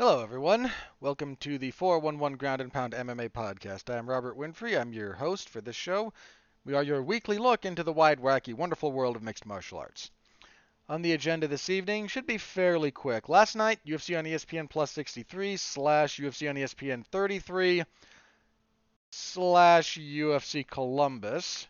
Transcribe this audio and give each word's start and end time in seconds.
Hello, 0.00 0.22
everyone. 0.22 0.72
Welcome 1.00 1.36
to 1.40 1.58
the 1.58 1.72
411 1.72 2.38
Ground 2.38 2.62
and 2.62 2.72
Pound 2.72 2.94
MMA 2.94 3.28
podcast. 3.28 3.94
I'm 3.94 4.08
Robert 4.08 4.34
Winfree. 4.34 4.80
I'm 4.80 4.94
your 4.94 5.12
host 5.12 5.50
for 5.50 5.60
this 5.60 5.76
show. 5.76 6.14
We 6.64 6.72
are 6.72 6.82
your 6.82 7.02
weekly 7.02 7.36
look 7.36 7.66
into 7.66 7.82
the 7.82 7.92
wide, 7.92 8.18
wacky, 8.18 8.54
wonderful 8.54 8.92
world 8.92 9.14
of 9.14 9.22
mixed 9.22 9.44
martial 9.44 9.76
arts. 9.76 10.10
On 10.88 11.02
the 11.02 11.12
agenda 11.12 11.48
this 11.48 11.68
evening 11.68 12.06
should 12.06 12.24
be 12.24 12.38
fairly 12.38 12.90
quick. 12.90 13.28
Last 13.28 13.56
night, 13.56 13.78
UFC 13.84 14.18
on 14.18 14.24
ESPN 14.24 14.70
Plus 14.70 14.90
63 14.90 15.58
slash 15.58 16.16
UFC 16.16 16.48
on 16.48 16.56
ESPN 16.56 17.04
33 17.04 17.84
slash 19.10 19.98
UFC 19.98 20.66
Columbus 20.66 21.66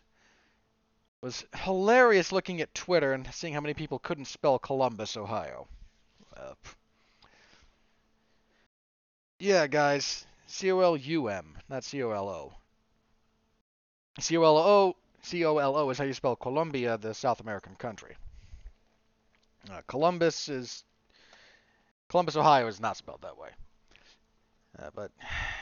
was 1.19 1.43
hilarious 1.53 2.31
looking 2.31 2.61
at 2.61 2.73
Twitter 2.73 3.11
and 3.11 3.27
seeing 3.33 3.53
how 3.53 3.59
many 3.59 3.73
people 3.73 3.99
couldn't 3.99 4.23
spell 4.23 4.57
Columbus, 4.57 5.17
Ohio. 5.17 5.67
Uh, 6.37 6.53
yeah, 9.41 9.65
guys, 9.65 10.25
C 10.45 10.71
O 10.71 10.79
L 10.79 10.95
U 10.95 11.27
M, 11.27 11.57
not 11.67 11.83
C 11.83 12.03
O 12.03 12.11
L 12.11 12.29
O. 12.29 12.53
C 14.19 14.37
O 14.37 14.43
L 14.43 14.57
O 14.57 14.95
C 15.23 15.43
O 15.45 15.57
L 15.57 15.75
O 15.75 15.89
is 15.89 15.97
how 15.97 16.03
you 16.03 16.13
spell 16.13 16.35
Colombia, 16.35 16.97
the 16.97 17.13
South 17.13 17.41
American 17.41 17.75
country. 17.75 18.15
Uh, 19.69 19.81
Columbus 19.87 20.47
is 20.47 20.83
Columbus, 22.07 22.35
Ohio 22.35 22.67
is 22.67 22.79
not 22.79 22.97
spelled 22.97 23.21
that 23.23 23.37
way. 23.37 23.49
Uh, 24.77 24.89
but 24.93 25.11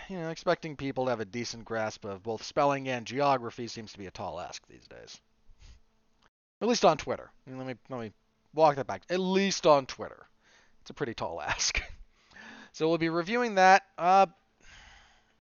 you 0.10 0.18
know, 0.18 0.30
expecting 0.30 0.76
people 0.76 1.06
to 1.06 1.12
have 1.12 1.22
a 1.22 1.26
decent 1.26 1.64
grasp 1.64 2.04
of 2.04 2.22
both 2.22 2.44
spelling 2.44 2.90
and 2.90 3.08
geography 3.08 3.68
seems 3.68 3.94
to 3.94 3.98
be 3.98 4.08
a 4.08 4.12
tall 4.12 4.42
ask 4.42 4.62
these 4.68 4.88
days. 4.88 5.22
At 6.62 6.68
least 6.68 6.84
on 6.84 6.98
Twitter. 6.98 7.32
Let 7.48 7.66
me 7.66 7.76
let 7.90 8.02
me 8.02 8.12
walk 8.54 8.76
that 8.76 8.88
back. 8.88 9.04
At 9.10 9.22
least 9.22 9.66
on 9.66 9.86
Twitter, 9.86 10.28
it's 10.82 10.90
a 10.90 10.94
pretty 10.94 11.14
tall 11.14 11.42
ask. 11.48 11.82
So 12.72 12.88
we'll 12.88 12.98
be 12.98 13.10
reviewing 13.10 13.56
that. 13.56 13.84
Uh, 13.98 14.28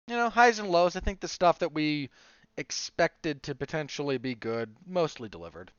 you 0.07 0.17
know, 0.17 0.29
highs 0.29 0.59
and 0.59 0.71
lows. 0.71 0.97
I 0.97 1.01
think 1.01 1.21
the 1.21 1.29
stuff 1.29 1.61
that 1.61 1.73
we 1.73 2.11
expected 2.57 3.43
to 3.45 3.55
potentially 3.55 4.19
be 4.19 4.35
good 4.35 4.75
mostly 4.87 5.29
delivered. 5.29 5.71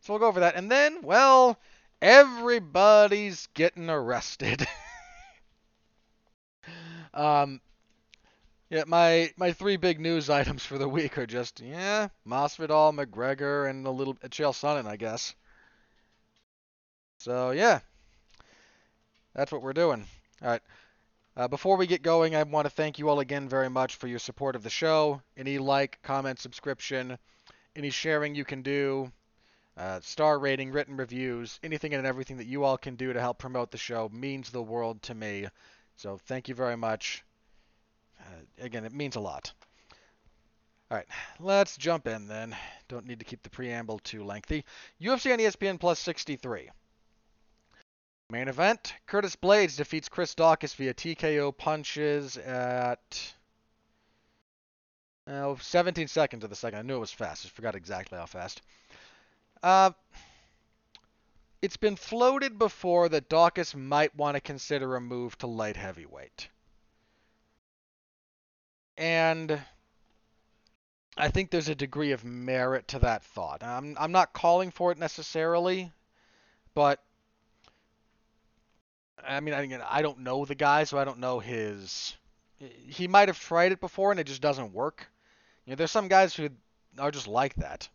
So 0.00 0.12
we'll 0.12 0.20
go 0.20 0.26
over 0.26 0.40
that, 0.40 0.54
and 0.54 0.70
then, 0.70 1.02
well, 1.02 1.58
everybody's 2.00 3.46
getting 3.54 3.90
arrested. 3.90 4.66
um, 7.14 7.60
yeah, 8.70 8.84
my 8.86 9.32
my 9.36 9.52
three 9.52 9.76
big 9.76 10.00
news 10.00 10.30
items 10.40 10.64
for 10.64 10.78
the 10.78 10.88
week 10.88 11.18
are 11.18 11.26
just 11.26 11.60
yeah, 11.60 12.08
Masvidal, 12.26 12.94
McGregor, 12.94 13.68
and 13.68 13.86
a 13.86 13.90
little 13.90 14.14
Chael 14.14 14.52
Sonnen, 14.52 14.86
I 14.86 14.96
guess. 14.96 15.34
So 17.18 17.50
yeah, 17.50 17.80
that's 19.34 19.50
what 19.50 19.62
we're 19.62 19.72
doing. 19.72 20.06
All 20.42 20.50
right. 20.50 20.62
Uh, 21.36 21.48
before 21.48 21.76
we 21.76 21.86
get 21.86 22.02
going, 22.02 22.34
I 22.34 22.42
want 22.42 22.66
to 22.66 22.70
thank 22.70 22.98
you 22.98 23.08
all 23.08 23.20
again 23.20 23.48
very 23.48 23.70
much 23.70 23.96
for 23.96 24.08
your 24.08 24.18
support 24.18 24.56
of 24.56 24.62
the 24.62 24.70
show. 24.70 25.22
Any 25.36 25.58
like, 25.58 26.00
comment, 26.02 26.38
subscription, 26.40 27.18
any 27.76 27.90
sharing 27.90 28.34
you 28.34 28.44
can 28.44 28.62
do, 28.62 29.12
uh, 29.76 30.00
star 30.00 30.38
rating, 30.38 30.72
written 30.72 30.96
reviews, 30.96 31.60
anything 31.62 31.94
and 31.94 32.06
everything 32.06 32.38
that 32.38 32.46
you 32.46 32.64
all 32.64 32.76
can 32.76 32.96
do 32.96 33.12
to 33.12 33.20
help 33.20 33.38
promote 33.38 33.70
the 33.70 33.78
show 33.78 34.08
means 34.12 34.50
the 34.50 34.62
world 34.62 35.00
to 35.02 35.14
me. 35.14 35.46
So 35.96 36.18
thank 36.26 36.48
you 36.48 36.54
very 36.54 36.76
much. 36.76 37.24
Uh, 38.20 38.64
again, 38.64 38.84
it 38.84 38.92
means 38.92 39.16
a 39.16 39.20
lot. 39.20 39.52
All 40.90 40.96
right, 40.96 41.06
let's 41.38 41.76
jump 41.76 42.06
in 42.06 42.26
then. 42.26 42.56
Don't 42.88 43.06
need 43.06 43.18
to 43.18 43.24
keep 43.24 43.42
the 43.42 43.50
preamble 43.50 43.98
too 44.00 44.24
lengthy. 44.24 44.64
UFC 45.00 45.32
on 45.32 45.38
ESPN 45.38 45.78
Plus 45.78 45.98
63. 45.98 46.70
Main 48.30 48.48
event: 48.48 48.92
Curtis 49.06 49.36
Blaydes 49.36 49.78
defeats 49.78 50.10
Chris 50.10 50.34
Daukaus 50.34 50.74
via 50.74 50.92
TKO 50.92 51.56
punches 51.56 52.36
at 52.36 53.32
uh, 55.26 55.54
17 55.58 56.08
seconds 56.08 56.44
of 56.44 56.50
the 56.50 56.56
second. 56.56 56.78
I 56.78 56.82
knew 56.82 56.96
it 56.96 57.00
was 57.00 57.10
fast. 57.10 57.46
I 57.46 57.48
forgot 57.48 57.74
exactly 57.74 58.18
how 58.18 58.26
fast. 58.26 58.60
Uh, 59.62 59.92
it's 61.62 61.78
been 61.78 61.96
floated 61.96 62.58
before 62.58 63.08
that 63.08 63.30
Daukaus 63.30 63.74
might 63.74 64.14
want 64.14 64.34
to 64.34 64.42
consider 64.42 64.94
a 64.94 65.00
move 65.00 65.38
to 65.38 65.46
light 65.46 65.78
heavyweight. 65.78 66.48
And 68.98 69.58
I 71.16 71.30
think 71.30 71.50
there's 71.50 71.70
a 71.70 71.74
degree 71.74 72.12
of 72.12 72.26
merit 72.26 72.88
to 72.88 72.98
that 72.98 73.24
thought. 73.24 73.62
I'm, 73.62 73.96
I'm 73.98 74.12
not 74.12 74.34
calling 74.34 74.70
for 74.70 74.92
it 74.92 74.98
necessarily, 74.98 75.92
but 76.74 77.02
I 79.28 79.40
mean, 79.40 79.54
again, 79.54 79.82
I 79.88 80.02
don't 80.02 80.20
know 80.20 80.44
the 80.44 80.54
guy, 80.54 80.84
so 80.84 80.98
I 80.98 81.04
don't 81.04 81.18
know 81.18 81.38
his. 81.38 82.16
He 82.58 83.06
might 83.06 83.28
have 83.28 83.38
tried 83.38 83.72
it 83.72 83.80
before 83.80 84.10
and 84.10 84.18
it 84.18 84.26
just 84.26 84.42
doesn't 84.42 84.72
work. 84.72 85.06
You 85.64 85.72
know, 85.72 85.76
there's 85.76 85.90
some 85.90 86.08
guys 86.08 86.34
who 86.34 86.48
are 86.98 87.10
just 87.10 87.28
like 87.28 87.54
that 87.56 87.88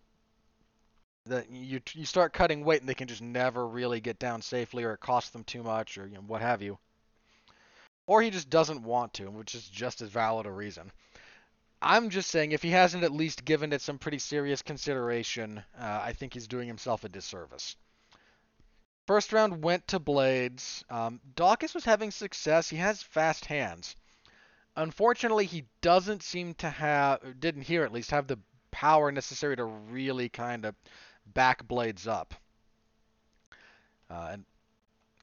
that 1.26 1.50
you 1.50 1.80
you 1.94 2.06
start 2.06 2.34
cutting 2.34 2.66
weight 2.66 2.82
and 2.82 2.90
they 2.90 2.94
can 2.94 3.08
just 3.08 3.22
never 3.22 3.66
really 3.66 4.02
get 4.02 4.20
down 4.20 4.42
safely 4.42 4.84
or 4.84 4.94
it 4.94 5.00
costs 5.00 5.30
them 5.32 5.44
too 5.44 5.64
much 5.64 5.98
or 5.98 6.06
you 6.06 6.16
know, 6.16 6.22
what 6.22 6.42
have 6.42 6.62
you. 6.62 6.78
Or 8.06 8.22
he 8.22 8.30
just 8.30 8.50
doesn't 8.50 8.84
want 8.84 9.14
to, 9.14 9.28
which 9.28 9.56
is 9.56 9.68
just 9.70 10.02
as 10.02 10.10
valid 10.10 10.46
a 10.46 10.52
reason. 10.52 10.92
I'm 11.82 12.10
just 12.10 12.30
saying 12.30 12.52
if 12.52 12.62
he 12.62 12.70
hasn't 12.70 13.04
at 13.04 13.12
least 13.12 13.46
given 13.46 13.72
it 13.72 13.82
some 13.82 13.98
pretty 13.98 14.20
serious 14.20 14.62
consideration, 14.62 15.64
uh, 15.80 16.02
I 16.04 16.14
think 16.14 16.34
he's 16.34 16.48
doing 16.48 16.68
himself 16.68 17.04
a 17.04 17.10
disservice. 17.10 17.76
First 19.06 19.34
round 19.34 19.62
went 19.64 19.88
to 19.90 20.00
Blaydes. 20.00 20.84
Um, 20.90 21.20
Daukaus 21.36 21.76
was 21.76 21.84
having 21.84 22.12
success. 22.12 22.70
He 22.70 22.78
has 22.78 23.02
fast 23.02 23.46
hands. 23.46 23.96
Unfortunately, 24.76 25.46
he 25.46 25.66
doesn't 25.82 26.24
seem 26.24 26.54
to 26.56 26.70
have, 26.70 27.40
didn't 27.40 27.64
here 27.64 27.84
at 27.84 27.92
least, 27.92 28.12
have 28.12 28.28
the 28.28 28.40
power 28.72 29.12
necessary 29.12 29.56
to 29.56 29.66
really 29.66 30.30
kind 30.30 30.66
of 30.66 30.74
back 31.26 31.68
Blaydes 31.68 32.08
up. 32.08 32.34
Uh, 34.10 34.30
and 34.32 34.46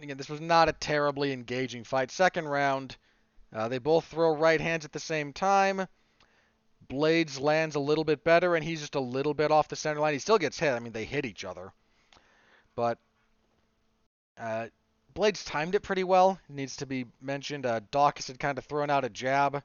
again, 0.00 0.16
this 0.16 0.28
was 0.28 0.40
not 0.40 0.68
a 0.68 0.72
terribly 0.72 1.32
engaging 1.32 1.84
fight. 1.84 2.10
Second 2.10 2.48
round, 2.48 2.96
uh, 3.52 3.68
they 3.68 3.78
both 3.78 4.04
throw 4.04 4.36
right 4.36 4.60
hands 4.60 4.84
at 4.84 4.92
the 4.92 5.00
same 5.00 5.32
time. 5.32 5.86
Blaydes 6.88 7.40
lands 7.40 7.76
a 7.76 7.80
little 7.80 8.04
bit 8.04 8.24
better, 8.24 8.56
and 8.56 8.64
he's 8.64 8.80
just 8.80 8.94
a 8.94 9.00
little 9.00 9.34
bit 9.34 9.50
off 9.50 9.68
the 9.68 9.76
center 9.76 10.00
line. 10.00 10.12
He 10.12 10.18
still 10.18 10.38
gets 10.38 10.58
hit. 10.58 10.72
I 10.72 10.80
mean, 10.80 10.92
they 10.92 11.04
hit 11.04 11.24
each 11.24 11.44
other. 11.44 11.72
But 12.74 12.98
uh, 14.38 14.66
Blaydes 15.14 15.44
timed 15.44 15.74
it 15.74 15.80
pretty 15.80 16.04
well. 16.04 16.38
needs 16.48 16.76
to 16.76 16.86
be 16.86 17.06
mentioned. 17.20 17.66
Uh, 17.66 17.80
Daukaus 17.92 18.28
had 18.28 18.38
kind 18.38 18.58
of 18.58 18.64
thrown 18.64 18.90
out 18.90 19.04
a 19.04 19.08
jab. 19.08 19.62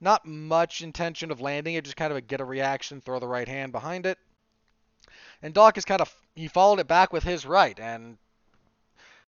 Not 0.00 0.26
much 0.26 0.82
intention 0.82 1.30
of 1.30 1.40
landing 1.40 1.74
it, 1.74 1.84
just 1.84 1.96
kind 1.96 2.10
of 2.10 2.18
a 2.18 2.20
get 2.20 2.40
a 2.40 2.44
reaction, 2.44 3.00
throw 3.00 3.18
the 3.18 3.28
right 3.28 3.48
hand 3.48 3.72
behind 3.72 4.06
it. 4.06 4.18
And 5.42 5.54
Daukaus 5.54 5.86
kind 5.86 6.00
of 6.00 6.14
he 6.34 6.48
followed 6.48 6.80
it 6.80 6.86
back 6.86 7.12
with 7.12 7.24
his 7.24 7.46
right, 7.46 7.78
and 7.80 8.18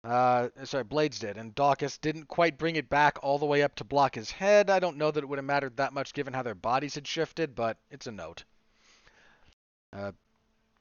uh, 0.03 0.49
sorry, 0.63 0.83
Blaydes 0.83 1.19
did, 1.19 1.37
and 1.37 1.55
Daukaus 1.55 1.99
didn't 1.99 2.27
quite 2.27 2.57
bring 2.57 2.75
it 2.75 2.89
back 2.89 3.17
all 3.23 3.39
the 3.39 3.45
way 3.45 3.63
up 3.63 3.75
to 3.75 3.83
block 3.83 4.15
his 4.15 4.31
head. 4.31 4.69
I 4.69 4.79
don't 4.79 4.97
know 4.97 5.11
that 5.11 5.23
it 5.23 5.27
would 5.27 5.39
have 5.39 5.45
mattered 5.45 5.77
that 5.77 5.93
much 5.93 6.13
given 6.13 6.33
how 6.33 6.43
their 6.43 6.55
bodies 6.55 6.95
had 6.95 7.07
shifted, 7.07 7.55
but 7.55 7.77
it's 7.89 8.07
a 8.07 8.11
note. 8.11 8.43
Uh, 9.93 10.11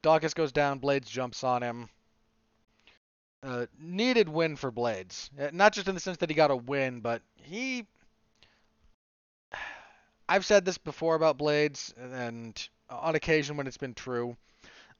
Daukaus 0.02 0.34
goes 0.34 0.52
down, 0.52 0.80
Blaydes 0.80 1.06
jumps 1.06 1.42
on 1.44 1.62
him. 1.62 1.88
Uh, 3.44 3.66
needed 3.78 4.26
win 4.26 4.56
for 4.56 4.72
Blaydes. 4.72 5.28
Uh, 5.38 5.50
not 5.52 5.74
just 5.74 5.86
in 5.86 5.94
the 5.94 6.00
sense 6.00 6.16
that 6.18 6.30
he 6.30 6.34
got 6.34 6.50
a 6.50 6.56
win, 6.56 7.00
but 7.00 7.20
he. 7.34 7.86
I've 10.28 10.46
said 10.46 10.64
this 10.64 10.78
before 10.78 11.14
about 11.14 11.36
Blaydes, 11.36 11.92
and 11.98 12.68
on 12.88 13.14
occasion 13.14 13.58
when 13.58 13.66
it's 13.66 13.76
been 13.76 13.92
true. 13.92 14.36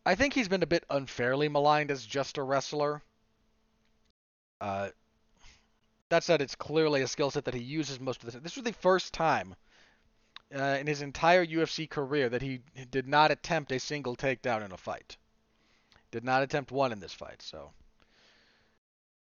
I 0.04 0.14
think 0.14 0.34
he's 0.34 0.48
been 0.48 0.62
a 0.62 0.66
bit 0.66 0.84
unfairly 0.90 1.48
maligned 1.48 1.90
as 1.90 2.04
just 2.04 2.36
a 2.36 2.42
wrestler. 2.42 3.00
Uh, 4.60 4.90
that 6.10 6.22
said, 6.22 6.42
it's 6.42 6.54
clearly 6.54 7.00
a 7.00 7.08
skill 7.08 7.30
set 7.30 7.46
that 7.46 7.54
he 7.54 7.62
uses 7.62 7.98
most 7.98 8.20
of 8.22 8.26
the 8.26 8.32
time. 8.32 8.42
This 8.42 8.56
was 8.56 8.64
the 8.64 8.74
first 8.74 9.14
time 9.14 9.54
uh, 10.54 10.76
in 10.78 10.86
his 10.86 11.00
entire 11.00 11.46
UFC 11.46 11.88
career 11.88 12.28
that 12.28 12.42
he 12.42 12.60
did 12.90 13.08
not 13.08 13.30
attempt 13.30 13.72
a 13.72 13.80
single 13.80 14.14
takedown 14.14 14.62
in 14.62 14.72
a 14.72 14.76
fight. 14.76 15.16
Did 16.10 16.24
not 16.24 16.42
attempt 16.42 16.70
one 16.70 16.92
in 16.92 17.00
this 17.00 17.14
fight, 17.14 17.40
so. 17.40 17.72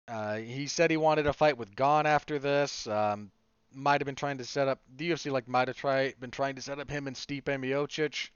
Uh, 0.08 0.38
he 0.38 0.68
said 0.68 0.90
he 0.90 0.98
wanted 0.98 1.28
a 1.28 1.34
fight 1.34 1.58
with 1.58 1.76
Gane 1.76 2.06
after 2.06 2.40
this. 2.40 2.88
Um, 2.88 3.32
might 3.74 4.02
have 4.02 4.06
been 4.06 4.16
trying 4.16 4.38
to 4.38 4.46
set 4.46 4.68
up 4.68 4.80
the 4.96 5.12
UFC 5.12 5.32
like 5.32 5.48
might 5.48 5.68
have 5.68 5.78
try 5.78 6.14
been 6.20 6.32
trying 6.32 6.56
to 6.56 6.62
set 6.62 6.80
up 6.80 6.90
him 6.90 7.08
and 7.08 7.16
Stipe 7.16 7.44
Miocic. 7.44 8.30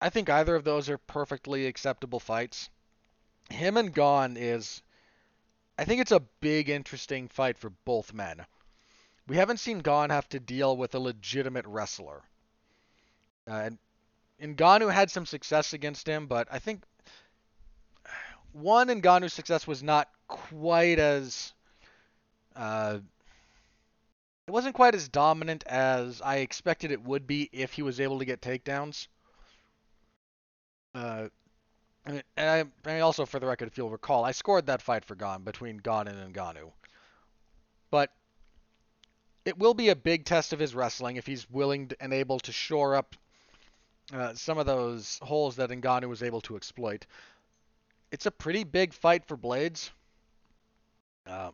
I 0.00 0.10
think 0.10 0.28
either 0.28 0.54
of 0.54 0.64
those 0.64 0.88
are 0.88 0.98
perfectly 0.98 1.66
acceptable 1.66 2.20
fights. 2.20 2.70
Him 3.50 3.76
and 3.76 3.94
Gane 3.94 4.36
is 4.36 4.82
I 5.76 5.84
think 5.84 6.00
it's 6.00 6.12
a 6.12 6.20
big 6.40 6.68
interesting 6.68 7.28
fight 7.28 7.58
for 7.58 7.70
both 7.70 8.12
men. 8.12 8.46
We 9.26 9.36
haven't 9.36 9.58
seen 9.58 9.80
Gane 9.80 10.10
have 10.10 10.28
to 10.30 10.40
deal 10.40 10.76
with 10.76 10.94
a 10.94 10.98
legitimate 10.98 11.66
wrestler. 11.66 12.22
Uh, 13.48 13.70
and, 14.40 14.56
Ngannou 14.56 14.92
had 14.92 15.10
some 15.10 15.26
success 15.26 15.72
against 15.72 16.06
him, 16.06 16.26
but 16.26 16.48
I 16.50 16.58
think 16.58 16.82
one 18.54 18.88
Ngannou's 18.88 19.34
success 19.34 19.66
was 19.66 19.82
not 19.82 20.08
quite 20.28 20.98
as 20.98 21.52
Uh, 22.56 22.98
it 24.46 24.50
wasn't 24.50 24.74
quite 24.74 24.94
as 24.94 25.08
dominant 25.08 25.64
as 25.66 26.20
I 26.22 26.36
expected 26.36 26.92
it 26.92 27.02
would 27.02 27.26
be 27.26 27.48
if 27.52 27.72
he 27.72 27.82
was 27.82 27.98
able 27.98 28.18
to 28.18 28.24
get 28.24 28.40
takedowns. 28.40 29.08
Uh, 30.94 31.28
and 32.06 32.22
I, 32.36 32.64
and 32.84 33.02
also, 33.02 33.24
for 33.24 33.40
the 33.40 33.46
record, 33.46 33.68
if 33.68 33.78
you'll 33.78 33.90
recall, 33.90 34.24
I 34.24 34.32
scored 34.32 34.66
that 34.66 34.82
fight 34.82 35.04
for 35.04 35.14
Gane 35.14 35.42
between 35.42 35.78
Gane 35.78 36.06
and 36.06 36.34
Ngannou. 36.34 36.70
But 37.90 38.10
it 39.44 39.58
will 39.58 39.74
be 39.74 39.88
a 39.88 39.96
big 39.96 40.26
test 40.26 40.52
of 40.52 40.58
his 40.58 40.74
wrestling 40.74 41.16
if 41.16 41.26
he's 41.26 41.48
willing 41.50 41.88
to, 41.88 41.96
and 42.00 42.12
able 42.12 42.38
to 42.40 42.52
shore 42.52 42.94
up 42.94 43.16
uh, 44.12 44.34
some 44.34 44.58
of 44.58 44.66
those 44.66 45.18
holes 45.22 45.56
that 45.56 45.70
Ngannou 45.70 46.08
was 46.08 46.22
able 46.22 46.42
to 46.42 46.56
exploit. 46.56 47.06
It's 48.14 48.26
a 48.26 48.30
pretty 48.30 48.62
big 48.62 48.94
fight 48.94 49.24
for 49.24 49.36
Blaydes. 49.36 49.90
Uh, 51.26 51.50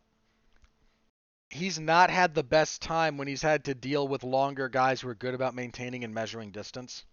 he's 1.49 1.79
not 1.79 2.11
had 2.11 2.35
the 2.35 2.43
best 2.43 2.83
time 2.83 3.17
when 3.17 3.27
he's 3.27 3.41
had 3.41 3.63
to 3.63 3.73
deal 3.73 4.07
with 4.07 4.23
longer 4.23 4.69
guys 4.69 5.01
who 5.01 5.09
are 5.09 5.15
good 5.15 5.33
about 5.33 5.55
maintaining 5.55 6.03
and 6.03 6.13
measuring 6.13 6.51
distance. 6.51 7.03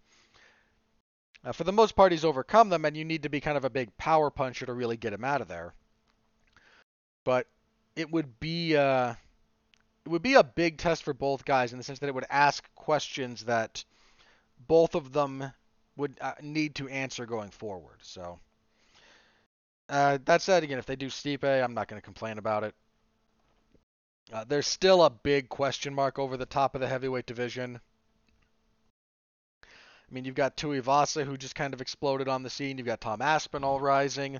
Uh, 1.43 1.51
for 1.51 1.63
the 1.63 1.71
most 1.71 1.95
part, 1.95 2.11
he's 2.11 2.25
overcome 2.25 2.69
them, 2.69 2.85
and 2.85 2.95
you 2.95 3.03
need 3.03 3.23
to 3.23 3.29
be 3.29 3.41
kind 3.41 3.57
of 3.57 3.65
a 3.65 3.71
big 3.71 3.97
power 3.97 4.29
puncher 4.29 4.67
to 4.67 4.73
really 4.73 4.97
get 4.97 5.13
him 5.13 5.23
out 5.23 5.41
of 5.41 5.47
there. 5.47 5.73
But 7.23 7.47
it 7.95 8.11
would 8.11 8.39
be 8.39 8.77
uh, 8.77 9.15
it 10.05 10.09
would 10.09 10.21
be 10.21 10.35
a 10.35 10.43
big 10.43 10.77
test 10.77 11.01
for 11.01 11.15
both 11.15 11.43
guys 11.43 11.71
in 11.71 11.79
the 11.79 11.83
sense 11.83 11.97
that 11.97 12.07
it 12.07 12.13
would 12.13 12.27
ask 12.29 12.63
questions 12.75 13.45
that 13.45 13.83
both 14.67 14.93
of 14.93 15.11
them 15.11 15.51
would 15.97 16.19
uh, 16.21 16.33
need 16.39 16.75
to 16.75 16.87
answer 16.87 17.25
going 17.25 17.49
forward. 17.49 17.97
So 18.03 18.37
uh, 19.89 20.19
that 20.25 20.41
said, 20.41 20.63
again, 20.63 20.77
if 20.77 20.85
they 20.85 20.95
do 20.95 21.07
Stipe, 21.07 21.43
I'm 21.43 21.73
not 21.73 21.87
going 21.87 21.99
to 21.99 22.05
complain 22.05 22.37
about 22.37 22.63
it. 22.63 22.75
Uh, 24.31 24.45
there's 24.47 24.67
still 24.67 25.03
a 25.03 25.09
big 25.09 25.49
question 25.49 25.93
mark 25.93 26.19
over 26.19 26.37
the 26.37 26.45
top 26.45 26.75
of 26.75 26.81
the 26.81 26.87
heavyweight 26.87 27.25
division. 27.25 27.81
I 29.63 30.13
mean, 30.13 30.25
you've 30.25 30.35
got 30.35 30.57
Tuivasa, 30.57 31.25
who 31.25 31.37
just 31.37 31.55
kind 31.55 31.73
of 31.73 31.81
exploded 31.81 32.27
on 32.27 32.43
the 32.43 32.49
scene. 32.49 32.77
You've 32.77 32.87
got 32.87 33.01
Tom 33.01 33.21
Aspinall 33.21 33.79
rising. 33.79 34.39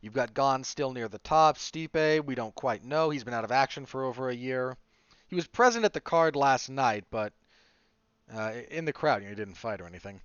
You've 0.00 0.12
got 0.12 0.34
Gane 0.34 0.64
still 0.64 0.92
near 0.92 1.08
the 1.08 1.18
top. 1.18 1.56
Stipe, 1.56 2.24
we 2.24 2.34
don't 2.34 2.54
quite 2.54 2.84
know. 2.84 3.08
He's 3.08 3.24
been 3.24 3.34
out 3.34 3.44
of 3.44 3.52
action 3.52 3.86
for 3.86 4.04
over 4.04 4.28
a 4.28 4.34
year. 4.34 4.76
He 5.28 5.34
was 5.34 5.46
present 5.46 5.86
at 5.86 5.94
the 5.94 6.00
card 6.00 6.36
last 6.36 6.68
night, 6.68 7.04
but 7.10 7.32
uh, 8.34 8.52
in 8.70 8.84
the 8.84 8.92
crowd, 8.92 9.22
you 9.22 9.28
know, 9.28 9.30
he 9.30 9.36
didn't 9.36 9.56
fight 9.56 9.80
or 9.80 9.86
anything. 9.86 10.20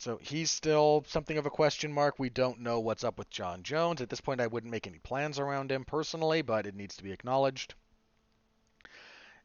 So 0.00 0.18
he's 0.22 0.50
still 0.50 1.04
something 1.06 1.36
of 1.36 1.44
a 1.44 1.50
question 1.50 1.92
mark. 1.92 2.18
We 2.18 2.30
don't 2.30 2.60
know 2.60 2.80
what's 2.80 3.04
up 3.04 3.18
with 3.18 3.28
Jon 3.28 3.62
Jones. 3.62 4.00
At 4.00 4.08
this 4.08 4.20
point, 4.22 4.40
I 4.40 4.46
wouldn't 4.46 4.70
make 4.70 4.86
any 4.86 4.98
plans 4.98 5.38
around 5.38 5.70
him 5.70 5.84
personally, 5.84 6.40
but 6.40 6.66
it 6.66 6.74
needs 6.74 6.96
to 6.96 7.04
be 7.04 7.12
acknowledged. 7.12 7.74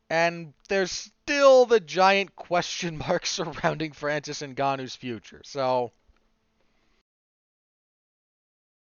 And 0.10 0.54
there's 0.70 0.92
still 0.92 1.66
the 1.66 1.82
giant 1.82 2.36
question 2.38 2.98
mark 2.98 3.26
surrounding 3.26 3.92
Francis 3.92 4.42
Ngannou's 4.42 4.96
future. 4.96 5.42
So 5.44 5.92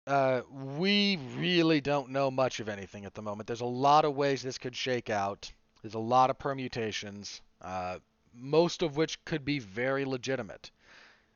uh, 0.07 0.43
we 0.51 1.19
really 1.37 1.81
don't 1.81 2.11
know 2.11 2.31
much 2.31 2.61
of 2.61 2.69
anything 2.69 3.05
at 3.05 3.15
the 3.15 3.23
moment. 3.23 3.49
There's 3.49 3.63
a 3.63 3.67
lot 3.67 4.05
of 4.05 4.15
ways 4.15 4.43
this 4.43 4.59
could 4.59 4.77
shake 4.77 5.11
out. 5.11 5.51
There's 5.83 5.95
a 5.95 5.99
lot 5.99 6.31
of 6.31 6.39
permutations, 6.39 7.41
uh, 7.61 7.99
most 8.33 8.83
of 8.83 8.97
which 8.97 9.25
could 9.25 9.45
be 9.45 9.59
very 9.59 10.05
legitimate. 10.05 10.71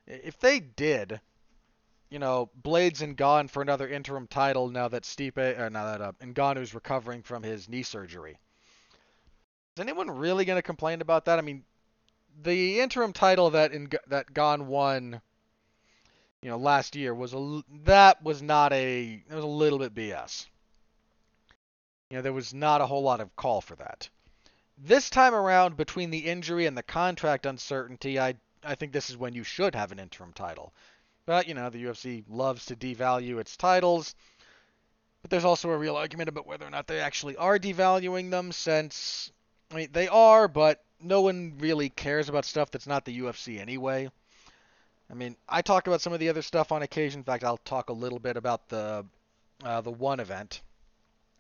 If 0.09 0.41
they 0.41 0.59
did, 0.59 1.21
you 2.11 2.19
know, 2.19 2.51
Blaydes 2.61 3.03
and 3.03 3.17
Gane 3.17 3.49
for 3.49 3.63
another 3.63 3.89
interim 3.89 4.27
title 4.27 4.69
now 4.69 4.89
that 4.89 5.05
Stipe, 5.05 5.39
or 5.39 5.71
now 5.71 5.85
that 5.85 6.01
uh, 6.01 6.13
Ngannou's 6.21 6.75
recovering 6.75 7.23
from 7.23 7.43
his 7.43 7.69
knee 7.69 7.83
surgery 7.83 8.39
is 9.79 9.81
anyone 9.81 10.11
really 10.11 10.45
going 10.45 10.59
to 10.59 10.63
complain 10.63 11.01
about 11.01 11.27
that? 11.27 11.39
I 11.39 11.43
mean, 11.43 11.63
the 12.43 12.81
interim 12.81 13.13
title 13.13 13.51
that 13.51 13.73
in 13.73 13.89
that 14.09 14.35
Gane 14.35 14.67
won, 14.67 15.21
you 16.43 16.51
know, 16.51 16.57
last 16.57 16.97
year 16.97 17.15
was 17.15 17.33
a 17.33 17.63
that 17.85 18.23
was 18.23 18.43
not 18.43 18.73
a 18.73 19.23
it 19.29 19.35
was 19.35 19.45
a 19.45 19.47
little 19.47 19.79
bit 19.79 19.95
BS. 19.95 20.47
You 22.11 22.17
know, 22.17 22.23
there 22.23 22.33
was 22.33 22.53
not 22.53 22.81
a 22.81 22.87
whole 22.87 23.03
lot 23.03 23.21
of 23.21 23.37
call 23.37 23.61
for 23.61 23.77
that. 23.77 24.09
This 24.77 25.11
time 25.11 25.35
around, 25.35 25.77
between 25.77 26.11
the 26.11 26.27
injury 26.27 26.67
and 26.67 26.77
the 26.77 26.83
contract 26.83 27.47
uncertainty, 27.47 28.19
I 28.19 28.35
I 28.65 28.75
think 28.75 28.93
this 28.93 29.11
is 29.11 29.17
when 29.17 29.35
you 29.35 29.45
should 29.45 29.75
have 29.75 29.93
an 29.93 29.99
interim 29.99 30.33
title. 30.33 30.73
But 31.27 31.47
you 31.47 31.55
know, 31.55 31.71
the 31.71 31.85
UFC 31.85 32.25
loves 32.29 32.67
to 32.67 32.77
devalue 32.77 33.39
its 33.39 33.57
titles. 33.57 34.15
But 35.23 35.31
there's 35.31 35.45
also 35.45 35.71
a 35.71 35.77
real 35.77 35.97
argument 35.97 36.29
about 36.29 36.47
whether 36.47 36.67
or 36.67 36.71
not 36.71 36.87
they 36.87 37.01
actually 37.01 37.37
are 37.37 37.59
devaluing 37.59 38.31
them, 38.31 38.53
since 38.53 39.33
I 39.71 39.75
mean, 39.75 39.89
they 39.93 40.09
are, 40.09 40.49
but 40.49 40.83
no 41.01 41.21
one 41.21 41.55
really 41.59 41.91
cares 41.91 42.29
about 42.29 42.45
stuff 42.45 42.71
that's 42.71 42.87
not 42.87 43.05
the 43.05 43.21
UFC 43.21 43.61
anyway. 43.61 44.11
I 45.11 45.15
mean, 45.15 45.37
I 45.49 45.63
talk 45.63 45.87
about 45.87 46.01
some 46.01 46.13
of 46.13 46.21
the 46.21 46.29
other 46.29 46.43
stuff 46.43 46.73
on 46.73 46.83
occasion. 46.83 47.21
In 47.21 47.25
fact, 47.25 47.45
I'll 47.45 47.59
talk 47.59 47.89
a 47.89 47.95
little 47.95 48.19
bit 48.19 48.37
about 48.37 48.69
the 48.69 49.05
uh, 49.65 49.81
the 49.81 49.91
one 49.91 50.21
event. 50.21 50.63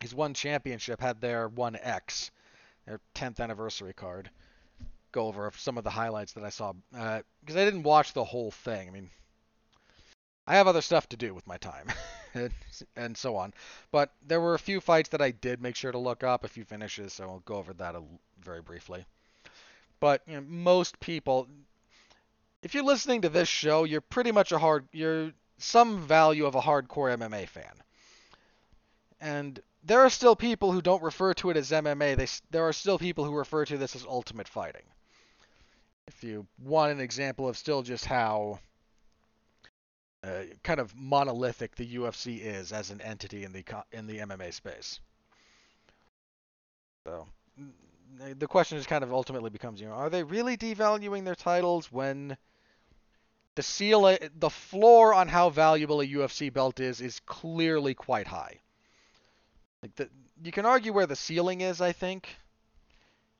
His 0.00 0.14
ONE 0.14 0.34
Championship 0.34 1.00
had 1.00 1.20
their 1.20 1.48
one 1.48 1.76
X, 1.76 2.30
their 2.86 3.00
10th 3.14 3.40
anniversary 3.40 3.92
card. 3.92 4.30
Go 5.18 5.26
over 5.26 5.50
some 5.56 5.76
of 5.76 5.82
the 5.82 5.90
highlights 5.90 6.34
that 6.34 6.44
I 6.44 6.50
saw 6.50 6.74
because 6.92 7.56
uh, 7.56 7.60
I 7.60 7.64
didn't 7.64 7.82
watch 7.82 8.12
the 8.12 8.22
whole 8.22 8.52
thing. 8.52 8.86
I 8.86 8.92
mean, 8.92 9.10
I 10.46 10.54
have 10.54 10.68
other 10.68 10.80
stuff 10.80 11.08
to 11.08 11.16
do 11.16 11.34
with 11.34 11.44
my 11.44 11.56
time. 11.56 11.88
and, 12.96 13.16
so 13.16 13.34
on. 13.34 13.52
But 13.90 14.12
there 14.24 14.40
were 14.40 14.54
a 14.54 14.60
few 14.60 14.80
fights 14.80 15.08
that 15.08 15.20
I 15.20 15.32
did 15.32 15.60
make 15.60 15.74
sure 15.74 15.90
to 15.90 15.98
look 15.98 16.22
up, 16.22 16.44
a 16.44 16.48
few 16.48 16.64
finishes, 16.64 17.14
so 17.14 17.24
I'll 17.24 17.40
go 17.40 17.56
over 17.56 17.72
that 17.74 17.96
a, 17.96 18.02
very 18.40 18.62
briefly. 18.62 19.04
But 19.98 20.22
you 20.28 20.34
know, 20.34 20.44
most 20.46 21.00
people, 21.00 21.48
if 22.62 22.72
you're 22.72 22.84
listening 22.84 23.22
to 23.22 23.28
this 23.28 23.48
show, 23.48 23.82
you're 23.82 24.00
pretty 24.00 24.30
much 24.30 24.52
a 24.52 24.58
hard, 24.58 24.86
you're 24.92 25.32
some 25.56 26.06
value 26.06 26.46
of 26.46 26.54
a 26.54 26.60
hardcore 26.60 27.18
MMA 27.18 27.48
fan. 27.48 27.82
And 29.20 29.58
there 29.82 30.02
are 30.02 30.10
still 30.10 30.36
people 30.36 30.70
who 30.70 30.80
don't 30.80 31.02
refer 31.02 31.34
to 31.34 31.50
it 31.50 31.56
as 31.56 31.72
MMA. 31.72 32.16
They, 32.16 32.28
there 32.52 32.68
are 32.68 32.72
still 32.72 33.00
people 33.00 33.24
who 33.24 33.34
refer 33.34 33.64
to 33.64 33.76
this 33.76 33.96
as 33.96 34.04
ultimate 34.04 34.46
fighting. 34.46 34.84
If 36.08 36.24
you 36.24 36.46
want 36.64 36.90
an 36.90 37.00
example 37.00 37.48
of 37.48 37.56
still 37.56 37.82
just 37.82 38.06
how 38.06 38.58
uh, 40.24 40.44
kind 40.64 40.80
of 40.80 40.96
monolithic 40.96 41.76
the 41.76 41.96
UFC 41.96 42.40
is 42.40 42.72
as 42.72 42.90
an 42.90 43.00
entity 43.02 43.44
in 43.44 43.52
the 43.52 43.64
in 43.92 44.06
the 44.06 44.18
MMA 44.18 44.52
space. 44.54 45.00
So 47.06 47.26
the 48.38 48.46
question 48.46 48.78
just 48.78 48.88
kind 48.88 49.04
of 49.04 49.12
ultimately 49.12 49.50
becomes, 49.50 49.80
you 49.80 49.86
know, 49.86 49.92
are 49.92 50.10
they 50.10 50.22
really 50.22 50.56
devaluing 50.56 51.24
their 51.24 51.34
titles 51.34 51.92
when 51.92 52.36
the 53.54 53.62
ceiling, 53.62 54.18
the 54.38 54.50
floor 54.50 55.12
on 55.12 55.28
how 55.28 55.50
valuable 55.50 56.00
a 56.00 56.06
UFC 56.06 56.50
belt 56.50 56.80
is 56.80 57.00
is 57.00 57.20
clearly 57.26 57.92
quite 57.92 58.26
high. 58.26 58.60
Like 59.82 59.94
the, 59.96 60.08
you 60.42 60.52
can 60.52 60.64
argue 60.64 60.92
where 60.92 61.06
the 61.06 61.16
ceiling 61.16 61.60
is, 61.60 61.80
I 61.80 61.92
think. 61.92 62.34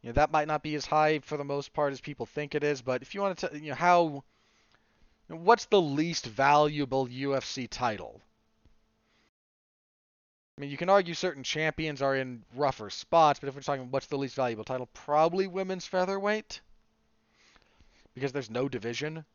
Know, 0.08 0.14
that 0.14 0.30
might 0.30 0.48
not 0.48 0.62
be 0.62 0.74
as 0.74 0.86
high 0.86 1.20
for 1.20 1.36
the 1.36 1.44
most 1.44 1.72
part 1.72 1.92
as 1.92 2.00
people 2.00 2.26
think 2.26 2.54
it 2.54 2.64
is, 2.64 2.82
but 2.82 3.02
if 3.02 3.14
you 3.14 3.20
want 3.20 3.38
to, 3.38 3.48
tell 3.48 3.56
you 3.56 3.70
know, 3.70 3.74
how 3.74 4.24
What's 5.28 5.66
the 5.66 5.80
least 5.80 6.24
valuable 6.24 7.06
UFC 7.06 7.68
title? 7.68 8.22
I 10.56 10.62
mean, 10.62 10.70
you 10.70 10.78
can 10.78 10.88
argue 10.88 11.12
certain 11.12 11.42
champions 11.42 12.00
are 12.00 12.16
in 12.16 12.44
rougher 12.54 12.88
spots, 12.88 13.38
but 13.38 13.48
if 13.48 13.54
we're 13.54 13.60
talking 13.60 13.90
what's 13.90 14.06
the 14.06 14.16
least 14.16 14.34
valuable 14.34 14.64
title, 14.64 14.88
probably 14.94 15.46
women's 15.46 15.86
featherweight. 15.86 16.62
Because 18.14 18.32
there's 18.32 18.50
no 18.50 18.68
division. 18.68 19.26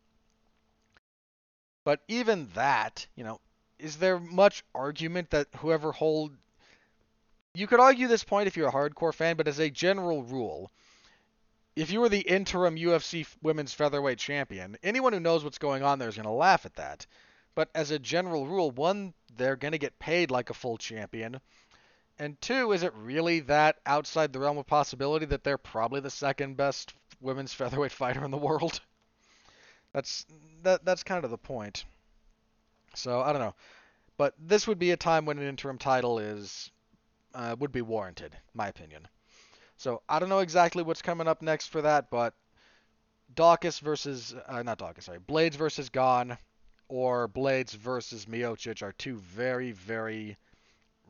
But 1.86 2.01
even 2.08 2.50
that, 2.56 3.06
you 3.15 3.24
know, 3.24 3.39
is 3.77 3.98
there 3.98 4.20
much 4.20 4.63
argument 4.74 5.30
that 5.30 5.48
whoever 5.58 5.92
hold 5.92 6.36
you 7.56 7.68
could 7.68 7.80
argue 7.80 8.08
this 8.08 8.24
point 8.24 8.48
if 8.48 8.58
you're 8.58 8.70
a 8.70 8.72
hardcore 8.72 9.14
fan, 9.14 9.36
but 9.36 9.48
as 9.48 9.60
a 9.60 9.70
general 9.70 10.24
rule, 10.24 10.72
if 11.76 11.92
you 11.92 12.02
were 12.02 12.10
the 12.10 12.22
interim 12.22 12.76
UFC 12.76 13.28
women's 13.42 13.74
featherweight 13.74 14.18
champion, 14.18 14.78
anyone 14.84 15.14
who 15.14 15.20
knows 15.20 15.44
what's 15.44 15.58
going 15.58 15.84
on 15.84 16.00
there 16.00 16.10
is 16.10 16.16
going 16.16 16.26
to 16.26 16.32
laugh 16.32 16.66
at 16.66 16.76
that. 16.76 17.06
But 17.56 17.70
as 17.76 17.92
a 17.92 18.00
general 18.00 18.48
rule, 18.48 18.72
one, 18.72 19.14
they're 19.36 19.56
going 19.56 19.74
to 19.74 19.78
get 19.78 20.00
paid 20.00 20.32
like 20.32 20.50
a 20.50 20.56
full 20.56 20.78
champion. 20.78 21.40
And 22.18 22.40
two, 22.42 22.72
is 22.72 22.84
it 22.84 22.94
really 22.96 23.42
that 23.42 23.78
outside 23.86 24.34
the 24.34 24.40
realm 24.40 24.58
of 24.58 24.68
possibility 24.68 25.26
that 25.28 25.44
they're 25.44 25.58
probably 25.58 26.00
the 26.00 26.10
second 26.10 26.58
best 26.58 26.94
women's 27.22 27.54
featherweight 27.54 27.92
fighter 27.92 28.24
in 28.26 28.32
the 28.32 28.38
world? 28.38 28.80
That's 29.94 30.26
that 30.64 30.84
that's 30.86 31.04
kind 31.04 31.24
of 31.24 31.30
the 31.30 31.38
point. 31.38 31.86
So, 32.96 33.22
I 33.22 33.32
don't 33.32 33.42
know. 33.42 33.56
But 34.18 34.34
this 34.40 34.68
would 34.68 34.80
be 34.80 34.92
a 34.92 34.98
time 34.98 35.26
when 35.26 35.38
an 35.38 35.48
interim 35.48 35.78
title 35.78 36.18
is 36.18 36.72
uh, 37.34 37.56
would 37.60 37.72
be 37.72 37.82
warranted, 37.82 38.36
my 38.54 38.68
opinion. 38.68 39.08
So 39.78 40.02
I 40.08 40.20
don't 40.20 40.30
know 40.30 40.40
exactly 40.40 40.84
what's 40.84 41.02
coming 41.02 41.28
up 41.28 41.42
next 41.42 41.68
for 41.68 41.82
that, 41.82 42.10
but 42.10 42.34
Daukaus 43.34 43.80
versus 43.80 44.36
uh, 44.48 44.63
not 44.63 44.78
Daukaus, 44.78 45.04
sorry, 45.04 45.20
Blaydes 45.20 45.56
versus 45.56 45.90
Gane 45.90 46.38
or 46.88 47.28
Blaydes 47.28 47.72
versus 47.72 48.25
Miocic 48.25 48.82
are 48.84 48.92
two 48.94 49.18
very 49.18 49.72
very 49.72 50.38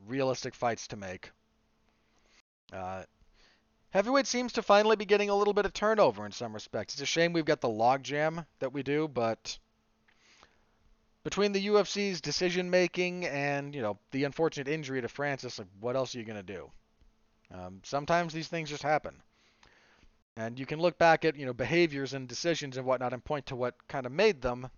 realistic 0.08 0.56
fights 0.56 0.88
to 0.88 0.96
make. 0.96 1.32
Uh, 2.72 3.04
heavyweight 3.92 4.28
seems 4.28 4.54
to 4.54 4.62
finally 4.62 4.96
be 4.96 5.06
getting 5.06 5.30
a 5.30 5.36
little 5.36 5.54
bit 5.54 5.66
of 5.66 5.74
turnover 5.74 6.26
in 6.26 6.32
some 6.32 6.54
respects. 6.54 6.96
It's 6.96 7.04
a 7.04 7.06
shame 7.06 7.34
we've 7.34 7.46
got 7.46 7.62
the 7.62 7.68
logjam 7.68 8.46
that 8.60 8.74
we 8.74 8.84
do, 8.84 9.08
but 9.08 9.58
between 11.24 11.54
the 11.54 11.68
UFC's 11.68 12.20
decision 12.22 12.70
making 12.70 13.26
and 13.26 13.74
you 13.74 13.82
know 13.82 13.98
the 14.12 14.26
unfortunate 14.26 14.68
injury 14.68 15.02
to 15.02 15.08
Francis, 15.08 15.60
like 15.60 15.68
what 15.80 15.96
else 15.96 16.14
are 16.14 16.20
you 16.20 16.26
gonna 16.26 16.44
do? 16.44 16.70
Um, 17.52 17.80
sometimes 17.84 18.34
these 18.34 18.48
things 18.48 18.70
just 18.70 18.84
happen, 18.84 19.22
and 20.36 20.60
you 20.60 20.66
can 20.66 20.80
look 20.80 20.98
back 20.98 21.24
at 21.26 21.38
you 21.38 21.46
know 21.46 21.54
behaviors 21.54 22.14
and 22.14 22.28
decisions 22.28 22.78
and 22.78 22.86
whatnot 22.86 23.14
and 23.14 23.24
point 23.24 23.48
to 23.48 23.56
what 23.56 23.76
kind 23.88 24.06
of 24.06 24.12
made 24.12 24.42
them. 24.42 24.70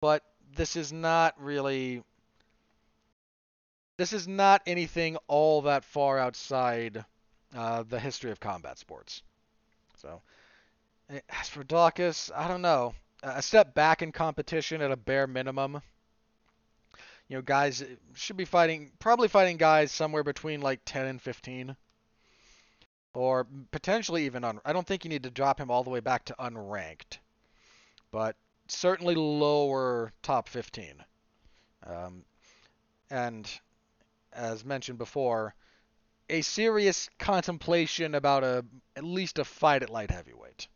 But 0.00 0.22
this 0.54 0.76
is 0.76 0.92
not 0.92 1.34
really. 1.40 2.02
This 3.96 4.12
is 4.12 4.26
not 4.26 4.60
anything 4.66 5.16
all 5.28 5.62
that 5.62 5.84
far 5.84 6.18
outside 6.18 7.04
uh, 7.56 7.84
the 7.84 8.00
history 8.00 8.32
of 8.32 8.40
combat 8.40 8.76
sports. 8.76 9.22
So, 9.98 10.20
eh, 11.08 11.20
as 11.28 11.48
for 11.48 11.62
Daukaus, 11.62 12.32
I 12.34 12.48
don't 12.48 12.60
know 12.60 12.92
a 13.24 13.42
step 13.42 13.74
back 13.74 14.02
in 14.02 14.12
competition 14.12 14.82
at 14.82 14.90
a 14.90 14.96
bare 14.96 15.26
minimum. 15.26 15.80
You 17.28 17.36
know, 17.36 17.42
guys 17.42 17.82
should 18.14 18.36
be 18.36 18.44
fighting, 18.44 18.92
probably 18.98 19.28
fighting 19.28 19.56
guys 19.56 19.90
somewhere 19.90 20.22
between 20.22 20.60
like 20.60 20.80
10 20.84 21.06
and 21.06 21.22
15. 21.22 21.76
Or 23.14 23.46
potentially 23.70 24.26
even 24.26 24.44
on. 24.44 24.60
I 24.64 24.72
don't 24.72 24.86
think 24.86 25.04
you 25.04 25.08
need 25.08 25.22
to 25.22 25.30
drop 25.30 25.58
him 25.58 25.70
all 25.70 25.84
the 25.84 25.90
way 25.90 26.00
back 26.00 26.24
to 26.26 26.34
unranked. 26.38 27.18
But 28.10 28.36
certainly 28.68 29.14
lower 29.14 30.12
top 30.22 30.48
15. 30.48 31.02
Um, 31.86 32.24
and 33.10 33.48
as 34.32 34.64
mentioned 34.64 34.98
before, 34.98 35.54
a 36.28 36.42
serious 36.42 37.08
contemplation 37.18 38.14
about 38.14 38.44
a 38.44 38.64
at 38.96 39.04
least 39.04 39.38
a 39.38 39.44
fight 39.44 39.82
at 39.82 39.90
light 39.90 40.10
heavyweight. 40.10 40.68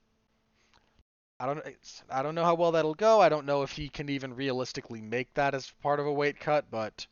I 1.41 1.47
don't 1.47 1.63
I 2.11 2.23
don't 2.23 2.35
know 2.35 2.45
how 2.45 2.55
well 2.55 2.73
that'll 2.73 2.95
go. 2.95 3.21
I 3.21 3.29
don't 3.29 3.47
know 3.47 3.63
if 3.63 3.73
he 3.73 3.89
can 3.89 4.09
even 4.09 4.35
realistically 4.35 5.01
make 5.01 5.33
that 5.35 5.55
as 5.55 5.71
part 5.83 6.01
of 6.01 6.07
a 6.07 6.13
weight 6.13 6.41
cut, 6.41 6.67
but 6.71 7.07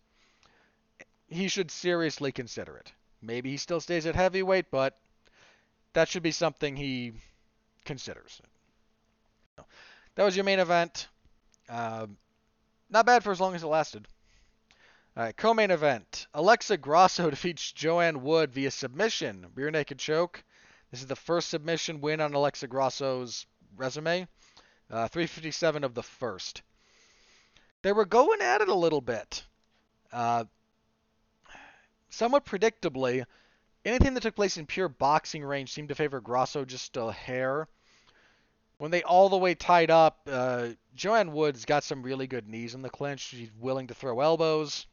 he 1.28 1.49
should 1.49 1.71
seriously 1.71 2.33
consider 2.33 2.76
it. 2.76 2.92
Maybe 3.23 3.50
he 3.50 3.56
still 3.56 3.80
stays 3.80 4.06
at 4.06 4.14
heavyweight, 4.14 4.71
but 4.71 4.99
that 5.92 6.09
should 6.09 6.23
be 6.23 6.33
something 6.33 6.76
he 6.76 7.12
considers. 7.85 8.40
That 10.16 10.25
was 10.25 10.37
your 10.37 10.45
main 10.45 10.59
event. 10.59 11.09
Uh, 11.68 12.06
not 12.90 13.06
bad 13.06 13.23
for 13.23 13.33
as 13.33 13.40
long 13.40 13.54
as 13.54 13.62
it 13.62 13.68
lasted. 13.68 14.06
All 15.16 15.23
right, 15.23 15.37
co-main 15.37 15.71
event. 15.71 16.26
Alexa 16.35 16.76
Grasso 16.76 17.30
defeats 17.30 17.73
Joanne 17.73 18.23
Wood 18.23 18.52
via 18.52 18.71
submission, 18.71 19.47
rear 19.54 19.71
naked 19.71 19.99
choke. 19.99 20.45
This 20.90 21.00
is 21.00 21.06
the 21.06 21.16
first 21.16 21.49
submission 21.49 22.00
win 22.00 22.21
on 22.21 22.35
Alexa 22.35 22.66
Grasso's 22.68 23.47
resume. 23.76 24.26
Uh, 24.90 25.09
357 25.09 25.85
of 25.85 25.95
the 25.95 26.02
first. 26.02 26.62
They 27.83 27.92
were 27.92 28.04
going 28.04 28.40
at 28.40 28.61
it 28.61 28.68
a 28.68 28.75
little 28.75 29.00
bit. 29.00 29.45
Uh, 30.12 30.45
somewhat 32.09 32.45
predictably, 32.45 33.25
anything 33.85 34.14
that 34.14 34.23
took 34.23 34.37
place 34.37 34.56
in 34.56 34.66
pure 34.66 34.88
boxing 34.88 35.45
range 35.45 35.73
seemed 35.73 35.88
to 35.88 35.95
favor 35.95 36.21
Grasso 36.21 36.64
just 36.64 36.97
a 36.97 37.12
hair. 37.12 37.68
When 38.78 38.90
they 38.90 39.02
all 39.02 39.28
the 39.28 39.37
way 39.38 39.54
tied 39.54 39.90
up, 39.90 40.21
uh, 40.30 40.68
Joanne 40.95 41.33
Woods 41.33 41.64
got 41.64 41.83
some 41.83 42.02
really 42.02 42.26
good 42.26 42.49
knees 42.49 42.75
in 42.75 42.83
the 42.83 42.90
clinch. 42.90 43.21
She's 43.21 43.50
willing 43.59 43.87
to 43.87 43.95
throw 43.95 44.21
elbows. 44.21 44.87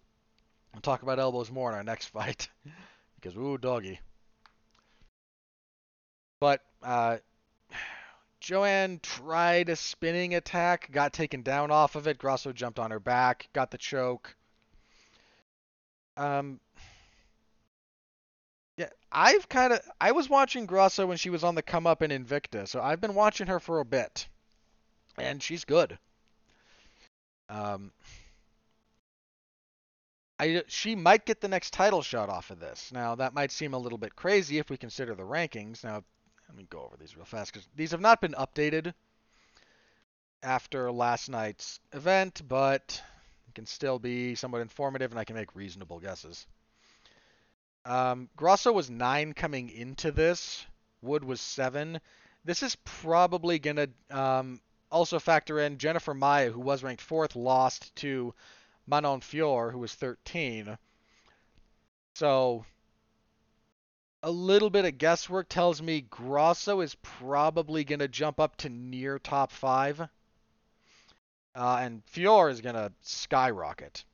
We'll 0.74 0.82
talk 0.82 1.04
about 1.04 1.20
elbows 1.20 1.52
more 1.52 1.70
in 1.70 1.76
our 1.76 1.84
next 1.84 2.06
fight. 2.14 2.50
because, 3.16 3.36
ooh, 3.38 3.58
doggy. 3.58 4.00
But 6.40 6.62
uh, 6.82 7.18
Joanne 8.44 9.00
tried 9.02 9.70
a 9.70 9.76
spinning 9.78 10.36
attack, 10.36 10.92
got 10.92 11.14
taken 11.14 11.44
down 11.44 11.72
off 11.72 11.96
of 11.96 12.08
it. 12.08 12.18
Grasso 12.18 12.52
jumped 12.52 12.78
on 12.78 12.92
her 12.92 13.00
back, 13.00 13.48
got 13.54 13.72
the 13.72 13.78
choke. 13.78 14.36
Um, 16.18 16.60
yeah, 18.78 18.90
I've 19.10 19.48
kind 19.48 19.72
of 19.72 19.80
I 20.00 20.12
was 20.12 20.30
watching 20.30 20.66
Grasso 20.66 21.06
when 21.06 21.16
she 21.16 21.30
was 21.30 21.46
on 21.46 21.56
the 21.56 21.62
come 21.62 21.88
up 21.88 22.02
in 22.02 22.12
Invicta, 22.12 22.68
so 22.68 22.82
I've 22.82 23.00
been 23.00 23.16
watching 23.16 23.48
her 23.48 23.62
for 23.62 23.80
a 23.80 23.86
bit, 23.86 24.28
and 25.18 25.42
she's 25.42 25.64
good. 25.64 25.98
Um, 27.48 27.94
I 30.38 30.64
she 30.68 30.96
might 30.96 31.26
get 31.26 31.40
the 31.40 31.48
next 31.48 31.72
title 31.72 32.02
shot 32.02 32.28
off 32.28 32.52
of 32.52 32.60
this. 32.60 32.92
Now 32.92 33.16
that 33.16 33.34
might 33.34 33.54
seem 33.54 33.74
a 33.74 33.80
little 33.80 33.98
bit 33.98 34.18
crazy 34.18 34.58
if 34.58 34.70
we 34.70 34.76
consider 34.76 35.16
the 35.16 35.24
rankings. 35.24 35.82
Now 35.86 36.04
let 36.48 36.58
me 36.58 36.68
go 36.70 36.84
over 36.84 36.98
these 36.98 37.16
real 37.16 37.26
fast 37.26 37.54
because 37.54 37.68
these 37.76 37.92
have 37.92 38.02
not 38.02 38.22
been 38.22 38.34
updated 38.34 38.94
after 40.42 40.92
last 40.92 41.30
night's 41.30 41.80
event, 41.94 42.42
but 42.48 43.02
it 43.48 43.56
can 43.56 43.66
still 43.66 44.00
be 44.00 44.36
somewhat 44.36 44.62
informative 44.62 45.12
and 45.12 45.20
I 45.20 45.24
can 45.24 45.36
make 45.36 45.56
reasonable 45.56 46.00
guesses. 46.00 46.46
Um, 47.86 48.30
Grasso 48.36 48.72
was 48.72 48.90
nine 48.90 49.34
coming 49.34 49.70
into 49.70 50.12
this. 50.12 50.66
Wood 51.02 51.24
was 51.24 51.42
seven. 51.42 52.00
This 52.46 52.64
is 52.64 52.76
probably 52.84 53.60
going 53.60 53.76
to 53.76 53.90
um, 54.10 54.62
also 54.92 55.20
factor 55.20 55.60
in 55.60 55.78
Jennifer 55.78 56.14
Maia, 56.14 56.52
who 56.52 56.60
was 56.60 56.84
ranked 56.84 57.02
fourth, 57.02 57.36
lost 57.36 57.96
to 57.98 58.34
Manon 58.88 59.22
Fiorot, 59.22 59.72
who 59.72 59.80
was 59.80 59.94
13. 59.94 60.78
So 62.16 62.66
a 64.24 64.32
little 64.32 64.70
bit 64.70 64.86
of 64.86 64.98
guesswork 64.98 65.50
tells 65.50 65.82
me 65.82 66.02
Grasso 66.02 66.80
is 66.80 66.96
probably 66.96 67.84
going 67.84 68.00
to 68.00 68.08
jump 68.08 68.40
up 68.40 68.56
to 68.58 68.70
near 68.70 69.20
top 69.20 69.52
five. 69.52 70.00
Uh, 71.54 71.78
and 71.82 72.02
Fiorot 72.06 72.54
is 72.54 72.62
going 72.62 72.76
to 72.76 72.92
skyrocket. 73.02 74.06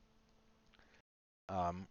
Um, 1.48 1.86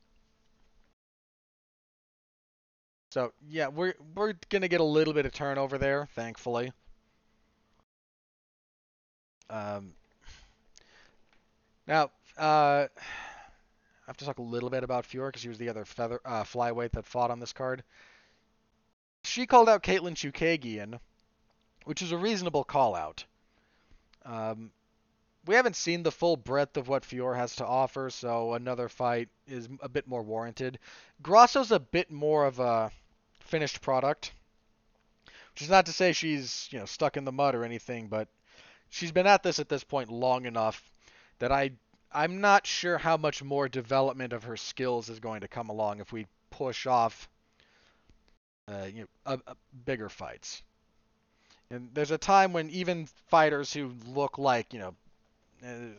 so 3.11 3.33
yeah, 3.47 3.69
we're 3.69 3.95
we're 4.15 4.33
gonna 4.49 4.67
get 4.67 4.79
a 4.79 4.85
little 4.85 5.13
bit 5.13 5.25
of 5.25 5.33
turnover 5.33 5.77
there, 5.77 6.07
thankfully. 6.15 6.71
Um, 9.49 9.93
now, 11.87 12.11
uh, 12.37 12.87
I 12.87 14.07
have 14.07 14.17
to 14.17 14.25
talk 14.25 14.37
a 14.37 14.43
little 14.43 14.69
bit 14.69 14.83
about 14.83 15.05
Fiorot 15.05 15.29
because 15.29 15.41
he 15.41 15.49
was 15.49 15.57
the 15.57 15.69
other 15.69 15.83
feather 15.83 16.21
uh, 16.23 16.43
flyweight 16.43 16.91
that 16.91 17.05
fought 17.05 17.31
on 17.31 17.39
this 17.39 17.51
card 17.51 17.83
she 19.23 19.45
called 19.45 19.69
out 19.69 19.83
Katlyn 19.83 20.15
Chookagian, 20.15 20.99
which 21.85 22.01
is 22.01 22.11
a 22.11 22.17
reasonable 22.17 22.63
call 22.63 22.95
out. 22.95 23.25
Um, 24.25 24.71
we 25.45 25.55
haven't 25.55 25.75
seen 25.75 26.03
the 26.03 26.11
full 26.11 26.37
breadth 26.37 26.77
of 26.77 26.87
what 26.87 27.03
Fiorot 27.03 27.37
has 27.37 27.55
to 27.57 27.65
offer, 27.65 28.09
so 28.09 28.53
another 28.53 28.89
fight 28.89 29.29
is 29.47 29.67
a 29.81 29.89
bit 29.89 30.07
more 30.07 30.21
warranted. 30.21 30.79
Grasso's 31.21 31.71
a 31.71 31.79
bit 31.79 32.11
more 32.11 32.45
of 32.45 32.59
a 32.59 32.91
finished 33.39 33.81
product, 33.81 34.31
which 35.53 35.61
is 35.61 35.69
not 35.69 35.85
to 35.87 35.93
say 35.93 36.13
she's 36.13 36.67
you 36.71 36.79
know 36.79 36.85
stuck 36.85 37.17
in 37.17 37.25
the 37.25 37.31
mud 37.31 37.55
or 37.55 37.63
anything, 37.63 38.07
but 38.07 38.27
she's 38.89 39.11
been 39.11 39.27
at 39.27 39.43
this 39.43 39.59
at 39.59 39.69
this 39.69 39.83
point 39.83 40.11
long 40.11 40.45
enough 40.45 40.91
that 41.39 41.51
I 41.51 41.71
I'm 42.11 42.41
not 42.41 42.67
sure 42.67 42.97
how 42.97 43.17
much 43.17 43.43
more 43.43 43.69
development 43.69 44.33
of 44.33 44.43
her 44.43 44.57
skills 44.57 45.09
is 45.09 45.19
going 45.19 45.41
to 45.41 45.47
come 45.47 45.69
along 45.69 45.99
if 45.99 46.11
we 46.11 46.27
push 46.49 46.85
off 46.85 47.29
uh, 48.69 48.85
you 48.85 49.07
know, 49.25 49.37
bigger 49.85 50.09
fights. 50.09 50.61
And 51.71 51.89
there's 51.93 52.11
a 52.11 52.17
time 52.17 52.53
when 52.53 52.69
even 52.69 53.07
fighters 53.27 53.73
who 53.73 53.91
look 54.07 54.37
like, 54.37 54.73
you 54.73 54.79
know, 54.79 54.95
uh, 55.63 55.93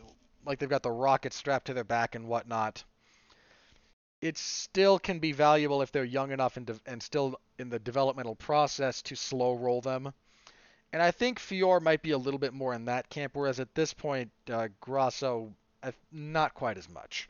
like 0.45 0.59
they've 0.59 0.69
got 0.69 0.83
the 0.83 0.91
rocket 0.91 1.33
strapped 1.33 1.67
to 1.67 1.73
their 1.73 1.83
back 1.83 2.15
and 2.15 2.27
whatnot, 2.27 2.83
it 4.21 4.37
still 4.37 4.99
can 4.99 5.19
be 5.19 5.31
valuable 5.31 5.81
if 5.81 5.91
they're 5.91 6.03
young 6.03 6.31
enough 6.31 6.57
and, 6.57 6.65
de- 6.65 6.79
and 6.85 7.01
still 7.01 7.39
in 7.57 7.69
the 7.69 7.79
developmental 7.79 8.35
process 8.35 9.01
to 9.03 9.15
slow 9.15 9.53
roll 9.55 9.81
them. 9.81 10.13
And 10.93 11.01
I 11.01 11.11
think 11.11 11.39
Fiorot 11.39 11.81
might 11.81 12.01
be 12.01 12.11
a 12.11 12.17
little 12.17 12.39
bit 12.39 12.53
more 12.53 12.73
in 12.73 12.85
that 12.85 13.09
camp, 13.09 13.35
whereas 13.35 13.59
at 13.59 13.73
this 13.73 13.93
point, 13.93 14.29
uh, 14.51 14.67
Grasso, 14.81 15.53
uh, 15.83 15.91
not 16.11 16.53
quite 16.53 16.77
as 16.77 16.89
much. 16.89 17.29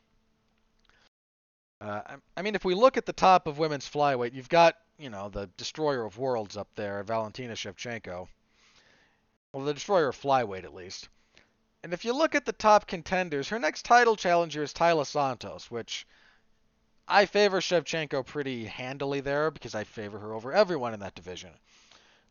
Uh, 1.80 2.16
I 2.36 2.42
mean, 2.42 2.54
if 2.54 2.64
we 2.64 2.74
look 2.74 2.96
at 2.96 3.06
the 3.06 3.12
top 3.12 3.46
of 3.46 3.58
women's 3.58 3.88
flyweight, 3.88 4.34
you've 4.34 4.48
got 4.48 4.76
you 4.98 5.10
know, 5.10 5.28
the 5.28 5.48
destroyer 5.56 6.04
of 6.04 6.18
worlds 6.18 6.56
up 6.56 6.68
there, 6.74 7.02
Valentina 7.02 7.54
Shevchenko. 7.54 8.28
Well, 9.52 9.64
the 9.64 9.74
destroyer 9.74 10.08
of 10.08 10.20
flyweight, 10.20 10.64
at 10.64 10.74
least. 10.74 11.08
And 11.82 11.92
if 11.92 12.04
you 12.04 12.12
look 12.12 12.34
at 12.34 12.44
the 12.44 12.52
top 12.52 12.86
contenders, 12.86 13.48
her 13.48 13.58
next 13.58 13.84
title 13.84 14.16
challenger 14.16 14.62
is 14.62 14.72
Taila 14.72 15.06
Santos, 15.06 15.70
which 15.70 16.06
I 17.08 17.26
favor 17.26 17.60
Shevchenko 17.60 18.24
pretty 18.24 18.66
handily 18.66 19.20
there 19.20 19.50
because 19.50 19.74
I 19.74 19.84
favor 19.84 20.18
her 20.20 20.32
over 20.32 20.52
everyone 20.52 20.94
in 20.94 21.00
that 21.00 21.16
division. 21.16 21.50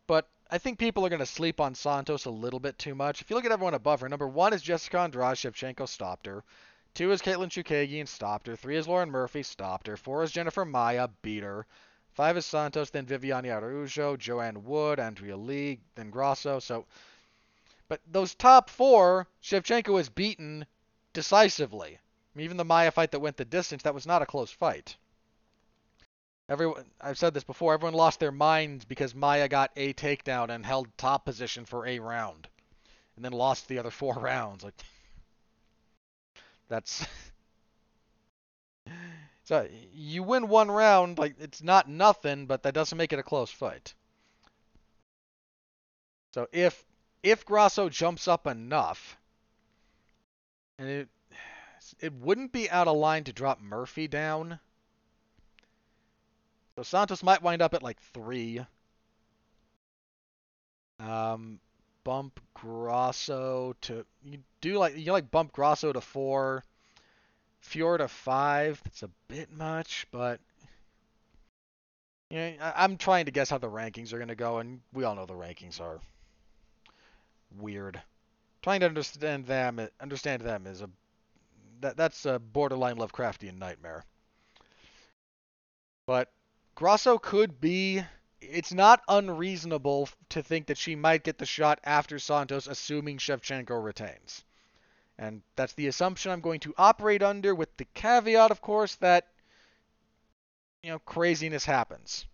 But 0.07 0.27
I 0.49 0.57
think 0.57 0.79
people 0.79 1.05
are 1.05 1.09
going 1.09 1.19
to 1.19 1.25
sleep 1.25 1.59
on 1.59 1.75
Santos 1.75 2.25
a 2.25 2.31
little 2.31 2.59
bit 2.59 2.77
too 2.77 2.95
much. 2.95 3.21
If 3.21 3.29
you 3.29 3.35
look 3.35 3.45
at 3.45 3.51
everyone 3.51 3.73
above 3.73 3.99
her, 3.99 4.09
number 4.09 4.27
one 4.27 4.53
is 4.53 4.61
Jessica 4.61 4.99
Andrade, 4.99 5.35
Shevchenko 5.35 5.87
stopped 5.87 6.25
her. 6.25 6.43
Two 6.93 7.11
is 7.11 7.21
Katlyn 7.21 7.49
Chookagian, 7.49 8.07
stopped 8.07 8.47
her. 8.47 8.55
Three 8.55 8.77
is 8.77 8.87
Lauren 8.87 9.11
Murphy, 9.11 9.43
stopped 9.43 9.87
her. 9.87 9.95
Four 9.95 10.23
is 10.23 10.31
Jennifer 10.31 10.65
Maia, 10.65 11.09
beat 11.21 11.43
her. 11.43 11.65
Five 12.13 12.37
is 12.37 12.45
Santos, 12.45 12.89
then 12.89 13.05
Viviane 13.05 13.49
Araujo, 13.49 14.17
Joanne 14.17 14.63
Wood, 14.65 14.99
Andrea 14.99 15.37
Lee, 15.37 15.79
then 15.95 16.09
Grasso. 16.09 16.59
So, 16.59 16.85
but 17.87 18.01
those 18.05 18.35
top 18.35 18.69
four, 18.69 19.27
Shevchenko 19.41 19.97
has 19.97 20.09
beaten 20.09 20.65
decisively. 21.13 21.99
Even 22.35 22.57
the 22.57 22.65
Maia 22.65 22.91
fight 22.91 23.11
that 23.11 23.19
went 23.19 23.37
the 23.37 23.45
distance, 23.45 23.83
that 23.83 23.93
was 23.93 24.05
not 24.05 24.21
a 24.21 24.25
close 24.25 24.51
fight. 24.51 24.95
Everyone, 26.49 26.85
I've 26.99 27.17
said 27.17 27.33
this 27.33 27.45
before. 27.45 27.73
Everyone 27.73 27.93
lost 27.93 28.19
their 28.19 28.31
minds 28.31 28.83
because 28.83 29.15
Maia 29.15 29.47
got 29.47 29.71
a 29.77 29.93
takedown 29.93 30.49
and 30.49 30.65
held 30.65 30.87
top 30.97 31.23
position 31.23 31.63
for 31.63 31.85
a 31.87 31.99
round, 31.99 32.49
and 33.15 33.23
then 33.23 33.31
lost 33.31 33.67
the 33.67 33.79
other 33.79 33.91
four 33.91 34.15
rounds. 34.19 34.63
Like 34.63 34.73
that's 36.67 37.05
so 39.51 39.67
you 39.93 40.23
win 40.23 40.47
one 40.47 40.71
round, 40.71 41.17
like 41.19 41.35
it's 41.37 41.61
not 41.61 41.89
nothing, 41.89 42.45
but 42.45 42.63
that 42.63 42.73
doesn't 42.73 42.97
make 42.97 43.11
it 43.11 43.19
a 43.19 43.23
close 43.23 43.51
fight. 43.51 43.93
So 46.33 46.47
if 46.53 46.85
if 47.21 47.45
Grasso 47.45 47.89
jumps 47.89 48.29
up 48.29 48.47
enough, 48.47 49.17
and 50.79 50.87
it 50.87 51.09
it 51.99 52.13
wouldn't 52.13 52.53
be 52.53 52.69
out 52.69 52.87
of 52.87 52.95
line 52.95 53.25
to 53.25 53.33
drop 53.33 53.59
Murphy 53.59 54.07
down. 54.07 54.57
So 56.77 56.83
Santos 56.83 57.21
might 57.21 57.41
wind 57.41 57.61
up 57.61 57.73
at 57.73 57.83
like 57.83 57.99
three. 58.13 58.65
Um, 60.97 61.59
bump 62.05 62.39
Grasso 62.53 63.75
to 63.81 64.05
you 64.23 64.37
do 64.61 64.77
like 64.77 64.95
you 64.95 65.11
like 65.11 65.29
bump 65.29 65.51
Grasso 65.51 65.91
to 65.91 65.99
four, 65.99 66.63
Fiorot 67.63 67.99
to 67.99 68.07
five. 68.07 68.81
That's 68.83 69.03
a 69.03 69.09
bit 69.27 69.51
much, 69.51 70.07
but 70.11 70.39
you 72.29 72.37
know, 72.37 72.53
I, 72.61 72.83
I'm 72.83 72.97
trying 72.97 73.25
to 73.25 73.31
guess 73.31 73.49
how 73.49 73.57
the 73.57 73.69
rankings 73.69 74.13
are 74.13 74.17
going 74.17 74.29
to 74.29 74.35
go, 74.35 74.59
and 74.59 74.81
we 74.93 75.03
all 75.03 75.15
know 75.15 75.25
the 75.25 75.33
rankings 75.33 75.79
are 75.79 75.99
weird. 77.57 78.01
Trying 78.61 78.81
to 78.81 78.85
understand 78.85 79.45
them, 79.45 79.87
understand 79.99 80.41
them 80.41 80.67
is 80.67 80.81
a 80.81 80.89
that 81.81 81.97
that's 81.97 82.25
a 82.25 82.39
borderline 82.39 82.97
Lovecraftian 82.97 83.57
nightmare. 83.57 84.03
But 86.05 86.31
Grasso 86.75 87.17
could 87.17 87.59
be. 87.59 88.03
It's 88.39 88.73
not 88.73 89.03
unreasonable 89.07 90.09
to 90.29 90.41
think 90.41 90.67
that 90.67 90.77
she 90.77 90.95
might 90.95 91.23
get 91.23 91.37
the 91.37 91.45
shot 91.45 91.79
after 91.83 92.17
Santos, 92.17 92.67
assuming 92.67 93.17
Shevchenko 93.17 93.83
retains. 93.83 94.43
And 95.21 95.43
that's 95.55 95.73
the 95.73 95.85
assumption 95.85 96.31
I'm 96.31 96.41
going 96.41 96.61
to 96.61 96.73
operate 96.79 97.21
under, 97.21 97.53
with 97.53 97.69
the 97.77 97.85
caveat, 97.93 98.49
of 98.49 98.59
course, 98.59 98.95
that 98.95 99.27
you 100.81 100.89
know 100.89 100.97
craziness 100.97 101.63
happens. 101.63 102.25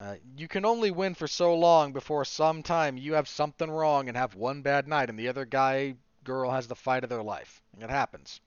Uh, 0.00 0.16
you 0.36 0.48
can 0.48 0.64
only 0.64 0.90
win 0.90 1.14
for 1.14 1.28
so 1.28 1.54
long 1.54 1.92
before 1.92 2.24
sometime 2.24 2.96
you 2.96 3.14
have 3.14 3.28
something 3.28 3.70
wrong 3.70 4.08
and 4.08 4.16
have 4.16 4.34
one 4.34 4.62
bad 4.62 4.88
night, 4.88 5.08
and 5.08 5.18
the 5.18 5.28
other 5.28 5.44
guy 5.44 5.94
girl 6.24 6.50
has 6.50 6.66
the 6.66 6.74
fight 6.74 7.04
of 7.04 7.10
their 7.10 7.22
life. 7.22 7.62
And 7.74 7.84
it 7.84 7.90
happens. 7.90 8.40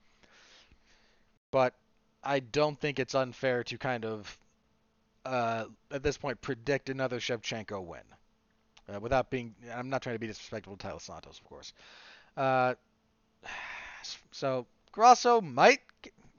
But 1.50 1.74
I 2.22 2.40
don't 2.40 2.78
think 2.78 2.98
it's 2.98 3.14
unfair 3.14 3.64
to 3.64 3.78
kind 3.78 4.04
of, 4.04 4.38
uh, 5.24 5.64
at 5.90 6.02
this 6.02 6.18
point, 6.18 6.42
predict 6.42 6.90
another 6.90 7.20
Shevchenko 7.20 7.82
win. 7.82 8.04
Uh, 8.88 8.98
without 9.00 9.30
being, 9.30 9.54
I'm 9.72 9.90
not 9.90 10.02
trying 10.02 10.16
to 10.16 10.20
be 10.20 10.26
disrespectful 10.26 10.76
to 10.76 10.86
Taila 10.86 11.00
Santos, 11.00 11.38
of 11.38 11.44
course. 11.44 11.72
Uh, 12.36 12.74
so 14.32 14.66
Grasso 14.90 15.40
might 15.40 15.80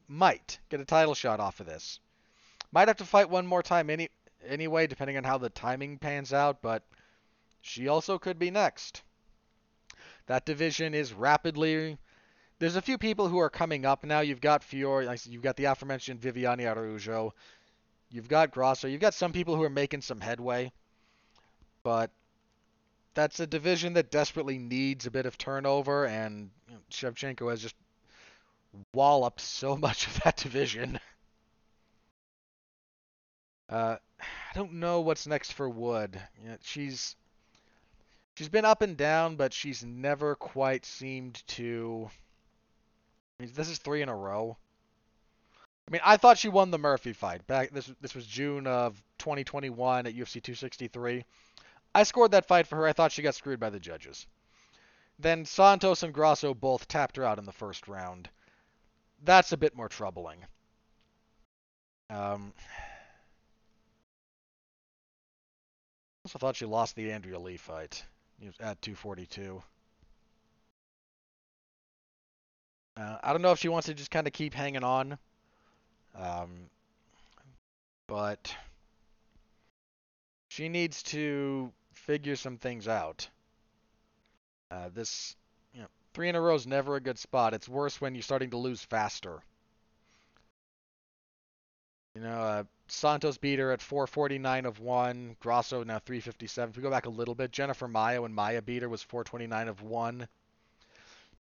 might 0.08 0.60
get 0.70 0.82
a 0.82 0.86
title 0.86 1.16
shot 1.16 1.40
off 1.40 1.60
of 1.60 1.66
this. 1.66 2.00
Might 2.72 2.88
have 2.88 2.98
to 2.98 3.06
fight 3.06 3.30
one 3.30 3.48
more 3.48 3.64
time 3.64 3.90
any 3.90 4.10
anyway, 4.46 4.88
depending 4.88 5.18
on 5.18 5.24
how 5.24 5.38
the 5.38 5.50
timing 5.50 5.98
pans 5.98 6.34
out. 6.34 6.62
But 6.62 6.84
she 7.62 7.88
also 7.88 8.20
could 8.20 8.38
be 8.38 8.52
next. 8.52 9.02
That 10.28 10.46
division 10.46 10.94
is 10.94 11.14
rapidly. 11.14 11.98
There's 12.60 12.76
a 12.76 12.82
few 12.82 12.98
people 12.98 13.28
who 13.28 13.40
are 13.40 13.50
coming 13.50 13.86
up 13.86 14.04
now. 14.04 14.22
You've 14.22 14.42
got 14.42 14.62
Fiorot, 14.62 15.28
you've 15.28 15.42
got 15.42 15.58
the 15.58 15.66
aforementioned 15.66 16.22
Viviane 16.22 16.66
Araujo, 16.66 17.34
you've 18.10 18.30
got 18.30 18.52
Grasso, 18.52 18.88
you've 18.88 19.02
got 19.02 19.14
some 19.14 19.34
people 19.34 19.56
who 19.56 19.64
are 19.64 19.70
making 19.70 20.02
some 20.02 20.22
headway, 20.22 20.72
but 21.84 22.12
that's 23.14 23.40
a 23.40 23.48
division 23.48 23.94
that 23.94 24.12
desperately 24.12 24.58
needs 24.58 25.06
a 25.06 25.12
bit 25.12 25.26
of 25.26 25.38
turnover, 25.38 26.06
and 26.06 26.50
you 26.68 26.76
know, 26.76 26.80
Shevchenko 26.92 27.50
has 27.50 27.62
just 27.62 27.76
walloped 28.94 29.42
so 29.42 29.78
much 29.78 30.08
of 30.08 30.22
that 30.24 30.38
division. 30.38 31.00
Uh, 33.70 33.98
I 34.20 34.54
don't 34.56 34.74
know 34.74 35.02
what's 35.02 35.28
next 35.28 35.54
for 35.54 35.70
Wood. 35.70 36.20
You 36.42 36.50
know, 36.50 36.58
she's 36.62 37.16
she's 38.36 38.50
been 38.50 38.66
up 38.66 38.82
and 38.82 38.98
down, 38.98 39.36
but 39.36 39.54
she's 39.54 39.84
never 39.84 40.36
quite 40.36 40.86
seemed 40.86 41.42
to. 41.48 42.10
I 43.40 43.44
mean, 43.44 43.52
this 43.56 43.70
is 43.70 43.80
three 43.80 44.02
in 44.02 44.10
a 44.10 44.16
row. 44.16 44.58
I 45.88 45.92
mean, 45.92 46.02
I 46.06 46.18
thought 46.18 46.38
she 46.38 46.50
won 46.50 46.72
the 46.72 46.78
Murphy 46.78 47.14
fight 47.14 47.46
back. 47.48 47.72
This 47.72 47.92
this 48.00 48.16
was 48.16 48.26
June 48.26 48.68
of 48.68 49.02
2021 49.18 50.06
at 50.06 50.14
UFC 50.14 50.42
263. 50.42 51.26
I 51.96 52.04
scored 52.04 52.32
that 52.32 52.48
fight 52.48 52.68
for 52.68 52.78
her. 52.78 52.88
I 52.88 52.94
thought 52.94 53.12
she 53.12 53.22
got 53.22 53.36
screwed 53.36 53.60
by 53.60 53.70
the 53.70 53.80
judges. 53.80 54.26
Then 55.20 55.46
Santos 55.46 56.04
and 56.04 56.14
Grasso 56.14 56.54
both 56.54 56.88
tapped 56.88 57.18
her 57.18 57.24
out 57.24 57.38
in 57.38 57.46
the 57.46 57.52
first 57.52 57.88
round. 57.88 58.30
That's 59.24 59.52
a 59.52 59.58
bit 59.58 59.76
more 59.76 59.90
troubling. 59.90 60.40
Um, 62.10 62.54
I 66.24 66.28
also 66.28 66.40
thought 66.40 66.56
she 66.56 66.66
lost 66.66 66.96
the 66.96 67.12
Andrea 67.12 67.40
Lee 67.40 67.58
fight 67.58 68.04
at 68.60 68.82
242. 68.82 69.62
Uh, 72.96 73.18
I 73.24 73.32
don't 73.32 73.42
know 73.42 73.52
if 73.52 73.60
she 73.60 73.70
wants 73.70 73.88
to 73.88 73.94
just 73.94 74.12
kind 74.12 74.28
of 74.28 74.34
keep 74.34 74.54
hanging 74.54 74.84
on. 74.84 75.18
Um, 76.16 76.70
but 78.08 78.56
she 80.50 80.70
needs 80.70 81.02
to 81.04 81.72
figure 82.06 82.36
some 82.36 82.58
things 82.58 82.88
out. 82.88 83.28
Uh, 84.70 84.90
this, 84.94 85.36
you 85.74 85.82
know, 85.82 85.88
three 86.14 86.30
in 86.30 86.36
a 86.36 86.42
row 86.42 86.56
is 86.56 86.68
never 86.68 86.96
a 86.96 87.02
good 87.02 87.18
spot. 87.18 87.54
It's 87.54 87.70
worse 87.70 88.02
when 88.02 88.16
you're 88.16 88.24
starting 88.24 88.50
to 88.52 88.58
lose 88.58 88.84
faster. 88.84 89.42
You 92.16 92.22
know, 92.22 92.42
uh, 92.42 92.64
Santos 92.88 93.38
beat 93.38 93.60
her 93.60 93.72
at 93.72 93.82
449 93.82 94.66
of 94.66 94.80
1. 94.80 95.38
Grasso 95.40 95.84
now 95.84 96.00
357. 96.00 96.72
If 96.72 96.78
we 96.78 96.84
go 96.84 96.92
back 96.92 97.06
a 97.06 97.10
little 97.10 97.36
bit, 97.36 97.52
Jennifer 97.52 97.88
Maia 97.88 98.22
when 98.22 98.34
Maia 98.34 98.62
beat 98.62 98.82
her 98.82 98.90
was 98.90 99.02
429 99.02 99.68
of 99.68 99.82
1. 99.82 100.28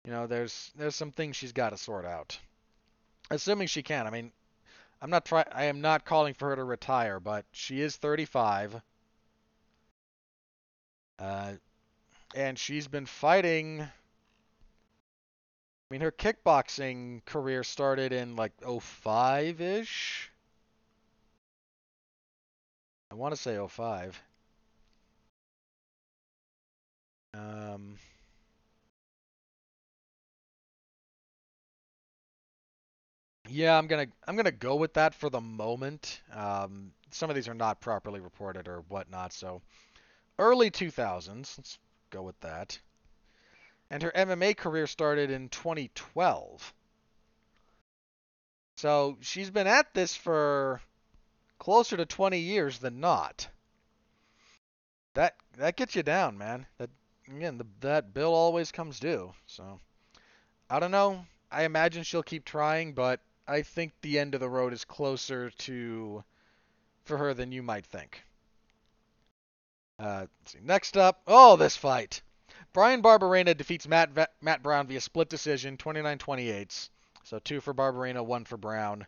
You 0.05 0.11
know, 0.11 0.27
there's 0.27 0.73
there's 0.77 0.97
some 0.97 1.13
things 1.13 1.37
she's 1.37 1.53
got 1.53 1.71
to 1.71 1.77
sort 1.77 2.05
out. 2.05 2.39
Assuming 3.31 3.69
she 3.69 3.83
can. 3.83 4.07
I 4.07 4.11
mean, 4.11 4.33
I'm 5.01 5.11
not 5.11 5.25
try 5.25 5.45
I 5.53 5.65
am 5.65 5.81
not 5.81 6.05
calling 6.05 6.35
for 6.35 6.49
her 6.51 6.57
to 6.57 6.65
retire, 6.65 7.21
but 7.21 7.45
she 7.53 7.81
is 7.81 7.97
35. 7.97 8.83
Uh, 11.21 11.53
and 12.35 12.59
she's 12.59 12.89
been 12.89 13.07
fighting. 13.07 13.83
I 13.83 13.89
mean, 15.91 16.01
her 16.01 16.13
kickboxing 16.13 17.25
career 17.27 17.63
started 17.65 18.13
in 18.13 18.35
like 18.37 18.53
05 18.63 19.61
ish. 19.61 20.31
I 23.11 23.15
want 23.15 23.35
to 23.35 23.41
say 23.41 23.57
05. 23.57 24.21
Um, 27.35 27.97
yeah, 33.49 33.77
I'm 33.77 33.87
gonna 33.87 34.07
I'm 34.27 34.37
gonna 34.37 34.53
go 34.53 34.77
with 34.77 34.95
that 34.95 35.15
for 35.15 35.29
the 35.31 35.41
moment. 35.41 36.21
Um, 36.33 36.93
some 37.11 37.31
of 37.31 37.37
these 37.37 37.49
are 37.49 37.55
not 37.55 37.81
properly 37.81 38.21
reported 38.21 38.69
or 38.69 38.83
whatnot, 38.89 39.33
so 39.33 39.63
early 40.40 40.70
2000s. 40.70 41.59
Let's 41.59 41.79
go 42.09 42.22
with 42.22 42.40
that. 42.40 42.81
And 43.90 44.03
her 44.03 44.11
MMA 44.11 44.57
career 44.57 44.87
started 44.87 45.31
in 45.31 45.48
2012. 45.50 46.74
So 48.76 49.18
she's 49.20 49.50
been 49.50 49.66
at 49.66 49.92
this 49.92 50.16
for 50.16 50.81
closer 51.59 51.96
to 51.98 52.07
20 52.07 52.38
years 52.38 52.79
than 52.79 53.00
not. 53.00 53.46
That 55.14 55.37
that 55.59 55.76
gets 55.76 55.94
you 55.94 56.03
down, 56.03 56.38
man. 56.38 56.66
That 56.79 56.88
again, 57.29 57.59
the, 57.59 57.66
that 57.81 58.14
bill 58.14 58.33
always 58.33 58.72
comes 58.72 58.98
due. 58.98 59.35
So 59.46 59.81
I 60.70 60.81
don't 60.81 60.92
know. 60.92 61.26
I 61.50 61.64
imagine 61.64 62.05
she'll 62.05 62.22
keep 62.22 62.44
trying, 62.44 62.94
but 62.94 63.20
I 63.46 63.62
think 63.62 63.92
the 64.00 64.18
end 64.18 64.35
of 64.35 64.40
the 64.40 64.48
road 64.48 64.72
is 64.72 64.85
closer 64.85 65.50
to 65.50 66.24
for 67.05 67.18
her 67.18 67.35
than 67.35 67.53
you 67.53 67.62
might 67.62 67.85
think. 67.85 68.22
Uh, 70.01 70.27
Next 70.63 70.97
up, 70.97 71.21
oh, 71.27 71.57
this 71.57 71.77
fight. 71.77 72.23
Bryan 72.73 73.03
Barberena 73.03 73.55
defeats 73.55 73.87
Matt 73.87 74.31
Matt 74.41 74.63
Brown 74.63 74.87
via 74.87 75.01
split 75.01 75.29
decision, 75.29 75.77
29-28. 75.77 76.89
So 77.25 77.39
two 77.39 77.61
for 77.61 77.75
Barberena, 77.75 78.25
one 78.25 78.47
for 78.47 78.57
Brown. 78.57 79.07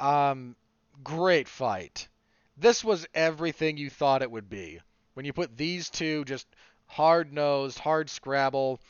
Um, 0.00 0.56
great 1.04 1.48
fight. 1.48 2.08
This 2.56 2.82
was 2.82 3.06
everything 3.14 3.76
you 3.76 3.88
thought 3.88 4.22
it 4.22 4.30
would 4.30 4.50
be. 4.50 4.80
When 5.14 5.24
you 5.24 5.32
put 5.32 5.56
these 5.56 5.90
two 5.90 6.24
just 6.24 6.48
hard 6.86 7.32
nosed, 7.32 7.78
hard 7.78 8.10
scrabble, 8.10 8.80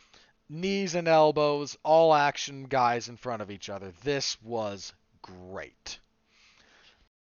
knees 0.48 0.94
and 0.94 1.07
elbows, 1.07 1.77
all 1.83 2.14
action 2.14 2.64
guys 2.64 3.09
in 3.09 3.18
front 3.18 3.42
of 3.42 3.51
each 3.51 3.68
other. 3.68 3.92
This 4.05 4.40
was 4.40 4.94
great. 5.20 5.98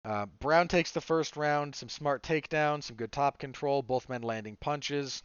Uh, 0.05 0.27
Brown 0.39 0.67
takes 0.67 0.91
the 0.91 1.01
first 1.01 1.35
round, 1.35 1.73
some 1.73 1.89
smart 1.89 2.21
takedowns, 2.21 2.83
some 2.83 2.95
good 2.95 3.11
top 3.11 3.39
control, 3.39 3.81
both 3.81 4.07
men 4.07 4.21
landing 4.21 4.55
punches. 4.55 5.23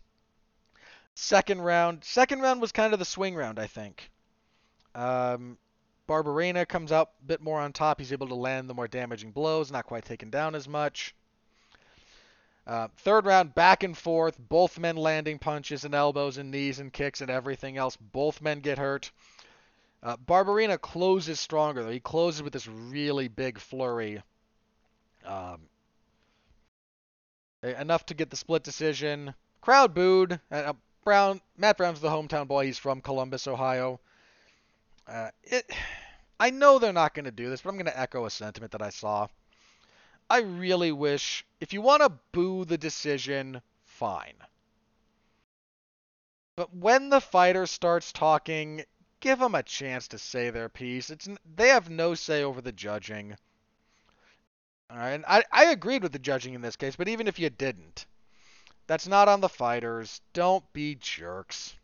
Second 1.14 1.60
round, 1.60 2.02
second 2.02 2.40
round 2.40 2.62
was 2.62 2.72
kind 2.72 2.94
of 2.94 2.98
the 2.98 3.04
swing 3.04 3.34
round, 3.34 3.58
I 3.58 3.66
think. 3.66 4.10
Um, 4.94 5.58
Barberena 6.08 6.66
comes 6.66 6.92
out 6.92 7.10
a 7.22 7.26
bit 7.26 7.42
more 7.42 7.60
on 7.60 7.74
top. 7.74 8.00
He's 8.00 8.12
able 8.12 8.28
to 8.28 8.34
land 8.34 8.70
the 8.70 8.74
more 8.74 8.88
damaging 8.88 9.32
blows, 9.32 9.70
not 9.70 9.84
quite 9.84 10.06
taken 10.06 10.30
down 10.30 10.54
as 10.54 10.66
much. 10.66 11.14
Uh, 12.66 12.88
third 12.98 13.26
round, 13.26 13.54
back 13.54 13.82
and 13.82 13.96
forth, 13.96 14.38
both 14.38 14.78
men 14.78 14.96
landing 14.96 15.38
punches 15.38 15.84
and 15.84 15.94
elbows 15.94 16.38
and 16.38 16.50
knees 16.50 16.78
and 16.78 16.92
kicks 16.92 17.20
and 17.20 17.30
everything 17.30 17.76
else. 17.76 17.96
Both 17.96 18.40
men 18.40 18.60
get 18.60 18.78
hurt. 18.78 19.12
Uh, 20.02 20.16
Barberena 20.16 20.80
closes 20.80 21.38
stronger, 21.38 21.82
though. 21.82 21.90
He 21.90 22.00
closes 22.00 22.42
with 22.42 22.54
this 22.54 22.66
really 22.66 23.28
big 23.28 23.58
flurry. 23.58 24.22
Um, 25.24 25.60
enough 27.62 28.06
to 28.06 28.14
get 28.14 28.30
the 28.30 28.36
split 28.36 28.62
decision. 28.62 29.34
Crowd 29.60 29.94
booed. 29.94 30.40
Uh, 30.50 30.72
Brown, 31.04 31.40
Matt 31.56 31.76
Brown's 31.76 32.00
the 32.00 32.08
hometown 32.08 32.46
boy. 32.46 32.66
He's 32.66 32.78
from 32.78 33.00
Columbus, 33.00 33.46
Ohio. 33.46 34.00
Uh, 35.06 35.30
it, 35.42 35.70
I 36.38 36.50
know 36.50 36.78
they're 36.78 36.92
not 36.92 37.14
going 37.14 37.24
to 37.24 37.30
do 37.30 37.50
this, 37.50 37.62
but 37.62 37.70
I'm 37.70 37.76
going 37.76 37.86
to 37.86 37.98
echo 37.98 38.26
a 38.26 38.30
sentiment 38.30 38.72
that 38.72 38.82
I 38.82 38.90
saw. 38.90 39.28
I 40.28 40.40
really 40.40 40.92
wish, 40.92 41.44
if 41.60 41.72
you 41.72 41.82
want 41.82 42.02
to 42.02 42.12
boo 42.32 42.64
the 42.64 42.78
decision, 42.78 43.60
fine. 43.84 44.36
But 46.56 46.74
when 46.74 47.08
the 47.10 47.20
fighter 47.20 47.66
starts 47.66 48.12
talking, 48.12 48.84
give 49.20 49.38
them 49.38 49.54
a 49.54 49.62
chance 49.62 50.08
to 50.08 50.18
say 50.18 50.50
their 50.50 50.68
piece. 50.68 51.10
It's 51.10 51.28
they 51.56 51.68
have 51.68 51.90
no 51.90 52.14
say 52.14 52.42
over 52.42 52.60
the 52.60 52.72
judging. 52.72 53.36
All 54.90 54.98
and 54.98 55.24
I, 55.28 55.44
I 55.52 55.66
agreed 55.66 56.02
with 56.02 56.12
the 56.12 56.18
judging 56.18 56.54
in 56.54 56.62
this 56.62 56.76
case, 56.76 56.96
but 56.96 57.08
even 57.08 57.28
if 57.28 57.38
you 57.38 57.48
didn't, 57.48 58.06
that's 58.86 59.06
not 59.06 59.28
on 59.28 59.40
the 59.40 59.48
fighters. 59.48 60.20
Don't 60.32 60.64
be 60.72 60.96
jerks. 60.96 61.74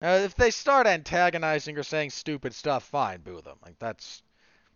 If 0.00 0.34
they 0.34 0.50
start 0.50 0.86
antagonizing 0.86 1.76
or 1.78 1.82
saying 1.82 2.10
stupid 2.10 2.54
stuff, 2.54 2.84
fine, 2.84 3.20
boo 3.20 3.40
them. 3.40 3.56
Like 3.64 3.78
that's, 3.78 4.22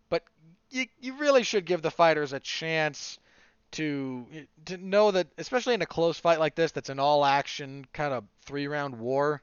but 0.09 0.23
you 0.69 0.87
you 0.99 1.13
really 1.13 1.43
should 1.43 1.65
give 1.65 1.81
the 1.81 1.91
fighters 1.91 2.33
a 2.33 2.39
chance 2.39 3.19
to 3.71 4.25
to 4.65 4.77
know 4.77 5.11
that, 5.11 5.27
especially 5.37 5.75
in 5.75 5.81
a 5.81 5.85
close 5.85 6.19
fight 6.19 6.39
like 6.39 6.55
this, 6.55 6.71
that's 6.71 6.89
an 6.89 6.99
all-action 6.99 7.85
kind 7.93 8.13
of 8.13 8.23
three-round 8.45 8.99
war. 8.99 9.41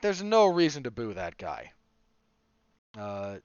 There's 0.00 0.22
no 0.22 0.46
reason 0.46 0.84
to 0.84 0.90
boo 0.90 1.12
that 1.14 1.36
guy. 1.36 1.72
Uh, 2.96 3.36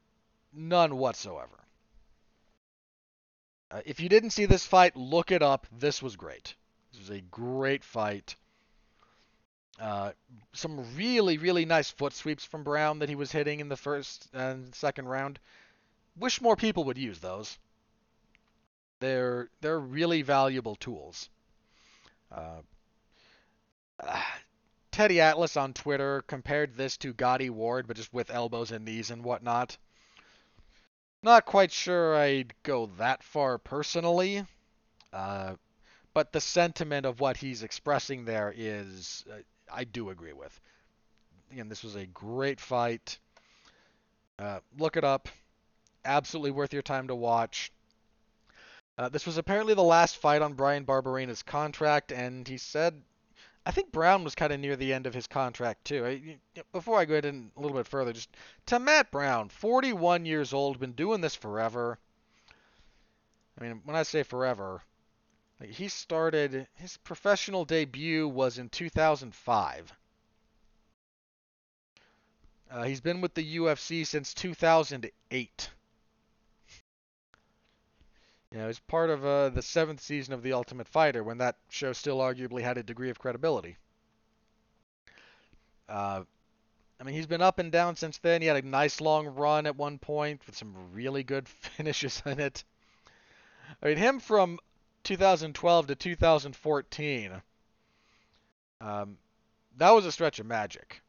none 0.54 0.98
whatsoever. 0.98 1.65
Uh, 3.76 3.82
if 3.86 4.00
you 4.00 4.08
didn't 4.08 4.30
see 4.30 4.46
this 4.46 4.66
fight, 4.66 4.96
look 4.96 5.32
it 5.32 5.42
up. 5.42 5.68
This 5.78 6.02
was 6.02 6.16
great. 6.16 6.56
This 6.94 7.02
was 7.02 7.10
a 7.10 7.20
great 7.20 7.84
fight. 7.84 8.38
Uh, 9.78 10.14
some 10.54 10.96
really, 10.96 11.38
really 11.38 11.66
nice 11.66 11.92
foot 11.92 12.14
sweeps 12.14 12.46
from 12.46 12.64
Brown 12.64 13.00
that 13.00 13.10
he 13.10 13.16
was 13.16 13.34
hitting 13.34 13.60
in 13.60 13.68
the 13.68 13.76
first 13.76 14.30
and 14.34 14.74
second 14.74 15.10
round. 15.10 15.40
Wish 16.16 16.40
more 16.40 16.56
people 16.56 16.86
would 16.86 16.98
use 16.98 17.20
those. 17.20 17.60
They're 19.02 19.50
they're 19.60 19.80
really 19.80 20.22
valuable 20.22 20.78
tools. 20.78 21.30
Uh, 22.32 22.62
Teddy 24.92 25.20
Atlas 25.20 25.58
on 25.58 25.74
Twitter 25.74 26.22
compared 26.22 26.78
this 26.78 26.96
to 26.98 27.12
Gatti 27.12 27.50
Ward, 27.50 27.88
but 27.88 27.98
just 27.98 28.14
with 28.14 28.32
elbows 28.32 28.72
and 28.72 28.86
knees 28.86 29.12
and 29.12 29.22
whatnot. 29.22 29.78
Not 31.26 31.46
quite 31.48 31.72
sure 31.72 32.16
I'd 32.16 32.54
go 32.62 32.86
that 33.00 33.24
far 33.24 33.58
personally, 33.58 34.46
uh, 35.12 35.56
but 36.14 36.32
the 36.32 36.40
sentiment 36.40 37.08
of 37.08 37.20
what 37.20 37.36
he's 37.36 37.64
expressing 37.64 38.26
there 38.26 38.54
is 38.56 39.26
uh, 39.32 39.38
I 39.74 39.86
do 39.86 40.12
agree 40.12 40.34
with. 40.34 40.60
Again, 41.52 41.68
this 41.68 41.82
was 41.82 41.96
a 41.96 42.06
great 42.06 42.60
fight. 42.60 43.18
Uh, 44.38 44.60
look 44.78 44.98
it 44.98 45.04
up. 45.04 45.28
Absolutely 46.06 46.52
worth 46.52 46.74
your 46.74 46.84
time 46.84 47.08
to 47.08 47.16
watch. 47.16 47.72
Uh, 48.96 49.10
this 49.10 49.26
was 49.26 49.40
apparently 49.40 49.74
the 49.74 49.82
last 49.82 50.18
fight 50.18 50.44
on 50.44 50.54
Bryan 50.54 50.84
Barberena's 50.84 51.42
contract, 51.42 52.12
and 52.12 52.48
he 52.48 52.60
said, 52.60 53.02
I 53.66 53.72
think 53.72 53.92
Brown 53.92 54.24
was 54.24 54.36
kind 54.36 54.54
of 54.54 54.60
near 54.60 54.76
the 54.76 54.94
end 54.94 55.08
of 55.08 55.14
his 55.14 55.26
contract 55.26 55.86
too. 55.86 56.06
I, 56.06 56.62
before 56.72 57.00
I 57.00 57.06
go 57.06 57.16
in 57.16 57.52
a 57.56 57.60
little 57.60 57.76
bit 57.76 57.88
further, 57.88 58.14
just 58.14 58.30
to 58.68 58.78
Matt 58.78 59.10
Brown, 59.10 59.50
41 59.50 60.26
years 60.26 60.54
old, 60.54 60.80
been 60.80 60.92
doing 60.92 61.22
this 61.22 61.34
forever. 61.34 61.98
I 63.60 63.64
mean, 63.64 63.82
when 63.84 63.96
I 63.96 64.04
say 64.04 64.22
forever, 64.22 64.84
he 65.64 65.88
started 65.88 66.68
his 66.76 66.98
professional 66.98 67.66
debut 67.66 68.28
was 68.28 68.58
in 68.58 68.70
2005. 68.70 69.94
Uh, 72.70 72.84
he's 72.84 73.02
been 73.02 73.22
with 73.22 73.34
the 73.34 73.58
UFC 73.58 74.06
since 74.06 74.34
2008. 74.34 75.70
You 78.56 78.62
know, 78.62 78.68
he's 78.68 78.80
part 78.80 79.10
of 79.10 79.26
uh, 79.26 79.50
the 79.50 79.62
seventh 79.62 80.00
season 80.00 80.34
of 80.34 80.42
The 80.42 80.54
Ultimate 80.54 80.88
Fighter 80.88 81.22
when 81.26 81.40
that 81.40 81.58
show 81.68 81.92
still 81.92 82.20
arguably 82.20 82.62
had 82.62 82.78
a 82.78 82.84
degree 82.84 83.10
of 83.10 83.20
credibility. 83.20 83.76
Uh, 85.90 86.24
I 86.98 87.04
mean, 87.04 87.16
he's 87.16 87.28
been 87.28 87.42
up 87.42 87.60
and 87.60 87.70
down 87.70 87.98
since 87.98 88.18
then. 88.20 88.42
He 88.42 88.48
had 88.48 88.64
a 88.64 88.66
nice 88.66 89.02
long 89.02 89.28
run 89.28 89.66
at 89.66 89.76
one 89.76 90.00
point 90.00 90.48
with 90.48 90.56
some 90.56 90.74
really 90.94 91.22
good 91.22 91.50
finishes 91.76 92.24
in 92.26 92.40
it. 92.40 92.64
I 93.84 93.88
mean, 93.88 93.98
him 93.98 94.22
from 94.22 94.60
2012 95.04 95.88
to 95.88 95.96
2014, 95.96 97.42
um, 98.80 99.18
that 99.76 99.92
was 99.92 100.06
a 100.06 100.14
stretch 100.14 100.40
of 100.40 100.46
magic. 100.46 101.02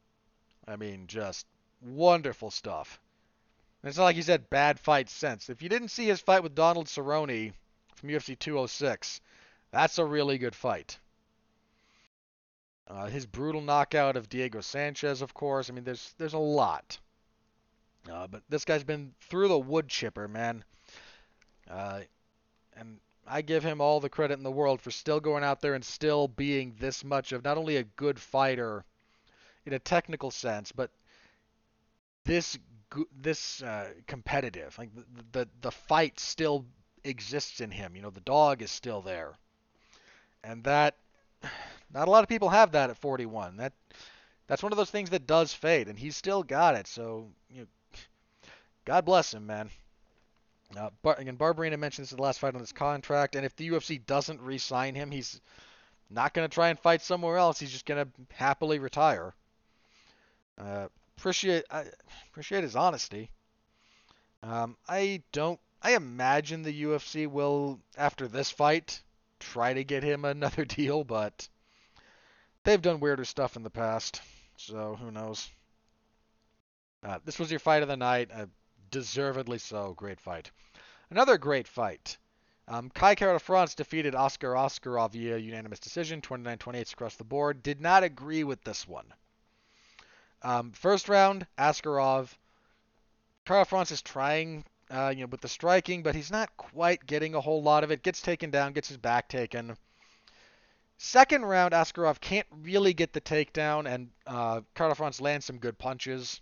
I 0.67 0.75
mean, 0.75 1.07
just 1.07 1.47
wonderful 1.81 2.51
stuff. 2.51 2.99
It's 3.83 3.97
not 3.97 4.05
like 4.05 4.15
he's 4.15 4.27
had 4.27 4.49
bad 4.49 4.79
fights 4.79 5.13
since. 5.13 5.49
If 5.49 5.61
you 5.61 5.69
didn't 5.69 5.89
see 5.89 6.05
his 6.05 6.19
fight 6.19 6.43
with 6.43 6.55
Donald 6.55 6.87
Cerrone 6.87 7.53
from 7.95 8.09
UFC 8.09 8.37
206, 8.37 9.21
that's 9.71 9.97
a 9.97 10.05
really 10.05 10.37
good 10.37 10.55
fight. 10.55 10.97
Uh, 12.87 13.07
his 13.07 13.25
brutal 13.25 13.61
knockout 13.61 14.15
of 14.15 14.29
Diego 14.29 14.61
Sanchez, 14.61 15.21
of 15.21 15.33
course. 15.33 15.69
I 15.69 15.73
mean, 15.73 15.83
there's 15.83 16.13
there's 16.17 16.33
a 16.33 16.39
lot. 16.39 16.97
Uh, 18.09 18.27
but 18.27 18.41
this 18.49 18.65
guy's 18.65 18.83
been 18.83 19.13
through 19.19 19.49
the 19.49 19.59
wood 19.59 19.89
chipper, 19.89 20.27
man. 20.27 20.63
Uh, 21.69 22.01
and 22.77 22.99
I 23.27 23.41
give 23.41 23.63
him 23.63 23.81
all 23.81 23.99
the 23.99 24.09
credit 24.09 24.37
in 24.37 24.43
the 24.43 24.51
world 24.51 24.79
for 24.79 24.91
still 24.91 25.19
going 25.19 25.43
out 25.43 25.59
there 25.59 25.73
and 25.73 25.83
still 25.83 26.29
being 26.29 26.75
this 26.79 27.03
much 27.03 27.33
of 27.33 27.43
not 27.43 27.57
only 27.57 27.75
a 27.75 27.83
good 27.83 28.19
fighter 28.19 28.85
in 29.65 29.73
a 29.73 29.79
technical 29.79 30.31
sense, 30.31 30.71
but 30.71 30.91
this 32.23 32.57
this 33.15 33.61
uh, 33.61 33.89
competitive. 34.07 34.77
Like 34.77 34.89
the, 34.95 35.03
the 35.39 35.49
the 35.61 35.71
fight 35.71 36.19
still 36.19 36.65
exists 37.03 37.61
in 37.61 37.71
him. 37.71 37.95
You 37.95 38.01
know, 38.01 38.09
the 38.09 38.21
dog 38.21 38.61
is 38.61 38.71
still 38.71 39.01
there, 39.01 39.33
and 40.43 40.63
that 40.63 40.95
not 41.93 42.07
a 42.07 42.11
lot 42.11 42.23
of 42.23 42.29
people 42.29 42.49
have 42.49 42.71
that 42.73 42.89
at 42.89 42.97
41. 42.97 43.57
That 43.57 43.73
that's 44.47 44.63
one 44.63 44.71
of 44.71 44.77
those 44.77 44.91
things 44.91 45.09
that 45.11 45.27
does 45.27 45.53
fade, 45.53 45.87
and 45.87 45.97
he's 45.97 46.15
still 46.15 46.43
got 46.43 46.75
it. 46.75 46.87
So 46.87 47.29
you 47.49 47.61
know, 47.61 47.67
God 48.85 49.05
bless 49.05 49.33
him, 49.33 49.45
man. 49.45 49.69
Uh, 50.75 50.89
but 51.01 51.19
again, 51.19 51.37
Barberena 51.37 51.79
mentioned 51.79 52.03
this 52.03 52.11
is 52.11 52.17
the 52.17 52.23
last 52.23 52.39
fight 52.39 52.53
on 52.53 52.59
this 52.59 52.73
contract, 52.73 53.35
and 53.35 53.45
if 53.45 53.55
the 53.55 53.69
UFC 53.69 54.05
doesn't 54.05 54.41
re-sign 54.41 54.95
him, 54.95 55.11
he's 55.11 55.39
not 56.09 56.33
going 56.33 56.47
to 56.47 56.53
try 56.53 56.69
and 56.69 56.79
fight 56.79 57.01
somewhere 57.01 57.37
else. 57.37 57.59
He's 57.59 57.71
just 57.71 57.85
going 57.85 58.05
to 58.05 58.11
happily 58.35 58.79
retire. 58.79 59.33
Uh, 60.57 60.87
appreciate 61.17 61.65
I 61.69 61.85
appreciate 62.29 62.63
his 62.63 62.75
honesty. 62.75 63.31
Um, 64.43 64.77
I 64.87 65.23
don't. 65.31 65.59
I 65.81 65.95
imagine 65.95 66.63
the 66.63 66.83
UFC 66.83 67.27
will, 67.27 67.79
after 67.97 68.27
this 68.27 68.49
fight, 68.49 69.01
try 69.39 69.73
to 69.73 69.83
get 69.83 70.03
him 70.03 70.25
another 70.25 70.65
deal, 70.65 71.03
but 71.03 71.47
they've 72.63 72.81
done 72.81 72.99
weirder 72.99 73.25
stuff 73.25 73.55
in 73.55 73.63
the 73.63 73.69
past, 73.69 74.21
so 74.57 74.95
who 74.95 75.11
knows. 75.11 75.49
Uh, 77.03 77.19
this 77.25 77.39
was 77.39 77.51
your 77.51 77.59
fight 77.59 77.83
of 77.83 77.87
the 77.87 77.97
night. 77.97 78.29
Uh, 78.33 78.47
deservedly 78.89 79.59
so. 79.59 79.93
Great 79.93 80.19
fight. 80.19 80.51
Another 81.09 81.37
great 81.37 81.67
fight. 81.67 82.17
Um, 82.67 82.89
Kai 82.89 83.15
Kara-France 83.15 83.75
defeated 83.75 84.13
Askar 84.13 84.53
Askarov 84.53 85.11
via 85.11 85.37
unanimous 85.37 85.79
decision, 85.79 86.21
29-28 86.21 86.91
across 86.91 87.15
the 87.15 87.23
board. 87.23 87.63
Did 87.63 87.79
not 87.79 88.03
agree 88.03 88.43
with 88.43 88.61
this 88.63 88.85
one. 88.87 89.13
Um, 90.43 90.71
first 90.71 91.09
round, 91.09 91.47
Askarov. 91.57 92.29
Kara-France 93.45 93.91
is 93.91 94.01
trying 94.01 94.65
uh, 94.89 95.13
you 95.15 95.21
know, 95.21 95.27
with 95.27 95.41
the 95.41 95.47
striking, 95.47 96.03
but 96.03 96.15
he's 96.15 96.31
not 96.31 96.55
quite 96.57 97.05
getting 97.05 97.35
a 97.35 97.41
whole 97.41 97.61
lot 97.61 97.83
of 97.83 97.91
it. 97.91 98.03
Gets 98.03 98.21
taken 98.21 98.51
down, 98.51 98.73
gets 98.73 98.87
his 98.87 98.97
back 98.97 99.27
taken. 99.27 99.75
Second 100.97 101.45
round, 101.45 101.73
Askarov 101.73 102.19
can't 102.19 102.47
really 102.63 102.93
get 102.93 103.13
the 103.13 103.21
takedown, 103.21 103.87
and 103.87 104.09
uh, 104.25 104.61
France 104.73 105.21
lands 105.21 105.45
some 105.45 105.59
good 105.59 105.77
punches. 105.77 106.41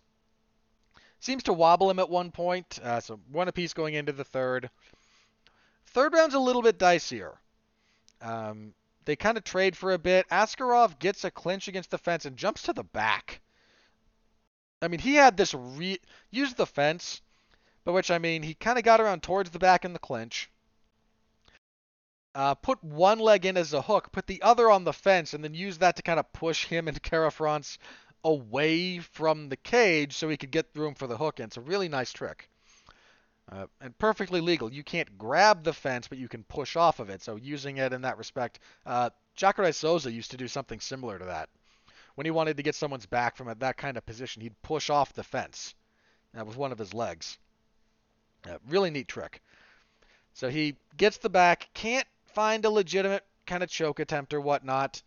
Seems 1.19 1.43
to 1.43 1.53
wobble 1.53 1.89
him 1.89 1.99
at 1.99 2.09
one 2.09 2.31
point, 2.31 2.79
uh, 2.83 2.99
so 2.99 3.19
one 3.31 3.47
apiece 3.47 3.73
going 3.73 3.95
into 3.95 4.11
the 4.11 4.23
third. 4.23 4.69
Third 5.87 6.13
round's 6.13 6.35
a 6.35 6.39
little 6.39 6.61
bit 6.61 6.77
dicier. 6.77 7.33
Um, 8.21 8.73
they 9.05 9.15
kind 9.15 9.37
of 9.37 9.43
trade 9.43 9.75
for 9.75 9.93
a 9.93 9.97
bit. 9.97 10.27
Askarov 10.29 10.99
gets 10.99 11.23
a 11.23 11.31
clinch 11.31 11.67
against 11.67 11.91
the 11.91 11.97
fence 11.97 12.25
and 12.25 12.37
jumps 12.37 12.63
to 12.63 12.73
the 12.73 12.83
back. 12.83 13.41
I 14.81 14.87
mean, 14.87 14.99
he 14.99 15.15
had 15.15 15.37
this 15.37 15.53
re- 15.53 15.99
used 16.31 16.57
the 16.57 16.65
fence, 16.65 17.21
by 17.83 17.91
which 17.91 18.11
I 18.11 18.17
mean 18.17 18.43
he 18.43 18.53
kind 18.53 18.77
of 18.77 18.83
got 18.83 19.01
around 19.01 19.23
towards 19.23 19.49
the 19.51 19.59
back 19.59 19.85
in 19.85 19.93
the 19.93 19.99
clinch. 19.99 20.49
Uh, 22.33 22.53
put 22.53 22.83
one 22.83 23.19
leg 23.19 23.45
in 23.45 23.55
as 23.55 23.71
a 23.73 23.81
hook, 23.81 24.11
put 24.11 24.27
the 24.27 24.41
other 24.41 24.69
on 24.69 24.83
the 24.83 24.91
fence, 24.91 25.33
and 25.33 25.43
then 25.43 25.53
use 25.53 25.77
that 25.77 25.95
to 25.95 26.01
kind 26.01 26.19
of 26.19 26.31
push 26.33 26.65
him 26.65 26.87
and 26.87 27.01
Kara-France 27.03 27.77
away 28.25 28.99
from 28.99 29.49
the 29.49 29.55
cage 29.55 30.17
so 30.17 30.27
he 30.27 30.35
could 30.35 30.51
get 30.51 30.67
room 30.75 30.95
for 30.95 31.07
the 31.07 31.17
hook 31.17 31.39
in. 31.39 31.45
It's 31.45 31.57
a 31.57 31.61
really 31.61 31.87
nice 31.87 32.11
trick. 32.11 32.49
Uh, 33.51 33.67
and 33.79 33.97
perfectly 33.99 34.41
legal. 34.41 34.73
You 34.73 34.83
can't 34.83 35.17
grab 35.17 35.63
the 35.63 35.71
fence, 35.71 36.07
but 36.07 36.17
you 36.17 36.27
can 36.27 36.43
push 36.43 36.75
off 36.75 36.99
of 36.99 37.11
it. 37.11 37.21
So 37.21 37.35
using 37.35 37.77
it 37.77 37.93
in 37.93 38.01
that 38.01 38.17
respect, 38.17 38.59
uh, 38.85 39.11
Jacare 39.35 39.71
Souza 39.71 40.11
used 40.11 40.31
to 40.31 40.37
do 40.37 40.47
something 40.47 40.79
similar 40.79 41.19
to 41.19 41.25
that. 41.25 41.49
When 42.15 42.25
he 42.25 42.31
wanted 42.31 42.57
to 42.57 42.63
get 42.63 42.75
someone's 42.75 43.05
back 43.05 43.35
from 43.35 43.53
that 43.59 43.77
kind 43.77 43.97
of 43.97 44.05
position, 44.05 44.41
he'd 44.41 44.61
push 44.61 44.89
off 44.89 45.13
the 45.13 45.23
fence. 45.23 45.75
That 46.33 46.47
was 46.47 46.55
one 46.55 46.71
of 46.71 46.79
his 46.79 46.93
legs. 46.93 47.37
Uh, 48.49 48.57
really 48.67 48.89
neat 48.89 49.07
trick. 49.07 49.41
So 50.33 50.49
he 50.49 50.75
gets 50.97 51.17
the 51.17 51.29
back, 51.29 51.69
can't 51.73 52.07
find 52.25 52.65
a 52.65 52.69
legitimate 52.69 53.23
kind 53.45 53.63
of 53.63 53.69
choke 53.69 53.99
attempt 53.99 54.33
or 54.33 54.41
whatnot. 54.41 55.01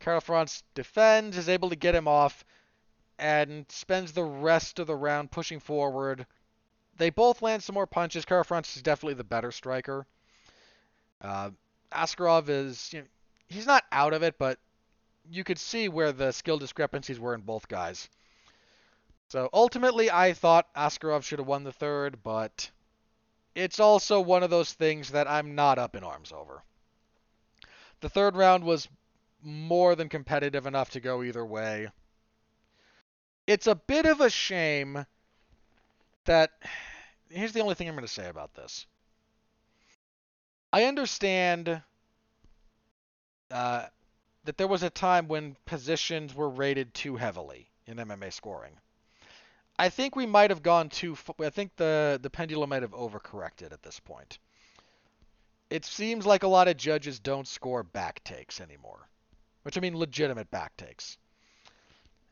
Kara-France 0.00 0.62
defends, 0.74 1.36
is 1.36 1.48
able 1.48 1.70
to 1.70 1.76
get 1.76 1.94
him 1.94 2.08
off, 2.08 2.44
and 3.18 3.64
spends 3.68 4.12
the 4.12 4.24
rest 4.24 4.78
of 4.78 4.86
the 4.86 4.96
round 4.96 5.30
pushing 5.30 5.60
forward. 5.60 6.26
They 6.98 7.10
both 7.10 7.42
land 7.42 7.62
some 7.62 7.74
more 7.74 7.86
punches. 7.86 8.24
Kara-France 8.24 8.76
is 8.76 8.82
definitely 8.82 9.14
the 9.14 9.24
better 9.24 9.52
striker. 9.52 10.06
Uh, 11.20 11.50
Askarov 11.92 12.48
is, 12.48 12.92
you 12.92 13.00
know, 13.00 13.06
he's 13.48 13.66
not 13.66 13.84
out 13.92 14.12
of 14.12 14.22
it, 14.22 14.36
but 14.38 14.58
you 15.30 15.44
could 15.44 15.58
see 15.58 15.88
where 15.88 16.12
the 16.12 16.32
skill 16.32 16.58
discrepancies 16.58 17.20
were 17.20 17.34
in 17.34 17.40
both 17.40 17.68
guys. 17.68 18.08
So 19.28 19.48
ultimately, 19.52 20.10
I 20.10 20.32
thought 20.32 20.72
Askarov 20.74 21.24
should 21.24 21.40
have 21.40 21.48
won 21.48 21.64
the 21.64 21.72
third, 21.72 22.22
but 22.22 22.70
it's 23.54 23.80
also 23.80 24.20
one 24.20 24.42
of 24.42 24.50
those 24.50 24.72
things 24.72 25.10
that 25.10 25.28
I'm 25.28 25.54
not 25.54 25.78
up 25.78 25.96
in 25.96 26.04
arms 26.04 26.32
over. 26.32 26.62
The 28.00 28.08
third 28.08 28.36
round 28.36 28.62
was 28.62 28.88
more 29.42 29.94
than 29.96 30.08
competitive 30.08 30.66
enough 30.66 30.90
to 30.90 31.00
go 31.00 31.22
either 31.22 31.44
way. 31.44 31.88
It's 33.46 33.66
a 33.66 33.74
bit 33.74 34.06
of 34.06 34.20
a 34.20 34.30
shame 34.30 35.06
that. 36.24 36.50
Here's 37.28 37.52
the 37.52 37.60
only 37.60 37.74
thing 37.74 37.88
I'm 37.88 37.94
going 37.94 38.06
to 38.06 38.12
say 38.12 38.28
about 38.28 38.54
this. 38.54 38.86
I 40.72 40.84
understand 40.84 41.82
uh, 43.50 43.86
that 44.46 44.56
there 44.56 44.66
was 44.66 44.82
a 44.82 44.90
time 44.90 45.28
when 45.28 45.56
positions 45.66 46.34
were 46.34 46.48
rated 46.48 46.94
too 46.94 47.16
heavily 47.16 47.70
in 47.86 47.98
MMA 47.98 48.32
scoring. 48.32 48.72
I 49.78 49.90
think 49.90 50.16
we 50.16 50.26
might 50.26 50.50
have 50.50 50.62
gone 50.62 50.88
too. 50.88 51.16
I 51.40 51.50
think 51.50 51.76
the 51.76 52.18
the 52.22 52.30
pendulum 52.30 52.70
might 52.70 52.82
have 52.82 52.92
overcorrected 52.92 53.72
at 53.72 53.82
this 53.82 54.00
point. 54.00 54.38
It 55.68 55.84
seems 55.84 56.24
like 56.24 56.42
a 56.42 56.48
lot 56.48 56.68
of 56.68 56.76
judges 56.76 57.18
don't 57.20 57.46
score 57.46 57.82
back 57.82 58.24
takes 58.24 58.60
anymore 58.60 59.08
which 59.66 59.76
I 59.76 59.80
mean 59.80 59.98
legitimate 59.98 60.48
back 60.48 60.76
takes. 60.76 61.18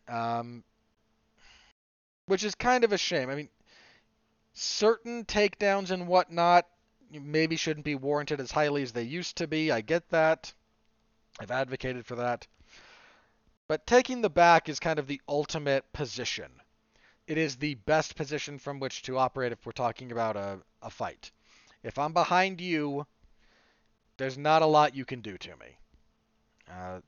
Um, 0.07 0.62
which 2.27 2.44
is 2.44 2.55
kind 2.55 2.85
of 2.85 2.92
a 2.92 2.96
shame. 2.96 3.29
I 3.29 3.35
mean, 3.35 3.48
certain 4.53 5.24
takedowns 5.24 5.90
and 5.90 6.07
whatnot 6.07 6.68
maybe 7.11 7.57
shouldn't 7.57 7.85
be 7.85 7.96
warranted 7.96 8.40
as 8.40 8.53
highly 8.53 8.85
as 8.85 8.92
they 8.92 9.03
used 9.03 9.38
to 9.38 9.48
be. 9.48 9.72
I 9.72 9.81
get 9.81 10.11
that. 10.11 10.55
I've 11.40 11.50
advocated 11.50 12.06
for 12.06 12.16
that. 12.16 12.46
But 13.66 13.86
taking 13.86 14.20
the 14.20 14.30
back 14.30 14.68
is 14.68 14.78
kind 14.78 14.98
of 14.98 15.06
the 15.06 15.20
ultimate 15.28 15.90
position. 15.92 16.50
It 17.26 17.38
is 17.38 17.56
the 17.56 17.74
best 17.74 18.16
position 18.16 18.58
from 18.58 18.78
which 18.78 19.02
to 19.02 19.18
operate 19.18 19.52
if 19.52 19.64
we're 19.64 19.72
talking 19.72 20.12
about 20.12 20.36
a, 20.36 20.58
a 20.82 20.90
fight. 20.90 21.32
If 21.82 21.98
I'm 21.98 22.12
behind 22.12 22.60
you, 22.60 23.06
there's 24.18 24.38
not 24.38 24.62
a 24.62 24.66
lot 24.66 24.94
you 24.94 25.04
can 25.04 25.20
do 25.20 25.36
to 25.38 25.50
me. 25.56 25.78
Uh, 26.70 27.00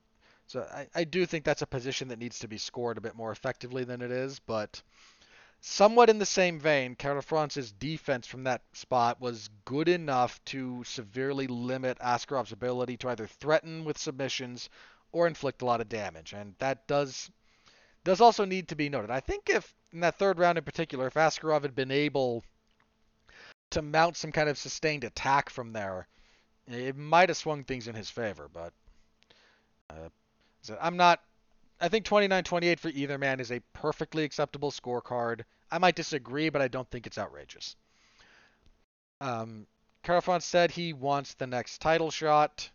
so 0.46 0.66
I, 0.72 0.86
I 0.94 1.04
do 1.04 1.26
think 1.26 1.44
that's 1.44 1.62
a 1.62 1.66
position 1.66 2.08
that 2.08 2.18
needs 2.18 2.38
to 2.40 2.48
be 2.48 2.58
scored 2.58 2.98
a 2.98 3.02
bit 3.02 3.16
more 3.16 3.32
effectively 3.32 3.84
than 3.84 4.00
it 4.00 4.10
is, 4.10 4.38
but 4.38 4.82
somewhat 5.60 6.10
in 6.10 6.18
the 6.18 6.26
same 6.26 6.60
vein, 6.60 6.94
Kara-France's 6.94 7.72
defense 7.72 8.26
from 8.26 8.44
that 8.44 8.62
spot 8.72 9.20
was 9.20 9.50
good 9.64 9.88
enough 9.88 10.42
to 10.46 10.84
severely 10.84 11.46
limit 11.46 11.98
Askarov's 11.98 12.52
ability 12.52 12.96
to 12.98 13.08
either 13.08 13.26
threaten 13.26 13.84
with 13.84 13.98
submissions 13.98 14.68
or 15.12 15.26
inflict 15.26 15.62
a 15.62 15.64
lot 15.64 15.80
of 15.80 15.88
damage, 15.88 16.32
and 16.32 16.54
that 16.58 16.86
does 16.86 17.30
does 18.04 18.20
also 18.20 18.44
need 18.44 18.68
to 18.68 18.76
be 18.76 18.88
noted. 18.88 19.10
I 19.10 19.20
think 19.20 19.50
if 19.50 19.74
in 19.92 20.00
that 20.00 20.18
third 20.18 20.38
round 20.38 20.58
in 20.58 20.64
particular, 20.64 21.08
if 21.08 21.14
Askarov 21.14 21.62
had 21.62 21.74
been 21.74 21.90
able 21.90 22.44
to 23.70 23.82
mount 23.82 24.16
some 24.16 24.30
kind 24.30 24.48
of 24.48 24.58
sustained 24.58 25.02
attack 25.02 25.50
from 25.50 25.72
there, 25.72 26.06
it 26.68 26.96
might 26.96 27.28
have 27.28 27.36
swung 27.36 27.64
things 27.64 27.88
in 27.88 27.94
his 27.94 28.10
favor, 28.10 28.48
but 28.52 28.72
uh, 29.90 30.08
I'm 30.80 30.96
not. 30.96 31.20
I 31.80 31.88
think 31.88 32.06
29-28 32.06 32.78
for 32.78 32.88
either 32.88 33.18
man 33.18 33.40
is 33.40 33.52
a 33.52 33.60
perfectly 33.72 34.24
acceptable 34.24 34.70
scorecard. 34.70 35.42
I 35.70 35.78
might 35.78 35.96
disagree, 35.96 36.48
but 36.48 36.62
I 36.62 36.68
don't 36.68 36.90
think 36.90 37.06
it's 37.06 37.18
outrageous. 37.18 37.76
Um, 39.20 39.66
Kara-France 40.02 40.44
said 40.44 40.70
he 40.70 40.92
wants 40.92 41.34
the 41.34 41.46
next 41.46 41.80
title 41.80 42.10
shot. 42.10 42.70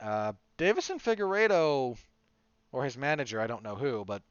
Uh, 0.00 0.32
Deiveson 0.58 1.00
Figueiredo, 1.00 1.96
or 2.72 2.84
his 2.84 2.96
manager, 2.96 3.40
I 3.40 3.46
don't 3.46 3.62
know 3.62 3.76
who, 3.76 4.04
but 4.04 4.22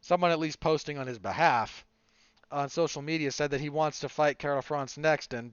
someone 0.00 0.30
at 0.30 0.38
least 0.38 0.60
posting 0.60 0.98
on 0.98 1.06
his 1.06 1.18
behalf 1.18 1.84
on 2.50 2.68
social 2.68 3.02
media 3.02 3.30
said 3.32 3.50
that 3.50 3.60
he 3.60 3.70
wants 3.70 4.00
to 4.00 4.08
fight 4.08 4.38
Kara-France 4.38 4.98
next 4.98 5.32
and 5.32 5.52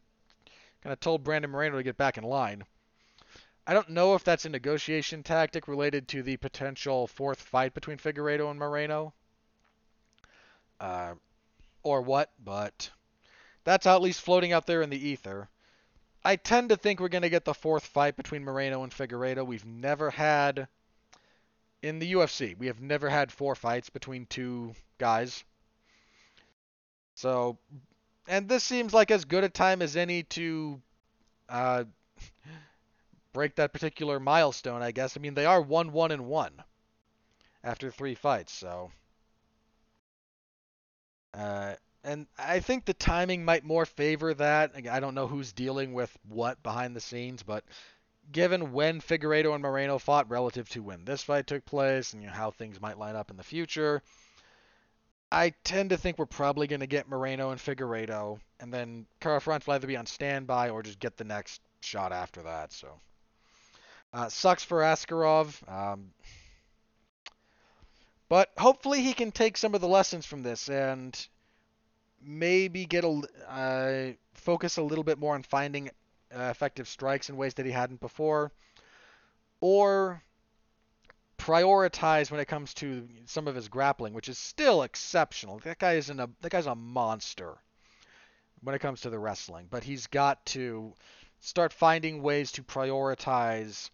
kind 0.81 0.93
of 0.93 0.99
told 0.99 1.23
Brandon 1.23 1.49
Moreno 1.49 1.77
to 1.77 1.83
get 1.83 1.97
back 1.97 2.17
in 2.17 2.23
line. 2.23 2.63
I 3.65 3.73
don't 3.73 3.89
know 3.89 4.15
if 4.15 4.23
that's 4.23 4.45
a 4.45 4.49
negotiation 4.49 5.23
tactic 5.23 5.67
related 5.67 6.07
to 6.09 6.23
the 6.23 6.37
potential 6.37 7.07
fourth 7.07 7.41
fight 7.41 7.73
between 7.73 7.97
Figueiredo 7.97 8.49
and 8.49 8.59
Moreno, 8.59 9.13
uh, 10.81 11.13
or 11.81 12.01
what, 12.01 12.31
but 12.43 12.89
that's 13.63 13.87
at 13.87 14.01
least 14.01 14.21
floating 14.21 14.51
out 14.51 14.67
there 14.67 14.81
in 14.81 14.89
the 14.89 15.07
ether. 15.09 15.47
I 16.25 16.35
tend 16.35 16.69
to 16.69 16.77
think 16.77 16.99
we're 16.99 17.07
going 17.07 17.23
to 17.23 17.29
get 17.29 17.45
the 17.45 17.53
fourth 17.53 17.85
fight 17.85 18.17
between 18.17 18.43
Moreno 18.43 18.83
and 18.83 18.91
Figueiredo. 18.91 19.45
We've 19.45 19.65
never 19.65 20.09
had 20.09 20.67
in 21.81 21.99
the 21.99 22.13
UFC. 22.13 22.57
We 22.57 22.67
have 22.67 22.81
never 22.81 23.09
had 23.09 23.31
four 23.31 23.55
fights 23.55 23.89
between 23.89 24.25
two 24.25 24.73
guys. 24.97 25.43
So, 27.15 27.57
and 28.27 28.47
this 28.47 28.63
seems 28.63 28.93
like 28.93 29.11
as 29.11 29.25
good 29.25 29.43
a 29.43 29.49
time 29.49 29.81
as 29.81 29.95
any 29.95 30.23
to 30.23 30.81
uh, 31.49 31.83
break 33.33 33.55
that 33.55 33.73
particular 33.73 34.19
milestone, 34.19 34.81
I 34.81 34.91
guess. 34.91 35.17
I 35.17 35.19
mean, 35.19 35.33
they 35.33 35.45
are 35.45 35.61
1 35.61 35.91
1 35.91 36.11
and 36.11 36.25
1 36.25 36.63
after 37.63 37.91
three 37.91 38.15
fights, 38.15 38.53
so. 38.53 38.91
Uh, 41.33 41.73
and 42.03 42.27
I 42.37 42.59
think 42.59 42.85
the 42.85 42.93
timing 42.93 43.43
might 43.45 43.63
more 43.63 43.85
favor 43.85 44.33
that. 44.33 44.73
I 44.89 44.99
don't 44.99 45.15
know 45.15 45.27
who's 45.27 45.53
dealing 45.53 45.93
with 45.93 46.15
what 46.27 46.61
behind 46.61 46.95
the 46.95 47.01
scenes, 47.01 47.43
but 47.43 47.63
given 48.31 48.73
when 48.73 49.01
Figueiredo 49.01 49.53
and 49.53 49.63
Moreno 49.63 49.97
fought 49.97 50.29
relative 50.29 50.69
to 50.69 50.83
when 50.83 51.05
this 51.05 51.23
fight 51.23 51.47
took 51.47 51.65
place 51.65 52.13
and 52.13 52.21
you 52.21 52.27
know, 52.27 52.33
how 52.33 52.51
things 52.51 52.79
might 52.79 52.99
line 52.99 53.15
up 53.15 53.31
in 53.31 53.37
the 53.37 53.43
future, 53.43 54.03
I 55.31 55.53
tend 55.63 55.89
to 55.89 55.97
think 55.97 56.19
we're 56.19 56.25
probably 56.25 56.67
going 56.67 56.81
to 56.81 56.87
get 56.87 57.09
Moreno 57.09 57.49
and 57.51 57.59
Figueiredo, 57.59 58.39
and 58.59 58.71
then 58.71 59.07
Kara-France 59.19 59.65
will 59.65 59.73
either 59.73 59.87
be 59.87 59.97
on 59.97 60.05
standby 60.05 60.69
or 60.69 60.83
just 60.83 60.99
get 60.99 61.17
the 61.17 61.23
next 61.23 61.61
shot 61.81 62.11
after 62.11 62.43
that. 62.43 62.71
So. 62.71 62.99
Uh, 64.13 64.29
sucks 64.29 64.63
for 64.63 64.81
Askarov. 64.81 65.67
Um, 65.67 66.11
but 68.29 68.51
hopefully 68.57 69.01
he 69.01 69.13
can 69.13 69.31
take 69.31 69.57
some 69.57 69.73
of 69.73 69.81
the 69.81 69.87
lessons 69.87 70.25
from 70.25 70.43
this 70.43 70.69
and 70.69 71.27
maybe 72.21 72.85
get 72.85 73.03
a 73.03 73.21
uh, 73.49 74.13
focus 74.35 74.77
a 74.77 74.83
little 74.83 75.03
bit 75.03 75.17
more 75.17 75.33
on 75.33 75.43
finding 75.43 75.89
uh, 76.35 76.43
effective 76.51 76.87
strikes 76.87 77.29
in 77.29 77.37
ways 77.37 77.55
that 77.55 77.65
he 77.65 77.71
hadn't 77.71 77.99
before, 77.99 78.51
or 79.61 80.21
prioritize 81.37 82.31
when 82.31 82.39
it 82.39 82.47
comes 82.47 82.73
to 82.75 83.07
some 83.25 83.47
of 83.47 83.55
his 83.55 83.67
grappling, 83.67 84.13
which 84.13 84.29
is 84.29 84.37
still 84.37 84.83
exceptional. 84.83 85.59
That 85.59 85.79
guy 85.79 85.93
is 85.93 86.09
a 86.09 86.29
that 86.41 86.51
guy's 86.51 86.67
a 86.67 86.75
monster. 86.75 87.57
when 88.61 88.75
it 88.75 88.79
comes 88.79 89.01
to 89.01 89.09
the 89.09 89.19
wrestling, 89.19 89.67
but 89.69 89.83
he's 89.83 90.07
got 90.07 90.45
to 90.47 90.93
start 91.39 91.73
finding 91.73 92.21
ways 92.21 92.51
to 92.53 92.63
prioritize 92.63 93.89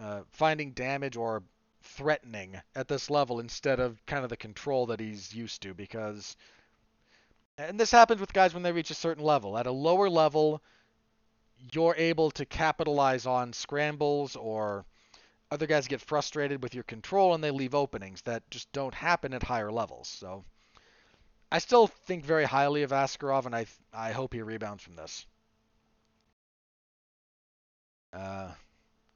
uh, 0.00 0.22
finding 0.28 0.72
damage 0.72 1.16
or 1.16 1.42
threatening 1.82 2.60
at 2.74 2.88
this 2.88 3.10
level 3.10 3.40
instead 3.40 3.78
of 3.78 4.04
kind 4.06 4.24
of 4.24 4.30
the 4.30 4.36
control 4.36 4.86
that 4.86 5.00
he's 5.00 5.34
used 5.34 5.62
to 5.62 5.74
because 5.74 6.36
and 7.56 7.78
this 7.78 7.90
happens 7.90 8.20
with 8.20 8.32
guys 8.32 8.52
when 8.52 8.64
they 8.64 8.72
reach 8.72 8.90
a 8.90 8.94
certain 8.94 9.22
level. 9.22 9.56
At 9.56 9.66
a 9.66 9.72
lower 9.72 10.08
level 10.08 10.62
you're 11.72 11.94
able 11.96 12.30
to 12.32 12.44
capitalize 12.44 13.26
on 13.26 13.52
scrambles 13.52 14.36
or 14.36 14.84
other 15.50 15.66
guys 15.66 15.86
get 15.86 16.00
frustrated 16.00 16.62
with 16.62 16.74
your 16.74 16.84
control 16.84 17.34
and 17.34 17.44
they 17.44 17.50
leave 17.50 17.74
openings 17.74 18.22
that 18.22 18.48
just 18.50 18.70
don't 18.72 18.94
happen 18.94 19.32
at 19.32 19.42
higher 19.42 19.70
levels. 19.70 20.08
So 20.08 20.44
I 21.52 21.58
still 21.58 21.86
think 21.86 22.24
very 22.24 22.44
highly 22.44 22.82
of 22.82 22.90
Askarov 22.90 23.46
and 23.46 23.54
I 23.54 23.66
I 23.92 24.12
hope 24.12 24.32
he 24.32 24.42
rebounds 24.42 24.82
from 24.82 24.96
this. 24.96 25.26
Uh, 28.12 28.50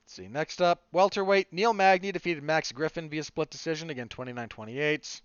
Let's 0.08 0.16
see. 0.16 0.28
Next 0.28 0.62
up, 0.62 0.84
welterweight 0.90 1.52
Neil 1.52 1.74
Magny 1.74 2.12
defeated 2.12 2.42
Max 2.42 2.72
Griffin 2.72 3.10
via 3.10 3.22
split 3.22 3.50
decision 3.50 3.90
again 3.90 4.08
29-28. 4.08 5.20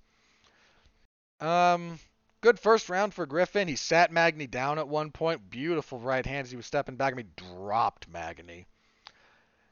Um, 1.40 2.00
good 2.42 2.60
first 2.60 2.90
round 2.90 3.14
for 3.14 3.26
Griffin. 3.26 3.70
He 3.70 3.78
sat 3.78 4.12
Magny 4.12 4.46
down 4.46 4.80
at 4.80 4.90
one 4.90 5.12
point. 5.12 5.50
Beautiful 5.50 6.00
right 6.00 6.26
hand 6.26 6.44
as 6.44 6.52
he 6.52 6.58
was 6.58 6.66
stepping 6.66 6.98
back. 6.98 7.14
I 7.14 7.16
mean, 7.16 7.32
dropped 7.38 8.10
Magny. 8.10 8.66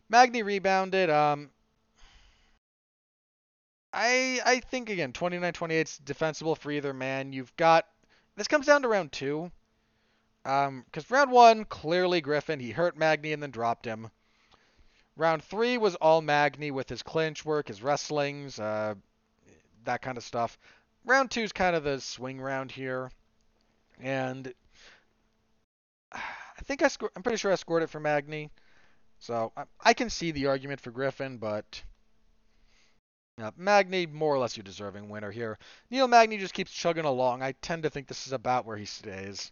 Magny 0.07 0.43
rebounded. 0.43 1.09
Um, 1.09 1.49
I 3.91 4.39
I 4.45 4.61
think 4.61 4.89
again 4.89 5.11
29-28 5.11 5.71
is 5.71 5.97
defensible 5.97 6.55
for 6.55 6.71
either 6.71 6.93
man. 6.93 7.33
You've 7.33 7.53
got 7.57 7.85
this 8.37 8.47
comes 8.47 8.65
down 8.65 8.83
to 8.83 8.87
round 8.87 9.11
two. 9.11 9.51
Um, 10.45 10.85
because 10.85 11.11
round 11.11 11.31
one 11.31 11.65
clearly 11.65 12.21
Griffin 12.21 12.61
he 12.61 12.71
hurt 12.71 12.95
Magny 12.95 13.33
and 13.33 13.43
then 13.43 13.51
dropped 13.51 13.85
him. 13.85 14.09
Round 15.17 15.43
three 15.43 15.77
was 15.77 15.95
all 15.95 16.21
Magny 16.21 16.71
with 16.71 16.89
his 16.89 17.03
clinch 17.03 17.43
work, 17.43 17.67
his 17.67 17.83
wrestlings, 17.83 18.59
uh, 18.59 18.95
that 19.83 20.01
kind 20.01 20.17
of 20.17 20.23
stuff. 20.23 20.57
Round 21.05 21.29
two 21.29 21.41
is 21.41 21.51
kind 21.51 21.75
of 21.75 21.83
the 21.83 21.99
swing 21.99 22.39
round 22.39 22.71
here, 22.71 23.11
and 23.99 24.53
I 26.11 26.63
think 26.63 26.81
I 26.81 26.87
scored. 26.87 27.11
I'm 27.15 27.23
pretty 27.23 27.37
sure 27.37 27.51
I 27.51 27.55
scored 27.55 27.83
it 27.83 27.89
for 27.89 27.99
Magny, 27.99 28.51
so 29.19 29.51
I, 29.57 29.63
I 29.81 29.93
can 29.93 30.09
see 30.09 30.31
the 30.31 30.47
argument 30.47 30.79
for 30.79 30.91
Griffin, 30.91 31.37
but 31.37 31.83
uh, 33.41 33.51
Magny 33.57 34.05
more 34.05 34.33
or 34.33 34.39
less 34.39 34.55
your 34.55 34.63
deserving 34.63 35.09
winner 35.09 35.31
here. 35.31 35.57
Neil 35.89 36.07
Magny 36.07 36.37
just 36.37 36.53
keeps 36.53 36.71
chugging 36.71 37.05
along. 37.05 37.41
I 37.41 37.53
tend 37.53 37.83
to 37.83 37.89
think 37.89 38.07
this 38.07 38.27
is 38.27 38.33
about 38.33 38.65
where 38.65 38.77
he 38.77 38.85
stays. 38.85 39.51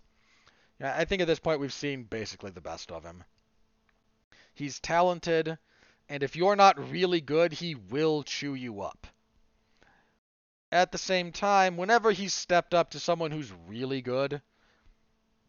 I 0.82 1.04
think 1.06 1.22
at 1.22 1.28
this 1.28 1.40
point 1.40 1.60
we've 1.60 1.74
seen 1.74 2.04
basically 2.04 2.52
the 2.52 2.62
best 2.62 2.92
of 2.92 3.04
him. 3.04 3.24
He's 4.60 4.82
talented, 4.82 5.58
and 6.10 6.22
if 6.22 6.36
you're 6.36 6.58
not 6.58 6.92
really 6.92 7.22
good, 7.22 7.54
he 7.54 7.76
will 7.76 8.24
chew 8.24 8.56
you 8.56 8.82
up. 8.82 9.08
At 10.70 10.92
the 10.92 10.98
same 10.98 11.32
time, 11.32 11.78
whenever 11.78 12.12
he's 12.12 12.34
stepped 12.34 12.74
up 12.74 12.92
to 12.92 13.00
someone 13.00 13.32
who's 13.32 13.54
really 13.68 14.02
good, 14.02 14.42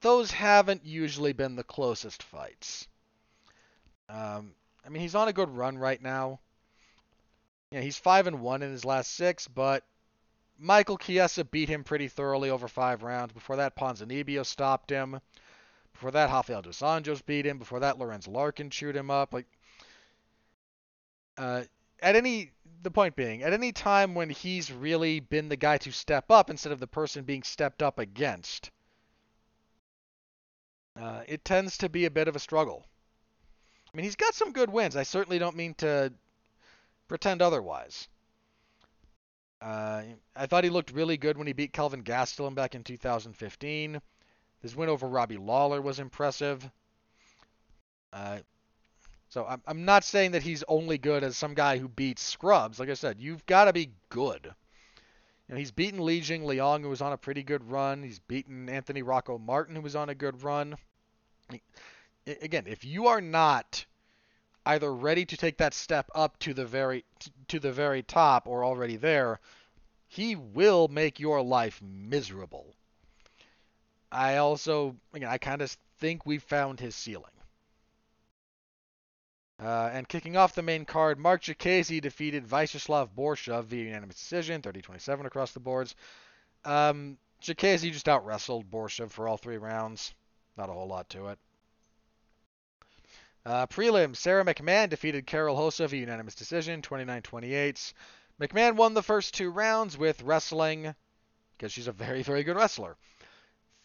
those 0.00 0.30
haven't 0.30 0.86
usually 0.86 1.32
been 1.32 1.56
the 1.56 1.64
closest 1.64 2.22
fights. 2.22 2.86
Um, 4.08 4.54
I 4.86 4.88
mean, 4.88 5.02
he's 5.02 5.16
on 5.16 5.26
a 5.26 5.32
good 5.32 5.50
run 5.50 5.76
right 5.76 6.00
now. 6.00 6.38
Yeah, 7.72 7.80
he's 7.80 7.98
five 7.98 8.28
and 8.28 8.40
one 8.40 8.62
in 8.62 8.70
his 8.70 8.84
last 8.84 9.12
six, 9.12 9.48
but 9.48 9.84
Michael 10.56 10.98
Chiesa 10.98 11.44
beat 11.44 11.68
him 11.68 11.82
pretty 11.82 12.06
thoroughly 12.06 12.48
over 12.48 12.68
five 12.68 13.02
rounds. 13.02 13.32
Before 13.32 13.56
that, 13.56 13.74
Ponzinibbio 13.74 14.46
stopped 14.46 14.90
him. 14.90 15.20
Before 16.00 16.12
that, 16.12 16.30
Rafael 16.30 16.62
dos 16.62 16.80
Anjos 16.80 17.20
beat 17.26 17.44
him. 17.44 17.58
Before 17.58 17.80
that, 17.80 17.98
Lorenz 17.98 18.26
Larkin 18.26 18.70
chewed 18.70 18.96
him 18.96 19.10
up. 19.10 19.34
Like, 19.34 19.44
uh, 21.36 21.64
at 22.00 22.16
any, 22.16 22.52
the 22.80 22.90
point 22.90 23.16
being, 23.16 23.42
at 23.42 23.52
any 23.52 23.70
time 23.70 24.14
when 24.14 24.30
he's 24.30 24.72
really 24.72 25.20
been 25.20 25.50
the 25.50 25.58
guy 25.58 25.76
to 25.76 25.92
step 25.92 26.30
up 26.30 26.48
instead 26.48 26.72
of 26.72 26.80
the 26.80 26.86
person 26.86 27.24
being 27.24 27.42
stepped 27.42 27.82
up 27.82 27.98
against, 27.98 28.70
uh, 30.98 31.22
it 31.28 31.44
tends 31.44 31.76
to 31.76 31.90
be 31.90 32.06
a 32.06 32.10
bit 32.10 32.28
of 32.28 32.34
a 32.34 32.40
struggle. 32.40 32.86
I 33.92 33.96
mean, 33.98 34.04
he's 34.04 34.16
got 34.16 34.34
some 34.34 34.52
good 34.52 34.70
wins. 34.70 34.96
I 34.96 35.02
certainly 35.02 35.38
don't 35.38 35.54
mean 35.54 35.74
to 35.74 36.14
pretend 37.08 37.42
otherwise. 37.42 38.08
Uh, 39.60 40.04
I 40.34 40.46
thought 40.46 40.64
he 40.64 40.70
looked 40.70 40.92
really 40.92 41.18
good 41.18 41.36
when 41.36 41.46
he 41.46 41.52
beat 41.52 41.74
Kelvin 41.74 42.04
Gastelum 42.04 42.54
back 42.54 42.74
in 42.74 42.84
2015. 42.84 44.00
His 44.62 44.76
win 44.76 44.88
over 44.88 45.08
Robbie 45.08 45.38
Lawler 45.38 45.80
was 45.80 45.98
impressive. 45.98 46.70
Uh, 48.12 48.38
so 49.28 49.46
I'm, 49.46 49.62
I'm 49.66 49.84
not 49.84 50.04
saying 50.04 50.32
that 50.32 50.42
he's 50.42 50.64
only 50.68 50.98
good 50.98 51.22
as 51.22 51.36
some 51.36 51.54
guy 51.54 51.78
who 51.78 51.88
beats 51.88 52.22
scrubs. 52.22 52.80
Like 52.80 52.90
I 52.90 52.94
said, 52.94 53.20
you've 53.20 53.46
got 53.46 53.66
to 53.66 53.72
be 53.72 53.92
good. 54.08 54.52
You 55.48 55.54
know, 55.54 55.58
he's 55.58 55.70
beaten 55.70 56.04
Li 56.04 56.20
Jingliang, 56.20 56.82
who 56.82 56.88
was 56.88 57.00
on 57.00 57.12
a 57.12 57.16
pretty 57.16 57.42
good 57.42 57.70
run. 57.70 58.02
He's 58.02 58.18
beaten 58.18 58.68
Anthony 58.68 59.02
Rocco 59.02 59.38
Martin, 59.38 59.76
who 59.76 59.82
was 59.82 59.96
on 59.96 60.08
a 60.08 60.14
good 60.14 60.42
run. 60.42 60.76
Again, 62.26 62.64
if 62.66 62.84
you 62.84 63.06
are 63.06 63.20
not 63.20 63.84
either 64.66 64.92
ready 64.92 65.24
to 65.24 65.36
take 65.36 65.56
that 65.58 65.74
step 65.74 66.10
up 66.14 66.38
to 66.40 66.54
the 66.54 66.66
very 66.66 67.04
to 67.48 67.58
the 67.58 67.72
very 67.72 68.02
top 68.02 68.46
or 68.46 68.64
already 68.64 68.96
there, 68.96 69.40
he 70.06 70.36
will 70.36 70.88
make 70.88 71.18
your 71.18 71.42
life 71.42 71.80
miserable. 71.82 72.74
I 74.12 74.36
also, 74.36 74.96
again, 75.12 75.28
I 75.28 75.38
kind 75.38 75.62
of 75.62 75.70
think 75.98 76.26
we 76.26 76.38
found 76.38 76.80
his 76.80 76.94
ceiling. 76.94 77.30
Uh, 79.62 79.90
and 79.92 80.08
kicking 80.08 80.36
off 80.36 80.54
the 80.54 80.62
main 80.62 80.86
card, 80.86 81.18
Marc 81.18 81.42
Diakiese 81.42 82.00
defeated 82.00 82.46
Vyacheslav 82.46 83.10
Borshchev 83.14 83.64
via 83.64 83.84
unanimous 83.84 84.16
decision, 84.16 84.62
30-27 84.62 85.26
across 85.26 85.52
the 85.52 85.60
boards. 85.60 85.94
Um, 86.64 87.18
just 87.40 88.08
out 88.08 88.24
wrestled 88.24 88.70
Borshchev 88.70 89.10
for 89.10 89.28
all 89.28 89.36
three 89.36 89.58
rounds. 89.58 90.14
Not 90.56 90.70
a 90.70 90.72
whole 90.72 90.88
lot 90.88 91.08
to 91.10 91.28
it. 91.28 91.38
Uh, 93.44 93.66
prelim, 93.66 94.14
Sara 94.14 94.44
McMann 94.44 94.90
defeated 94.90 95.26
Karol 95.26 95.56
Rosa 95.56 95.88
via 95.88 96.00
unanimous 96.00 96.34
decision, 96.34 96.82
29-28. 96.82 97.92
McMann 98.40 98.76
won 98.76 98.94
the 98.94 99.02
first 99.02 99.34
two 99.34 99.50
rounds 99.50 99.96
with 99.96 100.22
wrestling 100.22 100.94
because 101.56 101.72
she's 101.72 101.88
a 101.88 101.92
very, 101.92 102.22
very 102.22 102.42
good 102.42 102.56
wrestler. 102.56 102.96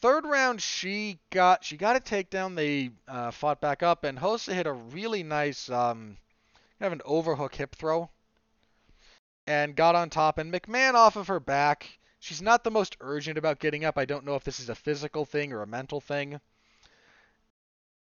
Third 0.01 0.25
round, 0.25 0.61
she 0.61 1.19
got 1.31 1.63
she 1.63 1.77
got 1.77 1.95
a 1.95 1.99
takedown. 1.99 2.55
They 2.55 2.91
uh, 3.07 3.31
fought 3.31 3.61
back 3.61 3.81
up, 3.81 4.03
and 4.03 4.21
Rosa 4.21 4.53
hit 4.53 4.67
a 4.67 4.73
really 4.73 5.23
nice 5.23 5.69
um, 5.69 6.17
kind 6.79 6.87
of 6.87 6.93
an 6.93 7.01
overhook 7.05 7.55
hip 7.55 7.75
throw, 7.75 8.09
and 9.47 9.75
got 9.75 9.95
on 9.95 10.09
top. 10.09 10.37
And 10.37 10.53
McMann 10.53 10.93
off 10.93 11.15
of 11.15 11.27
her 11.27 11.39
back. 11.39 11.99
She's 12.19 12.41
not 12.41 12.63
the 12.63 12.71
most 12.71 12.97
urgent 13.01 13.37
about 13.37 13.59
getting 13.59 13.85
up. 13.85 13.97
I 13.97 14.05
don't 14.05 14.25
know 14.25 14.35
if 14.35 14.43
this 14.43 14.59
is 14.59 14.69
a 14.69 14.75
physical 14.75 15.25
thing 15.25 15.53
or 15.53 15.61
a 15.61 15.67
mental 15.67 16.01
thing. 16.01 16.41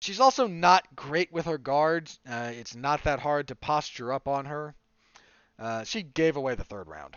She's 0.00 0.20
also 0.20 0.46
not 0.46 0.96
great 0.96 1.32
with 1.32 1.46
her 1.46 1.58
guards. 1.58 2.18
Uh, 2.28 2.50
it's 2.52 2.74
not 2.74 3.04
that 3.04 3.20
hard 3.20 3.48
to 3.48 3.54
posture 3.54 4.12
up 4.12 4.28
on 4.28 4.46
her. 4.46 4.74
Uh, 5.58 5.84
she 5.84 6.02
gave 6.02 6.36
away 6.36 6.54
the 6.54 6.64
third 6.64 6.88
round. 6.88 7.16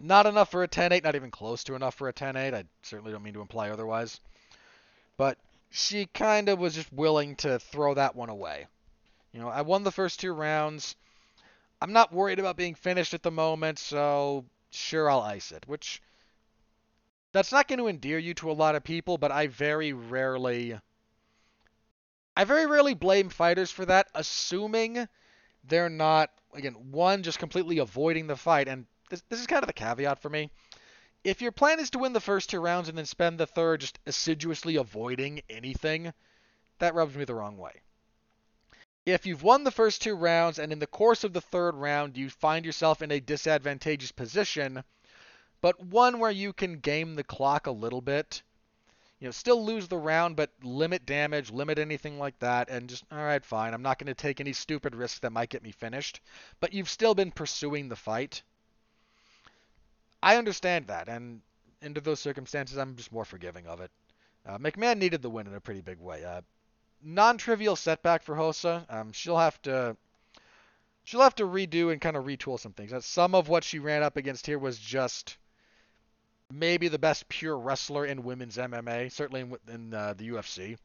Not 0.00 0.26
enough 0.26 0.50
for 0.50 0.62
a 0.62 0.68
10-8, 0.68 1.02
not 1.02 1.16
even 1.16 1.30
close 1.30 1.64
to 1.64 1.74
enough 1.74 1.94
for 1.94 2.08
a 2.08 2.12
10-8. 2.12 2.54
I 2.54 2.64
certainly 2.82 3.12
don't 3.12 3.22
mean 3.22 3.34
to 3.34 3.40
imply 3.40 3.70
otherwise. 3.70 4.20
But 5.16 5.38
she 5.70 6.06
kind 6.06 6.48
of 6.48 6.58
was 6.58 6.74
just 6.74 6.92
willing 6.92 7.36
to 7.36 7.58
throw 7.58 7.94
that 7.94 8.14
one 8.14 8.28
away. 8.28 8.66
You 9.32 9.40
know, 9.40 9.48
I 9.48 9.62
won 9.62 9.84
the 9.84 9.92
first 9.92 10.20
two 10.20 10.32
rounds. 10.32 10.96
I'm 11.80 11.92
not 11.92 12.12
worried 12.12 12.38
about 12.38 12.56
being 12.56 12.74
finished 12.74 13.14
at 13.14 13.22
the 13.22 13.30
moment, 13.30 13.78
so 13.78 14.44
sure 14.70 15.10
I'll 15.10 15.20
ice 15.20 15.52
it, 15.52 15.66
which 15.66 16.02
that's 17.32 17.52
not 17.52 17.68
going 17.68 17.78
to 17.78 17.88
endear 17.88 18.18
you 18.18 18.34
to 18.34 18.50
a 18.50 18.52
lot 18.52 18.74
of 18.74 18.84
people, 18.84 19.18
but 19.18 19.30
I 19.30 19.46
very 19.46 19.92
rarely 19.92 20.78
I 22.36 22.44
very 22.44 22.66
rarely 22.66 22.94
blame 22.94 23.30
fighters 23.30 23.70
for 23.70 23.84
that, 23.86 24.08
assuming 24.14 25.08
they're 25.64 25.88
not 25.88 26.30
again, 26.54 26.74
one 26.90 27.22
just 27.22 27.38
completely 27.38 27.78
avoiding 27.78 28.26
the 28.26 28.36
fight 28.36 28.68
and 28.68 28.86
this, 29.10 29.22
this 29.28 29.40
is 29.40 29.46
kind 29.46 29.62
of 29.62 29.66
the 29.66 29.72
caveat 29.72 30.20
for 30.20 30.28
me. 30.28 30.50
If 31.24 31.42
your 31.42 31.52
plan 31.52 31.80
is 31.80 31.90
to 31.90 31.98
win 31.98 32.12
the 32.12 32.20
first 32.20 32.48
two 32.50 32.60
rounds 32.60 32.88
and 32.88 32.96
then 32.96 33.06
spend 33.06 33.38
the 33.38 33.46
third 33.46 33.80
just 33.80 33.98
assiduously 34.06 34.76
avoiding 34.76 35.42
anything, 35.50 36.12
that 36.78 36.94
rubs 36.94 37.16
me 37.16 37.24
the 37.24 37.34
wrong 37.34 37.58
way. 37.58 37.72
If 39.04 39.26
you've 39.26 39.42
won 39.42 39.64
the 39.64 39.70
first 39.70 40.02
two 40.02 40.14
rounds 40.14 40.58
and 40.58 40.70
in 40.70 40.78
the 40.78 40.86
course 40.86 41.24
of 41.24 41.32
the 41.32 41.40
third 41.40 41.74
round 41.74 42.16
you 42.16 42.30
find 42.30 42.64
yourself 42.64 43.02
in 43.02 43.10
a 43.10 43.20
disadvantageous 43.20 44.12
position, 44.12 44.84
but 45.60 45.82
one 45.82 46.18
where 46.18 46.30
you 46.30 46.52
can 46.52 46.78
game 46.78 47.14
the 47.14 47.24
clock 47.24 47.66
a 47.66 47.72
little 47.72 48.00
bit, 48.00 48.42
you 49.18 49.26
know, 49.26 49.32
still 49.32 49.64
lose 49.64 49.88
the 49.88 49.96
round, 49.96 50.36
but 50.36 50.52
limit 50.62 51.04
damage, 51.04 51.50
limit 51.50 51.78
anything 51.78 52.18
like 52.18 52.38
that, 52.38 52.70
and 52.70 52.88
just, 52.88 53.04
all 53.10 53.18
right, 53.18 53.44
fine. 53.44 53.74
I'm 53.74 53.82
not 53.82 53.98
going 53.98 54.06
to 54.06 54.14
take 54.14 54.40
any 54.40 54.52
stupid 54.52 54.94
risks 54.94 55.18
that 55.20 55.32
might 55.32 55.50
get 55.50 55.64
me 55.64 55.72
finished. 55.72 56.20
But 56.60 56.72
you've 56.72 56.88
still 56.88 57.14
been 57.14 57.32
pursuing 57.32 57.88
the 57.88 57.96
fight. 57.96 58.42
I 60.22 60.36
understand 60.36 60.88
that, 60.88 61.08
and 61.08 61.40
under 61.82 62.00
those 62.00 62.20
circumstances, 62.20 62.76
I'm 62.76 62.96
just 62.96 63.12
more 63.12 63.24
forgiving 63.24 63.66
of 63.66 63.80
it. 63.80 63.90
Uh, 64.46 64.58
McMann 64.58 64.98
needed 64.98 65.22
the 65.22 65.30
win 65.30 65.46
in 65.46 65.54
a 65.54 65.60
pretty 65.60 65.80
big 65.80 65.98
way. 66.00 66.24
Uh, 66.24 66.40
non-trivial 67.02 67.76
setback 67.76 68.22
for 68.22 68.34
Rosa. 68.34 68.84
Um, 68.88 69.12
she'll 69.12 69.38
have 69.38 69.60
to 69.62 69.96
she'll 71.04 71.22
have 71.22 71.34
to 71.36 71.44
redo 71.44 71.92
and 71.92 72.00
kind 72.00 72.16
of 72.16 72.24
retool 72.24 72.58
some 72.58 72.72
things. 72.72 72.92
Some 73.04 73.34
of 73.34 73.48
what 73.48 73.64
she 73.64 73.78
ran 73.78 74.02
up 74.02 74.16
against 74.16 74.46
here 74.46 74.58
was 74.58 74.78
just 74.78 75.36
maybe 76.50 76.88
the 76.88 76.98
best 76.98 77.28
pure 77.28 77.56
wrestler 77.56 78.06
in 78.06 78.24
women's 78.24 78.56
MMA, 78.56 79.12
certainly 79.12 79.42
in, 79.42 79.56
in 79.72 79.94
uh, 79.94 80.14
the 80.16 80.30
UFC. 80.30 80.76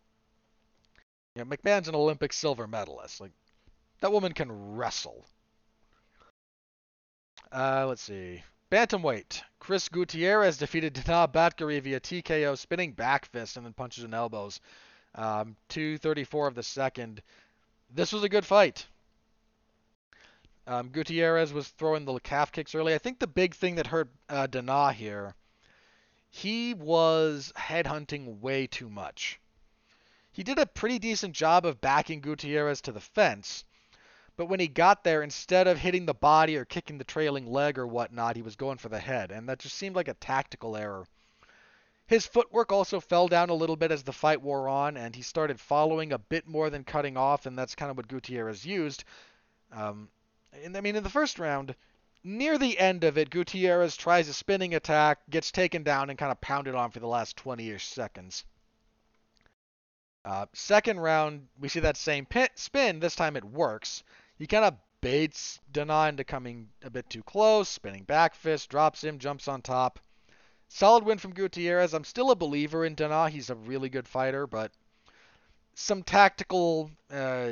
You 1.36 1.44
know, 1.44 1.46
McMann's 1.46 1.88
an 1.88 1.96
Olympic 1.96 2.34
silver 2.34 2.68
medalist. 2.68 3.20
Like 3.20 3.32
that 4.02 4.12
woman 4.12 4.34
can 4.34 4.76
wrestle. 4.76 5.26
Uh, 7.52 7.86
let's 7.88 8.02
see. 8.02 8.44
Bantamweight. 8.74 9.44
Chris 9.60 9.88
Gutierrez 9.88 10.58
defeated 10.58 10.96
Danaa 10.96 11.32
Batgerel 11.32 11.80
via 11.84 12.00
TKO, 12.00 12.58
spinning 12.58 12.94
back 12.94 13.28
fist 13.28 13.56
and 13.56 13.64
then 13.64 13.74
punches 13.74 14.04
and 14.04 14.16
elbows. 14.16 14.60
Um, 15.14 15.56
234 15.70 16.48
of 16.48 16.56
the 16.56 16.64
second. 16.64 17.22
This 17.92 18.12
was 18.12 18.24
a 18.24 18.30
good 18.30 18.44
fight. 18.44 18.88
Um, 20.66 20.90
Gutierrez 20.90 21.54
was 21.54 21.68
throwing 21.68 22.06
the 22.06 22.18
calf 22.22 22.52
kicks 22.52 22.74
early. 22.74 22.96
I 22.96 22.98
think 22.98 23.20
the 23.20 23.28
big 23.28 23.54
thing 23.54 23.76
that 23.76 23.86
hurt 23.86 24.10
uh, 24.28 24.48
Dana 24.48 24.92
here, 24.92 25.36
he 26.32 26.74
was 26.74 27.54
headhunting 27.56 28.40
way 28.40 28.66
too 28.66 28.90
much. 28.90 29.40
He 30.32 30.42
did 30.42 30.58
a 30.58 30.66
pretty 30.66 30.98
decent 30.98 31.36
job 31.36 31.68
of 31.68 31.80
backing 31.80 32.22
Gutierrez 32.22 32.82
to 32.82 32.92
the 32.92 33.00
fence, 33.00 33.66
but 34.36 34.48
when 34.48 34.60
he 34.60 34.68
got 34.68 35.04
there, 35.04 35.22
instead 35.22 35.68
of 35.68 35.78
hitting 35.78 36.06
the 36.06 36.14
body 36.14 36.58
or 36.58 36.66
kicking 36.66 36.98
the 36.98 37.04
trailing 37.04 37.46
leg 37.46 37.78
or 37.78 37.86
whatnot, 37.86 38.36
he 38.36 38.42
was 38.42 38.56
going 38.56 38.78
for 38.78 38.90
the 38.90 39.00
head, 39.00 39.32
and 39.32 39.48
that 39.48 39.60
just 39.60 39.78
seemed 39.78 39.96
like 39.96 40.08
a 40.08 40.16
tactical 40.16 40.76
error. 40.76 41.06
His 42.08 42.26
footwork 42.26 42.72
also 42.72 43.00
fell 43.00 43.28
down 43.28 43.50
a 43.50 43.56
little 43.56 43.76
bit 43.76 43.92
as 43.92 44.04
the 44.04 44.12
fight 44.12 44.42
wore 44.42 44.68
on, 44.68 44.98
and 44.98 45.16
he 45.16 45.22
started 45.22 45.60
following 45.60 46.12
a 46.12 46.18
bit 46.18 46.48
more 46.48 46.70
than 46.70 46.84
cutting 46.84 47.16
off, 47.16 47.46
and 47.46 47.58
that's 47.58 47.76
kind 47.76 47.90
of 47.90 47.98
what 47.98 48.08
Gutierrez 48.08 48.66
used. 48.66 49.04
Um, 49.72 50.10
and 50.64 50.76
I 50.76 50.82
mean, 50.82 50.96
in 50.96 51.04
the 51.04 51.10
first 51.10 51.40
round, 51.40 51.76
near 52.24 52.58
the 52.58 52.78
end 52.78 53.04
of 53.04 53.18
it, 53.18 53.30
Gutierrez 53.30 53.96
tries 53.96 54.28
a 54.28 54.34
spinning 54.34 54.76
attack, 54.76 55.20
gets 55.30 55.52
taken 55.52 55.84
down, 55.84 56.10
and 56.10 56.20
kind 56.20 56.32
of 56.32 56.42
pounded 56.42 56.76
on 56.76 56.92
for 56.92 57.00
the 57.00 57.08
last 57.08 57.38
20-ish 57.38 57.86
seconds. 57.86 58.44
Uh, 60.26 60.46
second 60.54 61.00
round, 61.00 61.48
we 61.60 61.68
see 61.68 61.82
that 61.82 61.98
same 61.98 62.26
pin, 62.26 62.48
spin. 62.56 63.00
This 63.00 63.16
time 63.16 63.36
it 63.36 63.44
works. 63.44 64.04
He 64.36 64.48
kind 64.48 64.66
of 64.66 64.76
baits 65.02 65.60
Danaa 65.72 66.10
into 66.10 66.24
coming 66.24 66.70
a 66.84 66.90
bit 66.90 67.10
too 67.10 67.24
close, 67.24 67.70
spinning 67.70 68.04
back 68.04 68.36
fist, 68.36 68.70
drops 68.70 69.04
him, 69.04 69.20
jumps 69.20 69.48
on 69.48 69.62
top. 69.62 70.00
Solid 70.70 71.04
win 71.04 71.18
from 71.18 71.34
Gutierrez. 71.34 71.94
I'm 71.94 72.04
still 72.04 72.32
a 72.32 72.36
believer 72.36 72.86
in 72.86 72.96
Danaa. 72.96 73.30
He's 73.30 73.50
a 73.50 73.56
really 73.56 73.90
good 73.90 74.08
fighter, 74.08 74.48
but 74.48 74.72
some 75.76 76.04
tactical, 76.04 76.90
uh, 77.12 77.50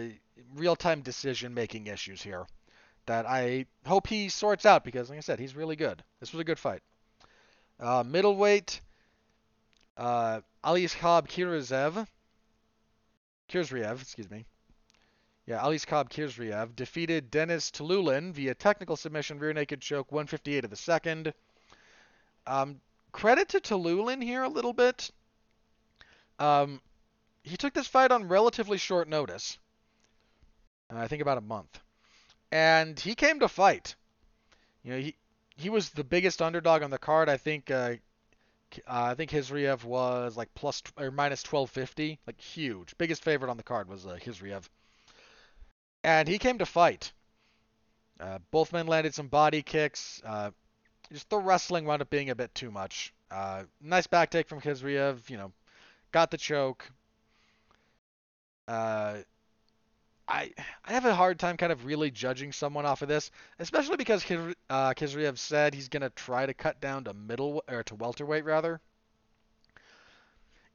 real-time 0.56 1.02
decision-making 1.02 1.88
issues 1.88 2.22
here 2.22 2.48
that 3.06 3.26
I 3.26 3.66
hope 3.86 4.08
he 4.08 4.30
sorts 4.30 4.66
out 4.66 4.84
because, 4.84 5.10
like 5.10 5.18
I 5.18 5.22
said, 5.22 5.40
he's 5.40 5.56
really 5.56 5.76
good. 5.76 6.04
This 6.20 6.32
was 6.32 6.40
a 6.40 6.46
good 6.46 6.60
fight. 6.60 6.82
Uh, 7.80 8.04
middleweight, 8.06 8.80
uh, 9.98 10.42
Aliskhab 10.64 11.28
Kirziev, 11.28 12.08
Khizriev, 13.50 14.02
excuse 14.02 14.30
me. 14.30 14.46
Yeah, 15.46 15.60
Aliskhab 15.60 16.10
Khizriev 16.10 16.76
defeated 16.76 17.32
Denis 17.32 17.72
Tiuliulin 17.72 18.32
via 18.32 18.54
technical 18.54 18.96
submission, 18.96 19.40
rear 19.40 19.54
naked 19.54 19.82
choke, 19.82 20.12
158 20.12 20.64
of 20.64 20.70
the 20.70 20.76
second. 20.76 21.34
Um, 22.48 22.80
credit 23.12 23.50
to 23.50 23.60
Tiuliulin 23.60 24.22
here 24.22 24.44
a 24.44 24.50
little 24.50 24.74
bit. 24.74 25.12
Um, 26.40 26.82
he 27.44 27.58
took 27.58 27.74
this 27.74 27.88
fight 27.88 28.12
on 28.12 28.28
relatively 28.28 28.78
short 28.78 29.08
notice. 29.08 29.58
Uh, 30.94 30.98
I 30.98 31.08
think 31.08 31.22
about 31.22 31.38
a 31.38 31.42
month 31.42 31.80
and 32.52 33.00
he 33.00 33.16
came 33.16 33.40
to 33.40 33.48
fight. 33.48 33.96
You 34.84 34.92
know, 34.92 35.00
he 35.00 35.16
he 35.56 35.70
was 35.70 35.90
the 35.90 36.04
biggest 36.04 36.42
underdog 36.42 36.84
on 36.84 36.90
the 36.90 36.98
card. 36.98 37.30
I 37.30 37.38
think 37.38 37.72
uh, 37.72 37.96
uh, 38.76 38.78
I 38.88 39.16
think 39.16 39.32
Khizriev 39.32 39.84
was 39.84 40.36
like 40.36 40.54
plus 40.54 40.82
or 40.98 41.12
minus 41.12 41.44
1250, 41.44 42.20
like 42.28 42.40
huge. 42.40 42.98
Biggest 42.98 43.24
favorite 43.24 43.50
on 43.50 43.58
the 43.58 43.64
card 43.64 43.88
was 43.88 44.06
uh, 44.06 44.18
Khizriev, 44.22 44.68
and 46.04 46.28
he 46.28 46.38
came 46.38 46.58
to 46.58 46.66
fight. 46.66 47.12
Uh, 48.20 48.40
both 48.52 48.72
men 48.72 48.88
landed 48.88 49.14
some 49.14 49.28
body 49.28 49.62
kicks. 49.62 50.22
Uh, 50.26 50.52
just 51.12 51.30
the 51.30 51.38
wrestling 51.38 51.86
wound 51.86 52.02
up 52.02 52.10
being 52.10 52.30
a 52.30 52.36
bit 52.36 52.54
too 52.54 52.72
much. 52.72 53.14
Uh, 53.30 53.64
nice 53.82 54.08
back 54.08 54.30
take 54.30 54.48
from 54.48 54.62
Khizriev. 54.62 55.30
You 55.30 55.38
know, 55.38 55.52
got 56.12 56.32
the 56.32 56.38
choke. 56.38 56.90
Uh, 58.68 59.18
I 60.28 60.54
I 60.86 60.94
have 60.94 61.06
a 61.06 61.16
hard 61.16 61.40
time 61.40 61.58
kind 61.58 61.72
of 61.72 61.86
really 61.86 62.12
judging 62.12 62.52
someone 62.52 62.86
off 62.86 63.02
of 63.02 63.08
this, 63.08 63.32
especially 63.60 63.98
because 63.98 64.24
Kir, 64.24 64.54
uh, 64.70 64.94
Khizriev 64.94 65.38
said 65.38 65.74
he's 65.74 65.90
gonna 65.90 66.10
try 66.12 66.46
to 66.46 66.54
cut 66.54 66.80
down 66.80 67.06
to 67.06 67.14
middle 67.14 67.64
or 67.68 67.84
to 67.84 67.96
welterweight 67.96 68.46
rather. 68.46 68.80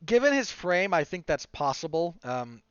Given 0.04 0.34
his 0.34 0.50
frame, 0.50 0.92
I 0.92 1.04
think 1.04 1.26
that's 1.26 1.46
possible. 1.46 2.16
Um, 2.22 2.62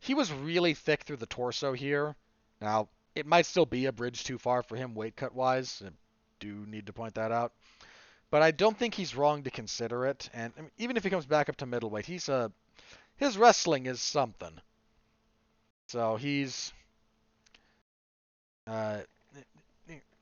he 0.00 0.14
was 0.14 0.32
really 0.32 0.74
thick 0.74 1.02
through 1.02 1.16
the 1.16 1.26
torso 1.26 1.72
here. 1.72 2.16
Now 2.60 2.88
it 3.14 3.26
might 3.26 3.46
still 3.46 3.66
be 3.66 3.86
a 3.86 3.92
bridge 3.92 4.24
too 4.24 4.38
far 4.38 4.62
for 4.62 4.76
him 4.76 4.94
weight 4.94 5.16
cut 5.16 5.34
wise. 5.34 5.82
I 5.84 5.90
do 6.40 6.64
need 6.66 6.86
to 6.86 6.92
point 6.92 7.14
that 7.14 7.32
out. 7.32 7.52
But 8.30 8.42
I 8.42 8.50
don't 8.50 8.76
think 8.76 8.94
he's 8.94 9.16
wrong 9.16 9.42
to 9.44 9.50
consider 9.50 10.06
it. 10.06 10.28
And 10.34 10.52
I 10.56 10.60
mean, 10.62 10.70
even 10.78 10.96
if 10.96 11.04
he 11.04 11.10
comes 11.10 11.26
back 11.26 11.48
up 11.48 11.56
to 11.56 11.66
middleweight, 11.66 12.06
he's 12.06 12.28
a 12.28 12.52
his 13.16 13.36
wrestling 13.36 13.86
is 13.86 14.00
something. 14.00 14.60
So 15.88 16.16
he's 16.16 16.72
uh, 18.66 18.98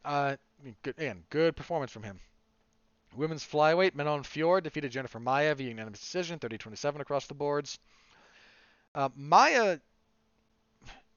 uh, 0.05 0.37
good, 0.83 0.95
again, 0.97 1.25
good 1.29 1.57
performance 1.57 1.91
from 1.91 2.05
him. 2.05 2.21
Women's 3.17 3.45
flyweight, 3.45 3.95
Manon 3.95 4.23
Fiorot 4.23 4.63
defeated 4.63 4.93
Jennifer 4.93 5.19
Maia 5.19 5.55
via 5.55 5.69
unanimous 5.69 6.01
decision, 6.01 6.39
30-27 6.39 7.01
across 7.01 7.27
the 7.27 7.35
boards. 7.35 7.79
Uh, 8.97 9.11
Maia, 9.15 9.79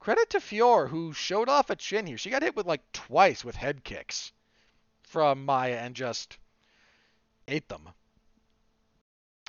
credit 0.01 0.29
to 0.31 0.39
Fiorot, 0.39 0.89
who 0.89 1.13
showed 1.13 1.47
off 1.47 1.69
a 1.69 1.77
chin 1.77 2.05
here. 2.05 2.17
She 2.17 2.29
got 2.29 2.43
hit 2.43 2.57
with 2.57 2.65
like 2.65 2.81
twice 2.91 3.45
with 3.45 3.55
head 3.55 3.85
kicks 3.85 4.33
from 5.03 5.45
Maia 5.45 5.77
and 5.77 5.95
just 5.95 6.37
ate 7.47 7.69
them. 7.69 7.87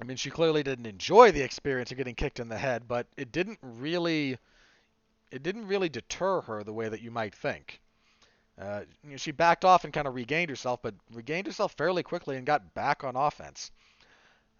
I 0.00 0.04
mean, 0.04 0.16
she 0.16 0.30
clearly 0.30 0.62
didn't 0.62 0.86
enjoy 0.86 1.32
the 1.32 1.42
experience 1.42 1.90
of 1.90 1.96
getting 1.98 2.14
kicked 2.14 2.38
in 2.38 2.48
the 2.48 2.56
head, 2.56 2.86
but 2.86 3.08
it 3.16 3.32
didn't 3.32 3.58
really 3.62 4.38
it 5.32 5.42
didn't 5.42 5.66
really 5.66 5.88
deter 5.88 6.40
her 6.42 6.62
the 6.62 6.72
way 6.72 6.88
that 6.88 7.02
you 7.02 7.10
might 7.10 7.34
think. 7.34 7.80
Uh, 8.56 8.82
you 9.02 9.10
know, 9.10 9.16
she 9.16 9.32
backed 9.32 9.64
off 9.64 9.82
and 9.82 9.92
kind 9.92 10.06
of 10.06 10.14
regained 10.14 10.50
herself, 10.50 10.80
but 10.82 10.94
regained 11.12 11.48
herself 11.48 11.72
fairly 11.72 12.04
quickly 12.04 12.36
and 12.36 12.46
got 12.46 12.74
back 12.74 13.02
on 13.02 13.16
offense. 13.16 13.72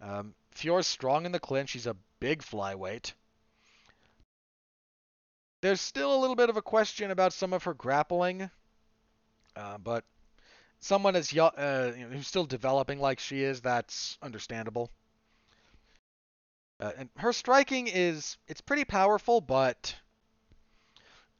Um, 0.01 0.33
Fiorot's 0.53 0.87
strong 0.87 1.25
in 1.25 1.31
the 1.31 1.39
clinch. 1.39 1.69
She's 1.69 1.87
a 1.87 1.95
big 2.19 2.41
flyweight. 2.41 3.13
There's 5.61 5.79
still 5.79 6.15
a 6.15 6.19
little 6.19 6.35
bit 6.35 6.49
of 6.49 6.57
a 6.57 6.61
question 6.61 7.11
about 7.11 7.33
some 7.33 7.53
of 7.53 7.63
her 7.63 7.75
grappling, 7.75 8.49
uh, 9.55 9.77
but 9.77 10.03
someone 10.79 11.15
as 11.15 11.31
young, 11.31 11.51
uh, 11.55 11.93
you 11.95 12.05
know, 12.05 12.15
who's 12.15 12.27
still 12.27 12.45
developing 12.45 12.99
like 12.99 13.19
she 13.19 13.43
is, 13.43 13.61
that's 13.61 14.17
understandable. 14.23 14.89
Uh, 16.79 16.91
and 16.97 17.09
her 17.17 17.31
striking 17.31 17.87
is 17.87 18.37
it's 18.47 18.61
pretty 18.61 18.85
powerful, 18.85 19.39
but 19.39 19.95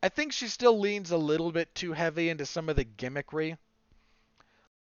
I 0.03 0.09
think 0.09 0.33
she 0.33 0.47
still 0.47 0.79
leans 0.79 1.09
a 1.09 1.17
little 1.17 1.51
bit 1.51 1.73
too 1.73 1.93
heavy 1.93 2.29
into 2.29 2.45
some 2.45 2.69
of 2.69 2.75
the 2.75 2.85
gimmickry. 2.85 3.57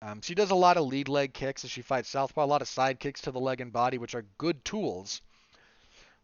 Um, 0.04 0.22
she 0.22 0.36
does 0.36 0.52
a 0.52 0.56
lot 0.56 0.78
of 0.78 0.86
lead 0.86 1.10
leg 1.10 1.34
kicks 1.34 1.66
as 1.66 1.72
she 1.72 1.82
fights 1.82 2.10
southpaw, 2.10 2.44
a 2.44 2.46
lot 2.46 2.62
of 2.62 2.68
side 2.68 3.00
kicks 3.00 3.22
to 3.22 3.32
the 3.32 3.40
leg 3.40 3.62
and 3.62 3.74
body, 3.74 3.98
which 3.98 4.14
are 4.14 4.26
good 4.38 4.64
tools. 4.64 5.22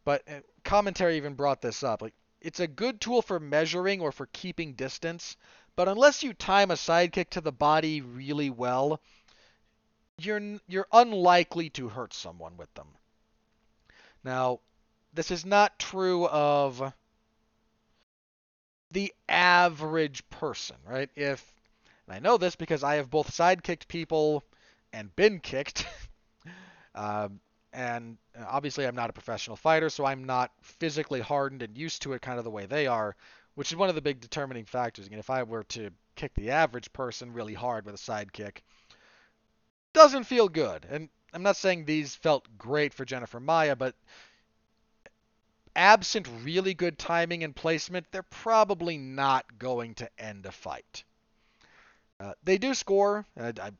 But 0.06 0.22
uh, 0.30 0.42
commentary 0.64 1.18
even 1.18 1.34
brought 1.34 1.62
this 1.62 1.82
up. 1.82 2.04
Like 2.04 2.14
it's 2.42 2.60
a 2.60 2.68
good 2.68 3.02
tool 3.02 3.22
for 3.22 3.40
measuring 3.40 4.02
or 4.02 4.12
for 4.12 4.28
keeping 4.28 4.74
distance, 4.74 5.36
but 5.76 5.88
unless 5.88 6.24
you 6.24 6.34
time 6.34 6.72
a 6.72 6.78
side 6.78 7.12
kick 7.12 7.30
to 7.32 7.42
the 7.42 7.52
body 7.52 8.02
really 8.02 8.50
well, 8.50 9.02
you're 10.18 10.60
you're 10.68 10.88
unlikely 10.92 11.70
to 11.72 11.90
hurt 11.90 12.14
someone 12.14 12.58
with 12.58 12.74
them. 12.74 12.88
Now, 14.24 14.60
this 15.14 15.32
is 15.32 15.46
not 15.46 15.80
true 15.80 16.28
of 16.28 16.94
the 18.92 19.14
average 19.28 20.28
person, 20.30 20.76
right? 20.86 21.10
If, 21.16 21.54
and 22.08 22.16
I 22.16 22.20
know 22.20 22.38
this 22.38 22.56
because 22.56 22.84
I 22.84 22.96
have 22.96 23.10
both 23.10 23.34
side 23.34 23.64
kicked 23.64 23.88
people 23.88 24.44
and 24.92 25.16
been 25.16 25.40
kicked. 25.40 25.86
um, 26.96 27.40
and 27.74 28.18
obviously, 28.48 28.86
I'm 28.86 28.96
not 28.96 29.10
a 29.10 29.14
professional 29.14 29.56
fighter, 29.56 29.90
so 29.90 30.06
I'm 30.06 30.24
not 30.24 30.52
physically 30.62 31.22
hardened 31.22 31.62
and 31.62 31.78
used 31.78 32.02
to 32.04 32.14
it 32.14 32.22
kind 32.22 32.38
of 32.40 32.44
the 32.44 32.52
way 32.52 32.66
they 32.66 32.88
are, 32.88 33.16
which 33.56 33.72
is 33.72 33.78
one 33.78 33.90
of 33.90 33.96
the 33.96 34.02
big 34.02 34.20
determining 34.20 34.66
factors. 34.66 35.08
And 35.08 35.20
if 35.20 35.30
I 35.30 35.44
were 35.44 35.64
to 35.66 35.92
kick 36.16 36.34
the 36.34 36.52
average 36.52 36.92
person 36.94 37.34
really 37.34 37.54
hard 37.54 37.86
with 37.86 37.96
a 37.96 38.00
side 38.00 38.34
kick, 38.34 38.64
doesn't 39.94 40.24
feel 40.24 40.50
good. 40.50 40.86
And 40.90 41.10
I'm 41.34 41.44
not 41.44 41.58
saying 41.58 41.86
these 41.86 42.16
felt 42.16 42.48
great 42.58 42.94
for 42.94 43.06
Jennifer 43.06 43.40
Maia, 43.40 43.76
but 43.76 43.96
absent 45.76 46.28
really 46.44 46.74
good 46.74 46.98
timing 46.98 47.44
and 47.44 47.56
placement, 47.56 48.08
they're 48.12 48.24
probably 48.24 48.98
not 48.98 49.60
going 49.60 49.94
to 49.96 50.10
end 50.18 50.46
a 50.46 50.52
fight. 50.52 51.04
Uh, 52.20 52.34
they 52.44 52.58
do 52.58 52.74
score. 52.74 53.26
Uh, 53.40 53.54
I, 53.62 53.72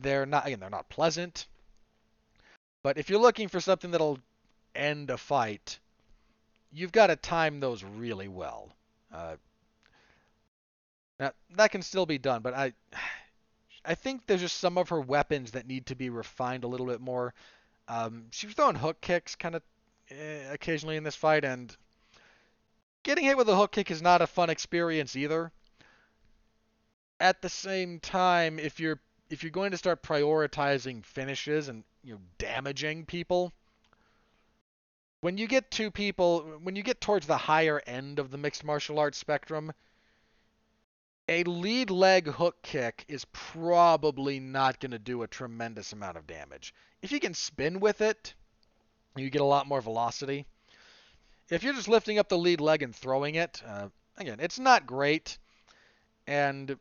they're 0.00 0.26
not 0.26 0.46
again. 0.46 0.60
They're 0.60 0.70
not 0.70 0.88
pleasant. 0.88 1.46
But 2.86 2.98
if 2.98 3.10
you're 3.10 3.18
looking 3.18 3.48
for 3.48 3.58
something 3.58 3.90
that'll 3.90 4.20
end 4.72 5.10
a 5.10 5.18
fight, 5.18 5.80
you've 6.72 6.92
got 6.92 7.08
to 7.08 7.16
time 7.16 7.58
those 7.58 7.82
really 7.82 8.28
well. 8.28 8.70
Uh, 9.12 9.34
now 11.18 11.32
that 11.56 11.72
can 11.72 11.82
still 11.82 12.06
be 12.06 12.18
done, 12.18 12.42
but 12.42 12.54
I, 12.54 12.74
I 13.84 13.96
think 13.96 14.22
there's 14.24 14.42
just 14.42 14.58
some 14.58 14.78
of 14.78 14.90
her 14.90 15.00
weapons 15.00 15.50
that 15.50 15.66
need 15.66 15.86
to 15.86 15.96
be 15.96 16.10
refined 16.10 16.62
a 16.62 16.68
little 16.68 16.86
bit 16.86 17.00
more. 17.00 17.34
Um, 17.88 18.26
she 18.30 18.46
was 18.46 18.54
throwing 18.54 18.76
hook 18.76 19.00
kicks 19.00 19.34
kind 19.34 19.56
of 19.56 19.62
eh, 20.08 20.52
occasionally 20.52 20.94
in 20.94 21.02
this 21.02 21.16
fight, 21.16 21.44
and 21.44 21.76
getting 23.02 23.24
hit 23.24 23.36
with 23.36 23.48
a 23.48 23.56
hook 23.56 23.72
kick 23.72 23.90
is 23.90 24.00
not 24.00 24.22
a 24.22 24.28
fun 24.28 24.48
experience 24.48 25.16
either. 25.16 25.50
At 27.18 27.42
the 27.42 27.48
same 27.48 27.98
time, 27.98 28.60
if 28.60 28.78
you're 28.78 29.00
if 29.30 29.42
you're 29.42 29.50
going 29.50 29.72
to 29.72 29.76
start 29.76 30.02
prioritizing 30.02 31.04
finishes 31.04 31.68
and 31.68 31.84
you 32.02 32.14
know 32.14 32.20
damaging 32.38 33.04
people, 33.04 33.52
when 35.20 35.38
you 35.38 35.46
get 35.46 35.70
two 35.70 35.90
people, 35.90 36.42
when 36.62 36.76
you 36.76 36.82
get 36.82 37.00
towards 37.00 37.26
the 37.26 37.36
higher 37.36 37.82
end 37.86 38.18
of 38.18 38.30
the 38.30 38.38
mixed 38.38 38.64
martial 38.64 38.98
arts 38.98 39.18
spectrum, 39.18 39.72
a 41.28 41.42
lead 41.44 41.90
leg 41.90 42.28
hook 42.28 42.62
kick 42.62 43.04
is 43.08 43.24
probably 43.32 44.38
not 44.38 44.78
going 44.78 44.92
to 44.92 44.98
do 44.98 45.22
a 45.22 45.26
tremendous 45.26 45.92
amount 45.92 46.16
of 46.16 46.26
damage. 46.26 46.72
If 47.02 47.10
you 47.10 47.18
can 47.18 47.34
spin 47.34 47.80
with 47.80 48.00
it, 48.00 48.34
you 49.16 49.30
get 49.30 49.40
a 49.40 49.44
lot 49.44 49.66
more 49.66 49.80
velocity. 49.80 50.46
If 51.48 51.62
you're 51.62 51.74
just 51.74 51.88
lifting 51.88 52.18
up 52.18 52.28
the 52.28 52.38
lead 52.38 52.60
leg 52.60 52.82
and 52.82 52.94
throwing 52.94 53.36
it, 53.36 53.62
uh, 53.66 53.88
again, 54.16 54.38
it's 54.40 54.58
not 54.58 54.86
great. 54.86 55.38
And 56.26 56.76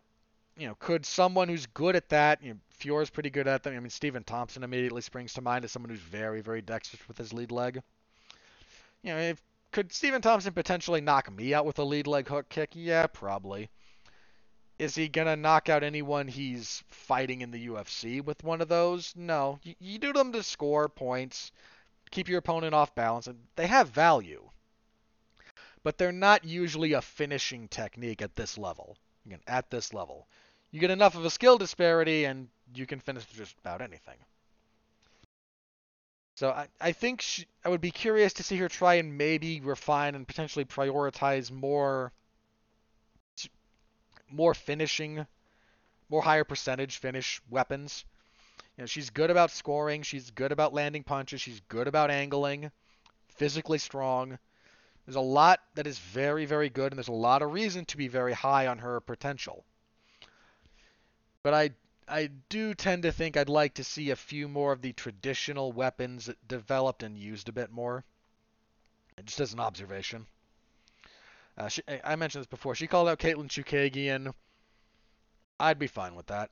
you 0.58 0.68
know, 0.68 0.76
could 0.76 1.06
someone 1.06 1.50
who's 1.50 1.66
good 1.68 1.96
at 1.96 2.10
that, 2.10 2.42
you 2.42 2.54
know, 2.54 3.06
pretty 3.14 3.30
good 3.30 3.48
at 3.48 3.64
them. 3.64 3.76
I 3.76 3.80
mean, 3.80 3.90
Stephen 3.90 4.24
Thompson 4.24 4.64
immediately 4.64 5.02
springs 5.02 5.34
to 5.34 5.42
mind 5.42 5.66
as 5.66 5.72
someone 5.72 5.90
who's 5.90 6.00
very, 6.00 6.42
very 6.42 6.62
dexterous 6.62 7.08
with 7.08 7.18
his 7.18 7.34
lead 7.34 7.52
leg. 7.52 7.82
You 9.02 9.14
know, 9.14 9.20
if, 9.20 9.42
could 9.72 9.92
Stephen 9.92 10.22
Thompson 10.22 10.54
potentially 10.54 11.02
knock 11.02 11.32
me 11.32 11.54
out 11.54 11.66
with 11.66 11.80
a 11.80 11.84
lead 11.84 12.08
leg 12.08 12.28
hook 12.28 12.48
kick? 12.50 12.72
Yeah, 12.74 13.08
probably. 13.08 13.70
Is 14.78 14.96
he 14.96 15.08
gonna 15.08 15.36
knock 15.36 15.70
out 15.70 15.84
anyone 15.84 16.28
he's 16.28 16.84
fighting 16.90 17.42
in 17.42 17.52
the 17.52 17.68
UFC 17.68 18.24
with 18.24 18.44
one 18.44 18.62
of 18.62 18.68
those? 18.68 19.14
No. 19.16 19.60
You, 19.64 19.76
you 19.80 20.00
do 20.00 20.14
them 20.14 20.32
to 20.34 20.44
score 20.44 20.88
points, 20.90 21.52
keep 22.12 22.30
your 22.30 22.40
opponent 22.40 22.74
off 22.74 22.94
balance, 22.94 23.28
and 23.28 23.40
they 23.56 23.68
have 23.68 23.90
value. 23.90 24.50
But 25.84 25.98
they're 25.98 26.12
not 26.12 26.46
usually 26.46 26.94
a 26.94 27.02
finishing 27.02 27.68
technique 27.68 28.22
at 28.22 28.36
this 28.36 28.58
level. 28.58 28.98
Again, 29.26 29.42
at 29.48 29.72
this 29.72 29.94
level 29.94 30.28
you 30.76 30.82
get 30.82 30.92
enough 30.92 31.16
of 31.16 31.24
a 31.24 31.30
skill 31.30 31.58
disparity 31.58 32.26
and 32.26 32.50
you 32.76 32.86
can 32.86 33.00
finish 33.00 33.24
just 33.28 33.58
about 33.60 33.82
anything. 33.82 34.18
So 36.36 36.50
I, 36.50 36.68
I 36.82 36.92
think 36.92 37.22
she, 37.22 37.46
I 37.64 37.70
would 37.70 37.80
be 37.80 37.92
curious 37.92 38.34
to 38.34 38.44
see 38.44 38.58
her 38.58 38.68
try 38.68 38.96
and 38.96 39.18
maybe 39.18 39.62
refine 39.62 40.16
and 40.16 40.28
potentially 40.28 40.66
prioritize 40.66 41.50
more 41.50 42.12
more 44.30 44.54
finishing, 44.54 45.26
more 46.10 46.22
higher 46.22 46.44
percentage 46.44 46.98
finish 46.98 47.42
weapons. 47.50 48.04
You 48.76 48.82
know, 48.82 48.86
she's 48.86 49.12
good 49.12 49.32
about 49.32 49.52
scoring, 49.52 50.02
she's 50.02 50.30
good 50.32 50.52
about 50.52 50.74
landing 50.74 51.04
punches, 51.04 51.40
she's 51.40 51.62
good 51.70 51.88
about 51.88 52.12
angling, 52.12 52.70
physically 53.30 53.78
strong. 53.78 54.38
There's 55.06 55.16
a 55.16 55.22
lot 55.22 55.62
that 55.76 55.88
is 55.88 56.00
very, 56.00 56.46
very 56.46 56.70
good, 56.70 56.92
and 56.92 56.98
there's 56.98 57.08
a 57.08 57.14
lot 57.14 57.44
of 57.44 57.54
reason 57.54 57.86
to 57.86 57.96
be 57.96 58.10
very 58.10 58.34
high 58.34 58.68
on 58.68 58.80
her 58.80 59.00
potential. 59.00 59.64
But 61.46 61.54
I 61.54 61.70
I 62.08 62.32
do 62.50 62.74
tend 62.74 63.04
to 63.04 63.12
think 63.12 63.38
I'd 63.38 63.50
like 63.50 63.76
to 63.76 63.84
see 63.84 64.10
a 64.10 64.16
few 64.16 64.48
more 64.48 64.72
of 64.72 64.82
the 64.82 64.94
traditional 64.94 65.72
weapons 65.72 66.28
developed 66.48 67.04
and 67.04 67.16
used 67.16 67.48
a 67.48 67.52
bit 67.52 67.72
more. 67.72 68.04
Just 69.24 69.40
as 69.40 69.54
an 69.54 69.60
observation. 69.60 70.26
Uh, 71.56 71.68
she, 71.68 71.84
I 72.04 72.16
mentioned 72.16 72.42
this 72.42 72.50
before. 72.50 72.74
She 72.74 72.88
called 72.88 73.08
out 73.08 73.20
Katlyn 73.20 73.48
Chookagian. 73.48 74.34
I'd 75.60 75.78
be 75.78 75.86
fine 75.86 76.16
with 76.16 76.26
that. 76.28 76.50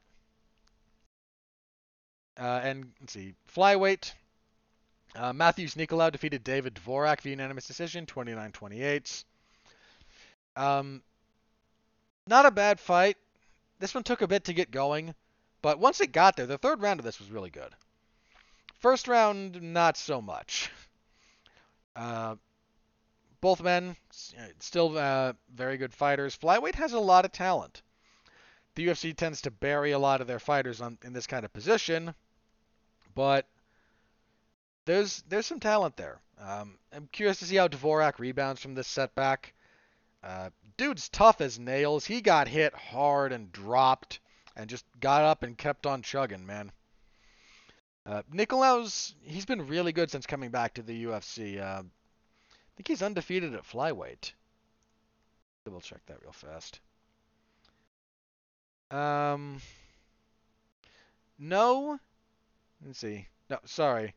Uh, 2.37 2.61
and 2.63 2.93
let's 3.01 3.13
see, 3.13 3.33
flyweight. 3.51 4.13
Uh, 5.15 5.33
Matheus 5.33 5.73
Nicolau 5.73 6.11
defeated 6.11 6.43
David 6.43 6.75
Dvorak 6.75 7.21
via 7.21 7.31
unanimous 7.31 7.65
decision, 7.65 8.05
29-28. 8.05 9.23
Um, 10.55 11.01
not 12.27 12.45
a 12.45 12.51
bad 12.51 12.79
fight. 12.79 13.17
This 13.83 13.93
one 13.93 14.05
took 14.05 14.21
a 14.21 14.27
bit 14.29 14.45
to 14.45 14.53
get 14.53 14.71
going, 14.71 15.13
but 15.61 15.77
once 15.77 15.99
it 15.99 16.13
got 16.13 16.37
there, 16.37 16.45
the 16.45 16.57
third 16.57 16.81
round 16.81 17.01
of 17.01 17.03
this 17.03 17.19
was 17.19 17.29
really 17.29 17.49
good. 17.49 17.75
First 18.79 19.09
round, 19.09 19.61
not 19.61 19.97
so 19.97 20.21
much. 20.21 20.71
Uh, 21.93 22.37
both 23.41 23.61
men 23.61 23.97
still 24.59 24.97
uh, 24.97 25.33
very 25.53 25.75
good 25.75 25.93
fighters. 25.93 26.37
Flyweight 26.37 26.75
has 26.75 26.93
a 26.93 26.99
lot 26.99 27.25
of 27.25 27.33
talent. 27.33 27.81
The 28.75 28.87
UFC 28.87 29.13
tends 29.13 29.41
to 29.41 29.51
bury 29.51 29.91
a 29.91 29.99
lot 29.99 30.21
of 30.21 30.27
their 30.27 30.39
fighters 30.39 30.79
on, 30.79 30.97
in 31.03 31.11
this 31.11 31.27
kind 31.27 31.43
of 31.43 31.51
position, 31.51 32.15
but 33.13 33.49
there's 34.85 35.25
there's 35.27 35.45
some 35.45 35.59
talent 35.59 35.97
there. 35.97 36.21
Um, 36.39 36.77
I'm 36.93 37.09
curious 37.11 37.39
to 37.39 37.45
see 37.45 37.57
how 37.57 37.67
Dvorak 37.67 38.17
rebounds 38.17 38.61
from 38.61 38.75
this 38.75 38.87
setback. 38.87 39.53
Uh, 40.23 40.49
dude's 40.77 41.09
tough 41.09 41.41
as 41.41 41.59
nails. 41.59 42.05
He 42.05 42.21
got 42.21 42.47
hit 42.47 42.73
hard 42.73 43.31
and 43.33 43.51
dropped 43.51 44.19
and 44.55 44.69
just 44.69 44.85
got 44.99 45.23
up 45.23 45.43
and 45.43 45.57
kept 45.57 45.85
on 45.85 46.01
chugging, 46.01 46.45
man. 46.45 46.71
Uh, 48.05 48.21
Nicolau's, 48.31 49.15
he's 49.23 49.45
been 49.45 49.67
really 49.67 49.91
good 49.91 50.11
since 50.11 50.25
coming 50.25 50.49
back 50.49 50.73
to 50.73 50.81
the 50.81 51.05
UFC. 51.05 51.59
Uh, 51.59 51.83
I 51.83 52.75
think 52.75 52.87
he's 52.87 53.01
undefeated 53.01 53.53
at 53.53 53.63
flyweight. 53.63 54.33
Double 55.65 55.81
check 55.81 56.05
that 56.07 56.21
real 56.21 56.33
fast. 56.33 56.79
Um, 58.91 59.61
no. 61.39 61.99
Let's 62.85 62.99
see. 62.99 63.27
No, 63.49 63.59
sorry. 63.65 64.13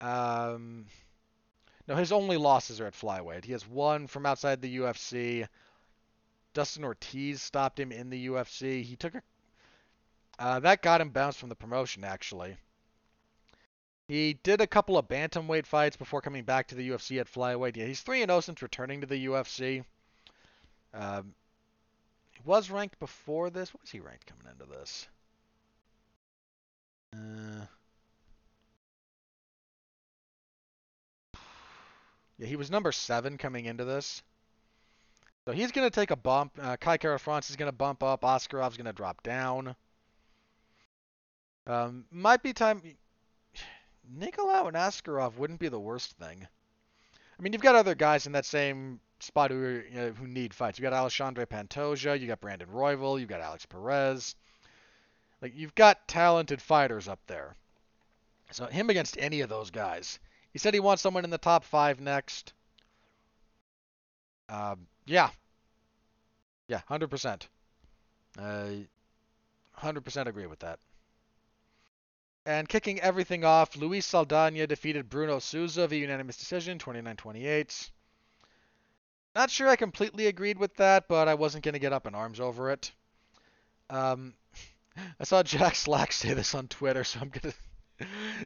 Um, 0.00 0.86
no, 1.86 1.96
his 1.96 2.12
only 2.12 2.36
losses 2.36 2.80
are 2.80 2.86
at 2.86 2.94
flyweight. 2.94 3.44
He 3.44 3.52
has 3.52 3.66
one 3.66 4.06
from 4.06 4.26
outside 4.26 4.60
the 4.62 4.78
UFC. 4.78 5.46
Dustin 6.54 6.84
Ortiz 6.84 7.42
stopped 7.42 7.78
him 7.78 7.92
in 7.92 8.10
the 8.10 8.28
UFC. 8.28 8.82
He 8.82 8.96
took 8.96 9.14
a 9.14 9.22
uh, 10.38 10.60
that 10.60 10.82
got 10.82 11.00
him 11.00 11.10
bounced 11.10 11.38
from 11.38 11.48
the 11.48 11.54
promotion 11.54 12.04
actually. 12.04 12.56
He 14.08 14.34
did 14.34 14.60
a 14.60 14.66
couple 14.66 14.98
of 14.98 15.08
bantamweight 15.08 15.66
fights 15.66 15.96
before 15.96 16.20
coming 16.20 16.44
back 16.44 16.68
to 16.68 16.74
the 16.74 16.90
UFC 16.90 17.20
at 17.20 17.32
flyweight. 17.32 17.76
Yeah, 17.76 17.86
he's 17.86 18.02
3 18.02 18.20
0 18.20 18.40
since 18.40 18.60
returning 18.60 19.00
to 19.00 19.06
the 19.06 19.26
UFC. 19.26 19.84
Um, 20.92 21.34
he 22.32 22.40
was 22.44 22.70
ranked 22.70 22.98
before 22.98 23.50
this. 23.50 23.72
What 23.72 23.82
was 23.82 23.90
he 23.90 24.00
ranked 24.00 24.26
coming 24.26 24.46
into 24.52 24.66
this? 24.66 25.08
Uh, 27.14 27.66
Yeah, 32.38 32.46
he 32.46 32.56
was 32.56 32.70
number 32.70 32.92
seven 32.92 33.38
coming 33.38 33.66
into 33.66 33.84
this. 33.84 34.22
So 35.46 35.52
he's 35.52 35.72
going 35.72 35.88
to 35.88 35.94
take 35.94 36.10
a 36.10 36.16
bump. 36.16 36.52
Uh, 36.60 36.76
Kai 36.76 36.96
Kara-France 36.96 37.50
is 37.50 37.56
going 37.56 37.70
to 37.70 37.76
bump 37.76 38.02
up. 38.02 38.22
Askarov's 38.22 38.76
going 38.76 38.86
to 38.86 38.92
drop 38.92 39.22
down. 39.22 39.76
Um, 41.66 42.04
might 42.10 42.42
be 42.42 42.52
time. 42.52 42.82
Nicolau 44.18 44.68
and 44.68 44.76
Askarov 44.76 45.36
wouldn't 45.36 45.60
be 45.60 45.68
the 45.68 45.80
worst 45.80 46.12
thing. 46.12 46.46
I 47.38 47.42
mean, 47.42 47.52
you've 47.52 47.62
got 47.62 47.74
other 47.74 47.94
guys 47.94 48.26
in 48.26 48.32
that 48.32 48.44
same 48.44 49.00
spot 49.20 49.50
who 49.50 49.82
you 49.90 49.96
know, 49.96 50.12
who 50.12 50.26
need 50.26 50.54
fights. 50.54 50.78
You 50.78 50.82
got 50.82 50.92
Alexandre 50.92 51.46
Pantoja, 51.46 52.18
you 52.18 52.26
got 52.26 52.40
Brandon 52.40 52.68
Royval, 52.68 53.18
you 53.18 53.26
got 53.26 53.40
Alex 53.40 53.66
Perez. 53.66 54.34
Like 55.40 55.52
you've 55.56 55.74
got 55.74 56.06
talented 56.06 56.60
fighters 56.60 57.08
up 57.08 57.20
there. 57.26 57.54
So 58.50 58.66
him 58.66 58.90
against 58.90 59.18
any 59.18 59.40
of 59.40 59.48
those 59.48 59.70
guys, 59.70 60.18
he 60.54 60.58
said 60.60 60.72
he 60.72 60.80
wants 60.80 61.02
someone 61.02 61.24
in 61.24 61.30
the 61.30 61.36
top 61.36 61.64
five 61.64 62.00
next. 62.00 62.52
Um, 64.48 64.86
yeah. 65.04 65.30
Yeah, 66.68 66.80
100%. 66.88 67.42
Uh, 68.38 68.66
100% 69.78 70.26
agree 70.26 70.46
with 70.46 70.60
that. 70.60 70.78
And 72.46 72.68
kicking 72.68 73.00
everything 73.00 73.44
off, 73.44 73.74
Luis 73.76 74.06
Saldana 74.06 74.66
defeated 74.68 75.10
Bruno 75.10 75.40
Souza 75.40 75.88
via 75.88 76.00
unanimous 76.00 76.36
decision, 76.36 76.78
29-28. 76.78 77.90
Not 79.34 79.50
sure 79.50 79.68
I 79.68 79.74
completely 79.74 80.28
agreed 80.28 80.58
with 80.58 80.76
that, 80.76 81.08
but 81.08 81.26
I 81.26 81.34
wasn't 81.34 81.64
going 81.64 81.72
to 81.72 81.80
get 81.80 81.92
up 81.92 82.06
in 82.06 82.14
arms 82.14 82.38
over 82.38 82.70
it. 82.70 82.92
Um, 83.90 84.34
I 85.20 85.24
saw 85.24 85.42
Jack 85.42 85.74
Slack 85.74 86.12
say 86.12 86.32
this 86.32 86.54
on 86.54 86.68
Twitter, 86.68 87.02
so 87.02 87.18
I'm 87.20 87.30
going 87.30 87.50
to 87.50 87.58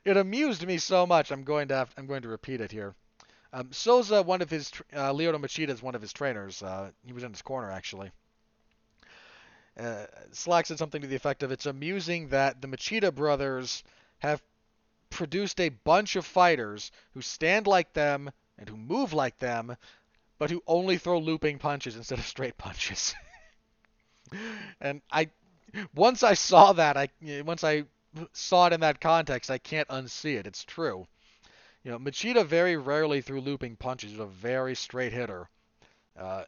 it 0.04 0.16
amused 0.16 0.66
me 0.66 0.78
so 0.78 1.06
much. 1.06 1.30
I'm 1.30 1.44
going 1.44 1.68
to 1.68 1.74
have, 1.74 1.94
I'm 1.96 2.06
going 2.06 2.22
to 2.22 2.28
repeat 2.28 2.60
it 2.60 2.70
here. 2.70 2.94
Um, 3.52 3.72
Souza, 3.72 4.22
one 4.22 4.42
of 4.42 4.50
his 4.50 4.70
uh, 4.92 5.12
Machida 5.12 5.70
is 5.70 5.82
one 5.82 5.94
of 5.94 6.02
his 6.02 6.12
trainers. 6.12 6.62
Uh, 6.62 6.90
he 7.04 7.12
was 7.12 7.24
in 7.24 7.32
his 7.32 7.42
corner 7.42 7.70
actually. 7.70 8.10
Uh, 9.78 10.06
Slack 10.32 10.66
said 10.66 10.78
something 10.78 11.00
to 11.00 11.06
the 11.06 11.16
effect 11.16 11.42
of, 11.42 11.50
"It's 11.50 11.66
amusing 11.66 12.28
that 12.28 12.60
the 12.60 12.68
Machida 12.68 13.14
brothers 13.14 13.84
have 14.18 14.42
produced 15.08 15.60
a 15.60 15.70
bunch 15.70 16.16
of 16.16 16.26
fighters 16.26 16.90
who 17.14 17.22
stand 17.22 17.66
like 17.66 17.92
them 17.94 18.30
and 18.58 18.68
who 18.68 18.76
move 18.76 19.12
like 19.12 19.38
them, 19.38 19.76
but 20.38 20.50
who 20.50 20.62
only 20.66 20.98
throw 20.98 21.18
looping 21.18 21.58
punches 21.58 21.96
instead 21.96 22.18
of 22.18 22.26
straight 22.26 22.58
punches." 22.58 23.14
and 24.80 25.00
I, 25.10 25.30
once 25.94 26.22
I 26.22 26.34
saw 26.34 26.74
that, 26.74 26.98
I 26.98 27.08
once 27.42 27.64
I 27.64 27.84
saw 28.32 28.66
it 28.66 28.72
in 28.72 28.80
that 28.80 29.00
context, 29.00 29.50
I 29.50 29.58
can't 29.58 29.88
unsee 29.88 30.38
it. 30.38 30.46
It's 30.46 30.64
true. 30.64 31.06
You 31.84 31.92
know, 31.92 31.98
Machida 31.98 32.44
very 32.44 32.76
rarely 32.76 33.20
threw 33.20 33.40
looping 33.40 33.76
punches. 33.76 34.10
He's 34.10 34.20
a 34.20 34.26
very 34.26 34.74
straight 34.74 35.12
hitter. 35.12 35.48
Uh, 36.18 36.44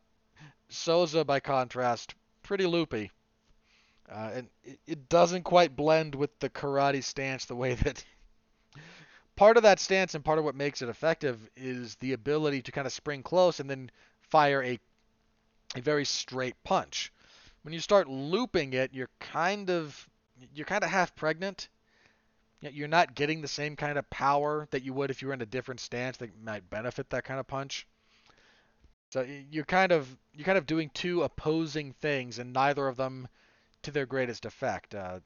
Souza, 0.68 1.25
by 1.25 1.41
contrast, 1.41 2.14
pretty 2.43 2.66
loopy. 2.66 3.11
Uh, 4.11 4.31
and 4.35 4.49
it, 4.64 4.81
it 4.87 5.09
doesn't 5.09 5.45
quite 5.45 5.77
blend 5.77 6.14
with 6.14 6.37
the 6.41 6.51
karate 6.51 7.03
stance 7.05 7.45
the 7.45 7.57
way 7.57 7.75
that. 7.85 8.05
part 9.37 9.57
of 9.57 9.62
that 9.62 9.81
stance 9.81 10.14
and 10.14 10.25
part 10.25 10.39
of 10.39 10.45
what 10.45 10.55
makes 10.55 10.83
it 10.83 10.89
effective 10.89 11.39
is 11.57 11.95
the 11.97 12.12
ability 12.12 12.62
to 12.62 12.73
kind 12.73 12.87
of 12.87 12.93
spring 12.93 13.23
close 13.23 13.61
and 13.61 13.71
then 13.71 13.91
fire 14.21 14.62
a 14.62 14.79
a 15.77 15.81
very 15.81 16.05
straight 16.05 16.57
punch. 16.64 17.12
When 17.62 17.73
you 17.73 17.81
start 17.81 18.09
looping 18.09 18.73
it, 18.73 18.93
you're 18.93 19.11
kind 19.21 19.71
of 19.71 20.09
you're 20.55 20.66
kind 20.66 20.84
of 20.84 20.91
half 20.91 21.14
pregnant. 21.14 21.68
You're 22.61 22.88
not 22.88 23.14
getting 23.14 23.41
the 23.41 23.49
same 23.49 23.74
kind 23.74 23.97
of 23.99 24.09
power 24.11 24.68
that 24.70 24.82
you 24.82 24.93
would 24.93 25.11
if 25.11 25.22
you 25.22 25.28
were 25.28 25.34
in 25.34 25.41
a 25.41 25.47
different 25.47 25.80
stance 25.80 26.18
that 26.18 26.30
might 26.43 26.68
benefit 26.68 27.09
that 27.11 27.24
kind 27.24 27.41
of 27.41 27.47
punch. 27.47 27.86
So 29.11 29.26
you're 29.51 29.64
kind 29.64 29.93
of 29.93 30.09
you're 30.34 30.45
kind 30.45 30.59
of 30.59 30.66
doing 30.66 30.91
two 30.95 31.22
opposing 31.22 31.93
things, 31.95 32.38
and 32.38 32.53
neither 32.53 32.86
of 32.86 32.97
them 32.97 33.28
to 33.82 33.91
their 33.91 34.07
greatest 34.07 34.45
effect. 34.45 34.95
Uh, 34.95 35.20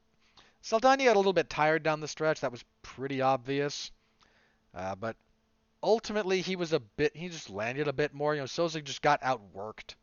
Saldana 0.62 1.04
got 1.04 1.16
a 1.16 1.18
little 1.18 1.32
bit 1.32 1.50
tired 1.50 1.82
down 1.82 2.00
the 2.00 2.08
stretch. 2.08 2.40
That 2.40 2.52
was 2.52 2.64
pretty 2.82 3.20
obvious. 3.20 3.90
Uh, 4.72 4.94
but 4.94 5.16
ultimately, 5.82 6.40
he 6.40 6.56
was 6.56 6.72
a 6.72 6.80
bit. 6.80 7.14
He 7.16 7.28
just 7.28 7.50
landed 7.50 7.88
a 7.88 7.92
bit 7.92 8.14
more. 8.14 8.34
You 8.34 8.40
know, 8.40 8.46
Souza 8.46 8.80
just 8.80 9.02
got 9.02 9.20
outworked. 9.20 9.96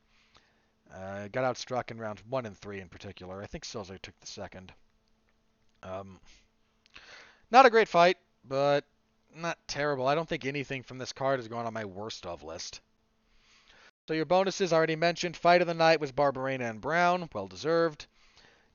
Uh, 0.93 1.29
got 1.29 1.45
outstruck 1.45 1.89
in 1.89 1.97
rounds 1.97 2.21
one 2.29 2.45
and 2.45 2.57
three 2.57 2.81
in 2.81 2.89
particular. 2.89 3.41
I 3.41 3.47
think 3.47 3.65
Souza 3.65 3.97
took 3.97 4.19
the 4.19 4.27
second. 4.27 4.73
Um, 5.83 6.19
not 7.49 7.65
a 7.65 7.69
great 7.69 7.87
fight, 7.87 8.17
but 8.47 8.85
not 9.35 9.57
terrible. 9.67 10.07
I 10.07 10.15
don't 10.15 10.27
think 10.27 10.45
anything 10.45 10.83
from 10.83 10.97
this 10.97 11.13
card 11.13 11.39
is 11.39 11.47
going 11.47 11.65
on 11.65 11.73
my 11.73 11.85
worst 11.85 12.25
of 12.25 12.43
list. 12.43 12.81
So 14.07 14.13
your 14.13 14.25
bonuses 14.25 14.73
already 14.73 14.95
mentioned. 14.95 15.37
Fight 15.37 15.61
of 15.61 15.67
the 15.67 15.73
night 15.73 15.99
was 15.99 16.11
Barberena 16.11 16.69
and 16.69 16.81
Brown. 16.81 17.29
Well 17.33 17.47
deserved. 17.47 18.07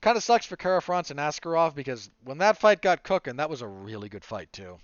Kind 0.01 0.17
of 0.17 0.23
sucks 0.23 0.47
for 0.47 0.57
Kara-France 0.57 1.11
and 1.11 1.19
Askarov 1.19 1.75
because 1.75 2.11
when 2.25 2.39
that 2.39 2.59
fight 2.59 2.81
got 2.83 3.03
cooking, 3.03 3.37
that 3.37 3.51
was 3.51 3.63
a 3.63 3.67
really 3.69 4.09
good 4.09 4.25
fight 4.25 4.53
too. 4.53 4.79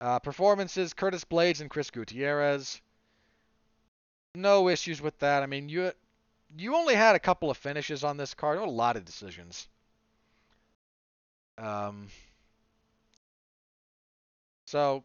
Uh, 0.00 0.18
performances: 0.18 0.94
Curtis 0.94 1.24
Blaydes 1.24 1.60
and 1.60 1.70
Chris 1.70 1.90
Gutierrez. 1.90 2.80
No 4.34 4.68
issues 4.68 5.00
with 5.00 5.18
that. 5.20 5.42
I 5.42 5.46
mean, 5.46 5.68
you 5.68 5.92
you 6.56 6.74
only 6.74 6.94
had 6.94 7.14
a 7.14 7.20
couple 7.20 7.50
of 7.50 7.56
finishes 7.56 8.04
on 8.04 8.16
this 8.16 8.34
card. 8.34 8.58
a 8.58 8.64
lot 8.64 8.96
of 8.96 9.04
decisions. 9.04 9.68
Um, 11.62 12.08
so, 14.64 15.04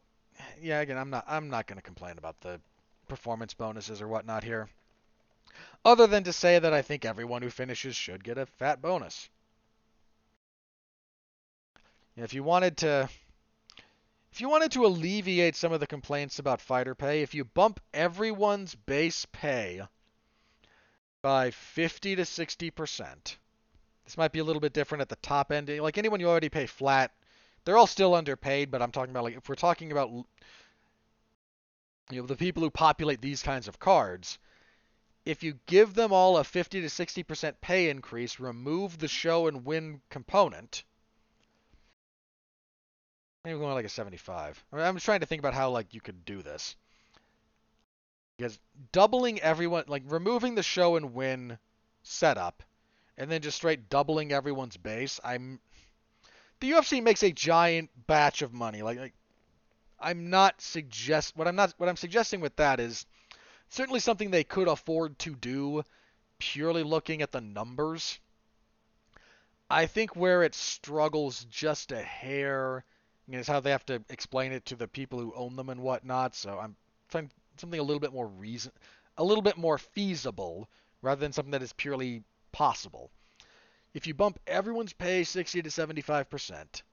yeah, 0.61 0.81
again, 0.81 0.97
I'm 0.97 1.11
not 1.11 1.25
I'm 1.27 1.49
not 1.49 1.67
going 1.67 1.77
to 1.77 1.83
complain 1.83 2.17
about 2.17 2.41
the 2.41 2.59
performance 3.07 3.53
bonuses 3.53 4.01
or 4.01 4.07
whatnot 4.07 4.43
here 4.43 4.67
other 5.85 6.07
than 6.07 6.23
to 6.23 6.33
say 6.33 6.59
that 6.59 6.73
I 6.73 6.81
think 6.81 7.05
everyone 7.05 7.41
who 7.41 7.49
finishes 7.49 7.95
should 7.95 8.23
get 8.23 8.37
a 8.37 8.45
fat 8.45 8.81
bonus. 8.81 9.29
If 12.15 12.33
you 12.33 12.43
wanted 12.43 12.77
to 12.77 13.09
if 14.31 14.41
you 14.41 14.49
wanted 14.49 14.71
to 14.73 14.85
alleviate 14.85 15.55
some 15.55 15.71
of 15.71 15.79
the 15.79 15.87
complaints 15.87 16.39
about 16.39 16.61
fighter 16.61 16.95
pay, 16.95 17.21
if 17.21 17.33
you 17.33 17.45
bump 17.45 17.79
everyone's 17.93 18.75
base 18.75 19.25
pay 19.31 19.81
by 21.21 21.51
50 21.51 22.17
to 22.17 22.21
60%. 22.23 23.37
This 24.07 24.15
might 24.15 24.31
be 24.31 24.39
a 24.39 24.43
little 24.45 24.61
bit 24.61 24.71
different 24.71 25.01
at 25.01 25.09
the 25.09 25.17
top 25.17 25.51
end. 25.51 25.67
Like 25.67 25.97
anyone 25.97 26.21
you 26.21 26.29
already 26.29 26.47
pay 26.47 26.65
flat, 26.65 27.11
they're 27.65 27.77
all 27.77 27.87
still 27.87 28.15
underpaid, 28.15 28.71
but 28.71 28.81
I'm 28.81 28.93
talking 28.93 29.11
about 29.11 29.25
like 29.25 29.35
if 29.35 29.49
we're 29.49 29.55
talking 29.55 29.91
about 29.91 30.09
you 32.09 32.21
know 32.21 32.25
the 32.25 32.37
people 32.37 32.63
who 32.63 32.69
populate 32.69 33.19
these 33.19 33.43
kinds 33.43 33.67
of 33.67 33.79
cards, 33.79 34.39
if 35.25 35.43
you 35.43 35.59
give 35.65 35.93
them 35.93 36.13
all 36.13 36.37
a 36.37 36.45
50 36.45 36.79
to 36.79 36.87
60% 36.87 37.55
pay 37.59 37.89
increase, 37.89 38.39
remove 38.39 38.97
the 38.97 39.09
show 39.09 39.47
and 39.47 39.65
win 39.65 39.99
component, 40.09 40.85
maybe 43.43 43.59
going 43.59 43.73
like 43.73 43.83
a 43.83 43.89
75. 43.89 44.63
I 44.71 44.75
mean, 44.77 44.85
I'm 44.85 44.99
trying 44.99 45.19
to 45.19 45.25
think 45.25 45.41
about 45.41 45.53
how 45.53 45.69
like 45.71 45.93
you 45.93 45.99
could 45.99 46.23
do 46.23 46.41
this. 46.41 46.77
Because 48.37 48.57
doubling 48.93 49.41
everyone, 49.41 49.83
like 49.87 50.03
removing 50.05 50.55
the 50.55 50.63
show 50.63 50.95
and 50.95 51.13
win 51.13 51.59
setup, 52.03 52.63
and 53.17 53.31
then 53.31 53.41
just 53.41 53.57
straight 53.57 53.89
doubling 53.89 54.31
everyone's 54.31 54.77
base, 54.77 55.19
I'm 55.23 55.59
the 56.59 56.71
UFC 56.71 57.01
makes 57.01 57.23
a 57.23 57.31
giant 57.31 57.89
batch 58.07 58.41
of 58.41 58.53
money. 58.53 58.81
Like, 58.81 58.99
like 58.99 59.13
I'm 59.99 60.29
not 60.29 60.61
suggest 60.61 61.35
what 61.35 61.47
I'm 61.47 61.55
not 61.55 61.73
what 61.77 61.89
I'm 61.89 61.97
suggesting 61.97 62.41
with 62.41 62.55
that 62.57 62.79
is 62.79 63.05
certainly 63.69 63.99
something 63.99 64.31
they 64.31 64.43
could 64.43 64.67
afford 64.67 65.17
to 65.19 65.35
do 65.35 65.83
purely 66.39 66.83
looking 66.83 67.21
at 67.21 67.31
the 67.31 67.41
numbers. 67.41 68.19
I 69.69 69.85
think 69.85 70.15
where 70.15 70.43
it 70.43 70.55
struggles 70.55 71.45
just 71.45 71.91
a 71.91 72.01
hair 72.01 72.85
is 73.29 73.47
how 73.47 73.59
they 73.59 73.71
have 73.71 73.85
to 73.87 74.01
explain 74.09 74.53
it 74.53 74.65
to 74.67 74.75
the 74.75 74.87
people 74.87 75.19
who 75.19 75.33
own 75.35 75.55
them 75.55 75.69
and 75.69 75.81
whatnot. 75.81 76.35
So 76.35 76.57
I'm 76.57 76.75
trying 77.09 77.29
something 77.57 77.79
a 77.79 77.83
little 77.83 77.99
bit 77.99 78.13
more 78.13 78.27
reason, 78.27 78.71
a 79.17 79.23
little 79.23 79.41
bit 79.41 79.57
more 79.57 79.77
feasible 79.77 80.69
rather 81.01 81.19
than 81.19 81.33
something 81.33 81.51
that 81.51 81.63
is 81.63 81.73
purely 81.73 82.23
possible. 82.51 83.11
If 83.93 84.07
you 84.07 84.13
bump 84.13 84.39
everyone's 84.47 84.93
pay 84.93 85.23
60 85.23 85.61
to 85.61 85.71
75 85.71 86.29
percent, 86.29 86.83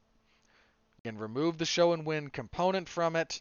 and 1.05 1.21
remove 1.21 1.59
the 1.59 1.67
show 1.67 1.93
and 1.93 2.07
win 2.07 2.31
component 2.31 2.89
from 2.89 3.15
it, 3.15 3.41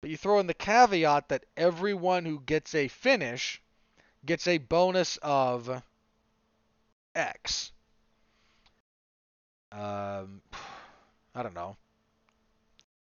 but 0.00 0.10
you 0.10 0.16
throw 0.16 0.38
in 0.38 0.46
the 0.46 0.54
caveat 0.54 1.28
that 1.28 1.46
everyone 1.56 2.24
who 2.24 2.40
gets 2.40 2.74
a 2.74 2.88
finish 2.88 3.62
gets 4.24 4.46
a 4.46 4.58
bonus 4.58 5.16
of 5.22 5.82
X. 7.14 7.72
Um, 9.70 10.42
I 11.34 11.42
don't 11.42 11.54
know. 11.54 11.76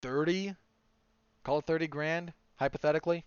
30? 0.02 0.54
Call 1.44 1.58
it 1.58 1.64
30 1.64 1.86
grand, 1.86 2.32
hypothetically. 2.56 3.24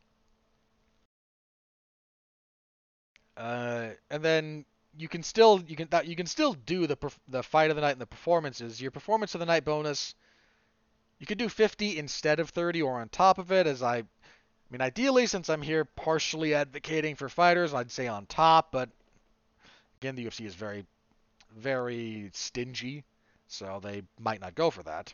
Uh, 3.37 3.89
and 4.09 4.23
then 4.23 4.65
you 4.97 5.07
can 5.07 5.23
still 5.23 5.61
you 5.67 5.75
can 5.75 5.87
you 6.05 6.15
can 6.15 6.25
still 6.25 6.53
do 6.53 6.87
the 6.87 6.97
the 7.27 7.43
fight 7.43 7.69
of 7.69 7.75
the 7.75 7.81
night 7.81 7.91
and 7.91 8.01
the 8.01 8.05
performances. 8.05 8.81
Your 8.81 8.91
performance 8.91 9.35
of 9.35 9.39
the 9.39 9.45
night 9.45 9.65
bonus 9.65 10.15
you 11.21 11.27
could 11.27 11.37
do 11.37 11.49
50 11.49 11.99
instead 11.99 12.39
of 12.39 12.49
30 12.49 12.81
or 12.81 12.99
on 12.99 13.07
top 13.07 13.37
of 13.37 13.51
it, 13.51 13.67
as 13.67 13.83
I, 13.83 13.97
I 13.97 14.03
mean, 14.71 14.81
ideally, 14.81 15.27
since 15.27 15.51
I'm 15.51 15.61
here 15.61 15.85
partially 15.85 16.55
advocating 16.55 17.15
for 17.15 17.29
fighters, 17.29 17.75
I'd 17.75 17.91
say 17.91 18.07
on 18.07 18.25
top, 18.25 18.71
but 18.71 18.89
again, 20.01 20.15
the 20.15 20.25
UFC 20.25 20.47
is 20.47 20.55
very, 20.55 20.83
very 21.55 22.31
stingy, 22.33 23.03
so 23.47 23.79
they 23.83 24.01
might 24.19 24.41
not 24.41 24.55
go 24.55 24.71
for 24.71 24.81
that. 24.81 25.13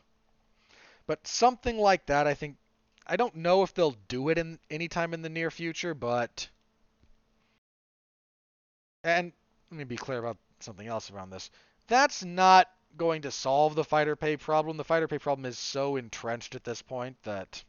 But 1.07 1.27
something 1.27 1.77
like 1.77 2.05
that, 2.05 2.25
I 2.25 2.35
think, 2.35 2.55
I 3.05 3.17
don't 3.17 3.35
know 3.35 3.63
if 3.63 3.73
they'll 3.73 3.97
do 4.07 4.29
it 4.29 4.37
in 4.37 4.59
any 4.71 4.87
time 4.87 5.13
in 5.13 5.21
the 5.21 5.29
near 5.29 5.51
future, 5.51 5.93
but, 5.93 6.47
and 9.07 9.31
let 9.71 9.77
me 9.77 9.83
be 9.83 9.95
clear 9.95 10.19
about 10.19 10.37
something 10.59 10.87
else 10.87 11.11
around 11.11 11.29
this. 11.29 11.49
That's 11.87 12.23
not 12.23 12.69
going 12.97 13.21
to 13.21 13.31
solve 13.31 13.75
the 13.75 13.83
fighter 13.83 14.15
pay 14.15 14.37
problem. 14.37 14.77
The 14.77 14.83
fighter 14.83 15.07
pay 15.07 15.19
problem 15.19 15.45
is 15.45 15.57
so 15.57 15.95
entrenched 15.95 16.55
at 16.55 16.63
this 16.63 16.81
point 16.81 17.15
that 17.23 17.63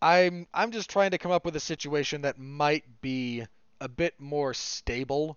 I'm 0.00 0.46
I'm 0.52 0.70
just 0.70 0.90
trying 0.90 1.12
to 1.12 1.18
come 1.18 1.32
up 1.32 1.44
with 1.44 1.56
a 1.56 1.60
situation 1.60 2.22
that 2.22 2.38
might 2.38 2.84
be 3.00 3.44
a 3.80 3.88
bit 3.88 4.14
more 4.18 4.54
stable 4.54 5.36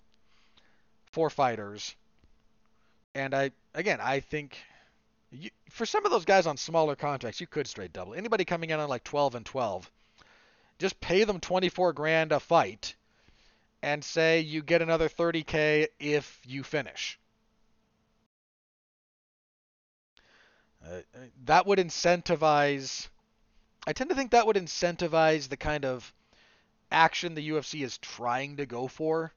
for 1.11 1.29
fighters. 1.29 1.95
And 3.13 3.33
I 3.35 3.51
again, 3.73 3.99
I 4.01 4.19
think 4.19 4.57
you, 5.31 5.49
for 5.69 5.85
some 5.85 6.05
of 6.05 6.11
those 6.11 6.25
guys 6.25 6.47
on 6.47 6.57
smaller 6.57 6.95
contracts, 6.95 7.41
you 7.41 7.47
could 7.47 7.67
straight 7.67 7.93
double. 7.93 8.13
Anybody 8.13 8.45
coming 8.45 8.69
in 8.69 8.79
on 8.79 8.89
like 8.89 9.03
12 9.03 9.35
and 9.35 9.45
12, 9.45 9.89
just 10.79 10.99
pay 11.01 11.23
them 11.23 11.39
24 11.39 11.93
grand 11.93 12.31
a 12.31 12.39
fight 12.39 12.95
and 13.81 14.03
say 14.03 14.41
you 14.41 14.61
get 14.61 14.81
another 14.81 15.09
30k 15.09 15.87
if 15.99 16.39
you 16.45 16.63
finish 16.63 17.19
Uh, 20.83 21.01
that 21.45 21.65
would 21.65 21.79
incentivize. 21.79 23.07
I 23.85 23.93
tend 23.93 24.09
to 24.09 24.15
think 24.15 24.31
that 24.31 24.47
would 24.47 24.55
incentivize 24.55 25.47
the 25.47 25.57
kind 25.57 25.85
of 25.85 26.11
action 26.91 27.35
the 27.35 27.49
UFC 27.49 27.83
is 27.83 27.97
trying 27.99 28.57
to 28.57 28.65
go 28.65 28.87
for 28.87 29.31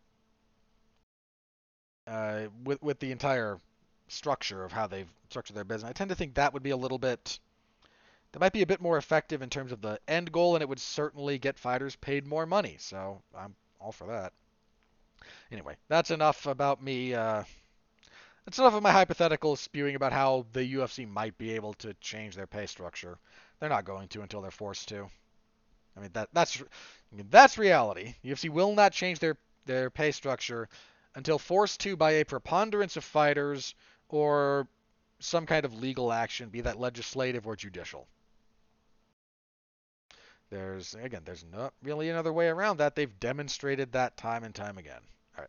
uh, 2.06 2.44
with 2.64 2.82
with 2.82 2.98
the 2.98 3.12
entire 3.12 3.58
structure 4.08 4.64
of 4.64 4.72
how 4.72 4.86
they've 4.86 5.10
structured 5.28 5.56
their 5.56 5.64
business. 5.64 5.88
I 5.88 5.92
tend 5.92 6.10
to 6.10 6.16
think 6.16 6.34
that 6.34 6.52
would 6.52 6.62
be 6.62 6.70
a 6.70 6.76
little 6.76 6.98
bit 6.98 7.38
that 8.32 8.38
might 8.40 8.52
be 8.52 8.62
a 8.62 8.66
bit 8.66 8.80
more 8.80 8.96
effective 8.96 9.42
in 9.42 9.50
terms 9.50 9.70
of 9.70 9.80
the 9.80 10.00
end 10.08 10.32
goal, 10.32 10.56
and 10.56 10.62
it 10.62 10.68
would 10.68 10.80
certainly 10.80 11.38
get 11.38 11.58
fighters 11.58 11.94
paid 11.96 12.26
more 12.26 12.46
money. 12.46 12.76
So 12.78 13.22
I'm 13.36 13.54
all 13.84 13.92
for 13.92 14.06
that. 14.06 14.32
Anyway, 15.52 15.76
that's 15.88 16.10
enough 16.10 16.46
about 16.46 16.82
me. 16.82 17.12
Uh, 17.12 17.44
that's 18.44 18.58
enough 18.58 18.74
of 18.74 18.82
my 18.82 18.90
hypothetical 18.92 19.56
spewing 19.56 19.94
about 19.94 20.12
how 20.12 20.46
the 20.52 20.74
UFC 20.74 21.06
might 21.06 21.36
be 21.36 21.52
able 21.52 21.74
to 21.74 21.92
change 21.94 22.34
their 22.34 22.46
pay 22.46 22.66
structure. 22.66 23.18
They're 23.60 23.68
not 23.68 23.84
going 23.84 24.08
to 24.08 24.22
until 24.22 24.40
they're 24.40 24.50
forced 24.50 24.88
to. 24.88 25.06
I 25.96 26.00
mean 26.00 26.10
that 26.14 26.30
that's 26.32 26.60
I 26.60 27.16
mean, 27.16 27.28
that's 27.30 27.58
reality. 27.58 28.14
UFC 28.24 28.48
will 28.48 28.74
not 28.74 28.92
change 28.92 29.18
their 29.18 29.36
their 29.66 29.90
pay 29.90 30.12
structure 30.12 30.68
until 31.14 31.38
forced 31.38 31.80
to 31.80 31.96
by 31.96 32.12
a 32.12 32.24
preponderance 32.24 32.96
of 32.96 33.04
fighters 33.04 33.74
or 34.08 34.66
some 35.20 35.46
kind 35.46 35.64
of 35.64 35.74
legal 35.74 36.12
action, 36.12 36.48
be 36.48 36.62
that 36.62 36.80
legislative 36.80 37.46
or 37.46 37.54
judicial. 37.54 38.08
There's 40.54 40.94
again, 40.94 41.22
there's 41.24 41.44
not 41.52 41.74
really 41.82 42.10
another 42.10 42.32
way 42.32 42.46
around 42.46 42.76
that. 42.76 42.94
They've 42.94 43.18
demonstrated 43.18 43.90
that 43.90 44.16
time 44.16 44.44
and 44.44 44.54
time 44.54 44.78
again. 44.78 45.00
All 45.36 45.44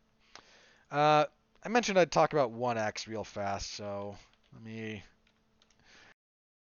right. 0.91 0.99
Uh, 0.99 1.25
I 1.63 1.69
mentioned 1.69 1.99
I'd 1.99 2.11
talk 2.11 2.33
about 2.33 2.49
ONE 2.49 2.79
X 2.79 3.07
real 3.07 3.23
fast, 3.23 3.71
so 3.73 4.17
let 4.51 4.63
me 4.63 5.03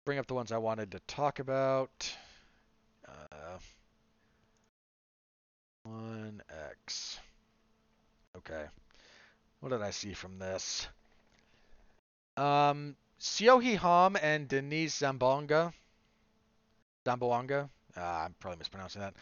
bring 0.04 0.20
up 0.20 0.28
the 0.28 0.34
ones 0.34 0.52
I 0.52 0.58
wanted 0.58 0.92
to 0.92 1.00
talk 1.08 1.40
about. 1.40 2.16
Uh, 3.08 3.58
ONE 5.84 6.40
X. 6.70 7.18
Okay. 8.36 8.66
What 9.58 9.70
did 9.70 9.82
I 9.82 9.90
see 9.90 10.12
from 10.12 10.38
this? 10.38 10.86
Um, 12.36 12.94
Seohee 13.18 13.78
Ham 13.78 14.16
and 14.22 14.46
Denice 14.46 15.00
Zambonga. 15.00 15.72
Zamboanga. 17.04 17.68
Uh, 17.98 18.24
I'm 18.24 18.34
probably 18.40 18.58
mispronouncing 18.58 19.00
that. 19.02 19.14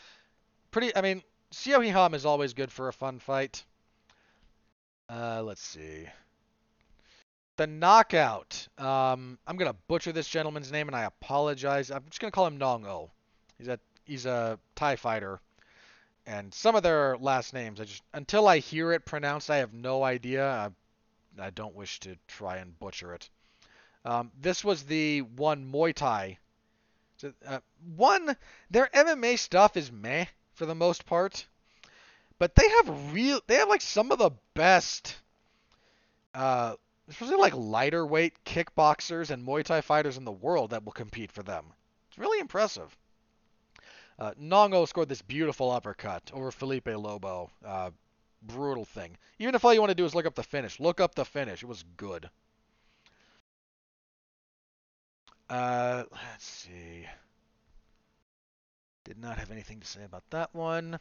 Pretty. 0.71 0.95
I 0.95 1.01
mean, 1.01 1.23
Seohee 1.53 1.93
Ham 1.93 2.15
is 2.15 2.27
always 2.27 2.55
good 2.55 2.71
for 2.71 2.89
a 2.89 2.93
fun 2.93 3.19
fight. 3.19 3.65
Uh, 5.09 5.43
let's 5.43 5.63
see. 5.63 6.07
The 7.57 7.67
knockout. 7.67 8.69
Um, 8.77 9.39
I'm 9.47 9.57
gonna 9.57 9.77
butcher 9.89 10.13
this 10.13 10.29
gentleman's 10.29 10.71
name, 10.71 10.89
and 10.89 10.97
I 10.97 11.05
apologize. 11.05 11.91
I'm 11.91 12.05
just 12.09 12.21
gonna 12.21 12.31
call 12.31 12.47
him 12.47 12.59
Nong 12.59 12.87
O. 12.87 13.11
He's 13.59 13.69
a 13.69 13.79
he's 14.05 14.27
a 14.27 14.59
Thai 14.75 14.97
fighter 14.97 15.41
and 16.27 16.53
some 16.53 16.75
of 16.75 16.83
their 16.83 17.17
last 17.19 17.55
names, 17.55 17.81
I 17.81 17.85
just 17.85 18.03
until 18.13 18.49
I 18.49 18.59
hear 18.59 18.93
it 18.93 19.07
pronounced, 19.07 19.49
I 19.49 19.59
have 19.59 19.73
no 19.73 20.03
idea. 20.03 20.45
I, 20.45 20.71
I 21.41 21.51
don't 21.51 21.75
wish 21.75 22.01
to 22.01 22.17
try 22.27 22.57
and 22.57 22.79
butcher 22.79 23.15
it. 23.15 23.31
Um, 24.05 24.33
this 24.41 24.65
was 24.65 24.83
the 24.83 25.23
one 25.23 25.71
Muay 25.71 25.95
Thai. 25.95 26.39
Uh, 27.47 27.61
one, 27.97 28.37
their 28.71 28.89
MMA 28.93 29.39
stuff 29.39 29.77
is 29.77 29.91
meh 29.91 30.27
for 30.55 30.67
the 30.67 30.75
most 30.75 31.07
part, 31.07 31.47
but 32.39 32.55
they 32.55 32.69
have 32.69 33.13
real, 33.13 33.41
they 33.47 33.57
have 33.57 33.69
like 33.69 33.81
some 33.81 34.13
of 34.13 34.19
the 34.19 34.31
best, 34.55 35.17
uh, 36.35 36.75
especially 37.09 37.37
like 37.37 37.55
lighter 37.55 38.07
weight 38.07 38.35
kickboxers 38.45 39.31
and 39.31 39.47
Muay 39.47 39.65
Thai 39.65 39.81
fighters 39.81 40.17
in 40.17 40.25
the 40.25 40.33
world 40.33 40.71
that 40.71 40.85
will 40.85 40.93
compete 40.93 41.33
for 41.33 41.43
them. 41.43 41.67
It's 42.09 42.19
really 42.19 42.41
impressive. 42.41 42.97
Uh, 44.19 44.33
Nong-O 44.39 44.87
scored 44.87 45.09
this 45.09 45.23
beautiful 45.23 45.71
uppercut 45.71 46.31
over 46.33 46.51
Felipe 46.51 46.89
Lobo. 46.89 47.51
Uh, 47.65 47.91
brutal 48.43 48.85
thing. 48.85 49.17
Even 49.39 49.55
if 49.55 49.65
all 49.65 49.75
you 49.75 49.81
want 49.81 49.91
to 49.91 49.95
do 49.95 50.05
is 50.05 50.15
look 50.15 50.27
up 50.27 50.35
the 50.35 50.43
finish, 50.43 50.81
look 50.81 51.01
up 51.01 51.15
the 51.15 51.25
finish. 51.25 51.63
It 51.63 51.67
was 51.67 51.85
good. 51.97 52.31
Uh, 55.49 56.05
let's 56.13 56.45
see. 56.45 57.07
Did 59.05 59.19
not 59.19 59.39
have 59.39 59.51
anything 59.51 59.81
to 59.81 59.87
say 59.87 60.05
about 60.05 60.25
that 60.31 60.55
one. 60.55 60.99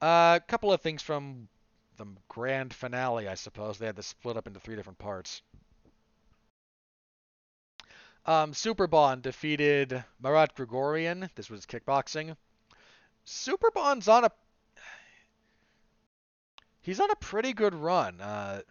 A 0.00 0.04
uh, 0.04 0.38
couple 0.40 0.72
of 0.72 0.80
things 0.80 1.02
from 1.02 1.48
the 1.96 2.06
grand 2.28 2.72
finale, 2.72 3.28
I 3.28 3.34
suppose. 3.34 3.78
They 3.78 3.86
had 3.86 3.96
this 3.96 4.06
split 4.06 4.36
up 4.36 4.46
into 4.46 4.60
three 4.60 4.76
different 4.76 4.98
parts. 4.98 5.42
Um, 8.24 8.52
Superbon 8.52 9.22
defeated 9.22 10.02
Marat 10.20 10.54
Grigorian. 10.56 11.30
This 11.34 11.48
was 11.48 11.64
kickboxing. 11.64 12.36
Superbon's 13.26 14.08
on 14.08 14.24
a 14.24 14.30
he's 16.80 17.00
on 17.00 17.10
a 17.10 17.16
pretty 17.16 17.52
good 17.52 17.74
run. 17.74 18.20
Uh, 18.20 18.62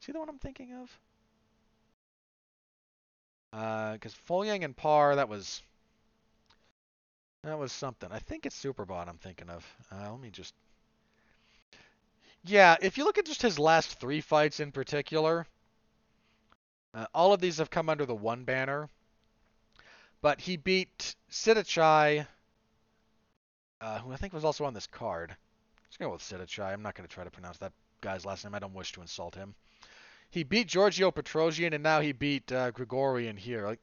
see 0.00 0.12
the 0.12 0.18
one 0.18 0.28
I'm 0.28 0.38
thinking 0.38 0.74
of? 0.74 0.90
Because 3.54 4.14
uh, 4.14 4.32
Folayang 4.32 4.64
and 4.64 4.76
Parr, 4.76 5.14
that 5.14 5.28
was 5.28 5.62
that 7.44 7.56
was 7.56 7.70
something. 7.70 8.08
I 8.10 8.18
think 8.18 8.46
it's 8.46 8.60
Superbon 8.60 9.06
I'm 9.08 9.18
thinking 9.18 9.48
of. 9.48 9.64
Uh, 9.92 10.10
let 10.10 10.20
me 10.20 10.30
just. 10.30 10.54
Yeah, 12.44 12.76
if 12.82 12.98
you 12.98 13.04
look 13.04 13.16
at 13.16 13.26
just 13.26 13.42
his 13.42 13.58
last 13.58 14.00
three 14.00 14.20
fights 14.20 14.58
in 14.58 14.72
particular, 14.72 15.46
uh, 16.94 17.06
all 17.14 17.32
of 17.32 17.40
these 17.40 17.58
have 17.58 17.70
come 17.70 17.88
under 17.88 18.04
the 18.04 18.14
ONE 18.14 18.42
banner. 18.44 18.88
But 20.20 20.40
he 20.40 20.56
beat 20.56 21.14
Sitthichai, 21.30 22.26
uh, 23.80 23.98
who 24.00 24.12
I 24.12 24.16
think 24.16 24.32
was 24.32 24.44
also 24.44 24.64
on 24.64 24.74
this 24.74 24.88
card. 24.88 25.36
To 25.92 25.98
go 25.98 26.10
with 26.10 26.22
Sitthichai. 26.22 26.72
I'm 26.72 26.82
not 26.82 26.96
going 26.96 27.06
to 27.06 27.14
try 27.14 27.22
to 27.22 27.30
pronounce 27.30 27.58
that 27.58 27.72
guy's 28.00 28.24
last 28.24 28.42
name. 28.44 28.54
I 28.54 28.58
don't 28.58 28.74
wish 28.74 28.90
to 28.92 29.00
insult 29.00 29.36
him. 29.36 29.54
He 30.34 30.42
beat 30.42 30.66
Giorgio 30.66 31.12
Petrosyan, 31.12 31.74
and 31.74 31.84
now 31.84 32.00
he 32.00 32.10
beat 32.10 32.50
uh, 32.50 32.72
Grigorian 32.72 33.38
here. 33.38 33.64
Like, 33.64 33.78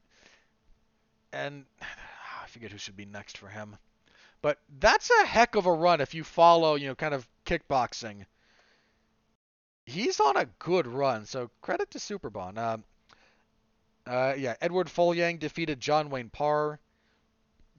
and 1.32 1.64
I 1.80 2.46
forget 2.48 2.70
who 2.70 2.76
should 2.76 2.94
be 2.94 3.06
next 3.06 3.38
for 3.38 3.48
him. 3.48 3.78
But 4.42 4.58
that's 4.78 5.10
a 5.22 5.24
heck 5.24 5.54
of 5.54 5.64
a 5.64 5.72
run 5.72 6.02
if 6.02 6.12
you 6.12 6.24
follow, 6.24 6.74
you 6.74 6.88
know, 6.88 6.94
kind 6.94 7.14
of 7.14 7.26
kickboxing. 7.46 8.26
He's 9.86 10.20
on 10.20 10.36
a 10.36 10.44
good 10.58 10.86
run, 10.86 11.24
so 11.24 11.50
credit 11.62 11.90
to 11.92 11.98
Superbon. 11.98 12.58
Um, 12.58 12.84
uh, 14.06 14.34
yeah, 14.36 14.54
Eduard 14.60 14.88
Folayang 14.88 15.38
defeated 15.38 15.80
John 15.80 16.10
Wayne 16.10 16.28
Parr. 16.28 16.78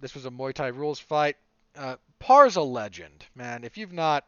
This 0.01 0.15
was 0.15 0.26
a 0.26 0.32
Muay 0.32 0.51
Thai 0.51 0.69
rules 0.69 0.99
fight. 0.99 1.38
Uh, 1.76 1.97
Parr's 2.17 2.55
a 2.55 2.63
legend, 2.63 3.24
man. 3.36 3.63
If 3.63 3.78
you've 3.78 3.93
not, 3.93 4.26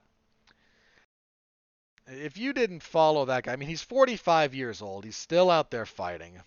if 2.07 2.37
you 2.37 2.53
didn't 2.53 2.83
follow 2.83 3.25
that 3.25 3.43
guy, 3.43 3.53
I 3.53 3.55
mean, 3.55 3.69
he's 3.69 3.81
45 3.81 4.53
years 4.53 4.81
old. 4.81 5.05
He's 5.05 5.17
still 5.17 5.49
out 5.49 5.71
there 5.71 5.85
fighting. 5.85 6.39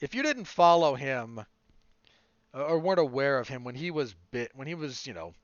If 0.00 0.14
you 0.14 0.22
didn't 0.22 0.46
follow 0.46 0.94
him 0.94 1.44
or 2.54 2.78
weren't 2.78 3.00
aware 3.00 3.38
of 3.38 3.48
him 3.48 3.64
when 3.64 3.74
he 3.74 3.90
was 3.90 4.14
bit, 4.30 4.50
when 4.54 4.66
he 4.66 4.74
was, 4.74 5.06
you 5.06 5.14
know, 5.14 5.34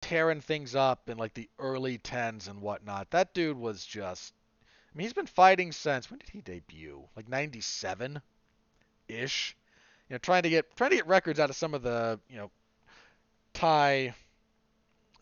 tearing 0.00 0.40
things 0.40 0.74
up 0.74 1.08
in 1.08 1.18
like 1.18 1.34
the 1.34 1.48
early 1.58 1.98
10s 1.98 2.48
and 2.48 2.60
whatnot, 2.60 3.10
that 3.10 3.34
dude 3.34 3.58
was 3.58 3.84
just 3.84 4.32
I 4.92 4.98
mean, 4.98 5.06
he's 5.06 5.14
been 5.14 5.26
fighting 5.26 5.72
since 5.72 6.10
when 6.10 6.18
did 6.18 6.28
he 6.28 6.42
debut? 6.42 7.02
Like 7.16 7.28
'97 7.28 8.20
ish. 9.08 9.56
You 10.08 10.14
know, 10.14 10.18
trying 10.18 10.42
to 10.42 10.50
get 10.50 10.76
trying 10.76 10.90
to 10.90 10.96
get 10.96 11.06
records 11.06 11.40
out 11.40 11.48
of 11.48 11.56
some 11.56 11.72
of 11.72 11.82
the 11.82 12.20
you 12.28 12.36
know 12.36 12.50
Thai. 13.54 14.14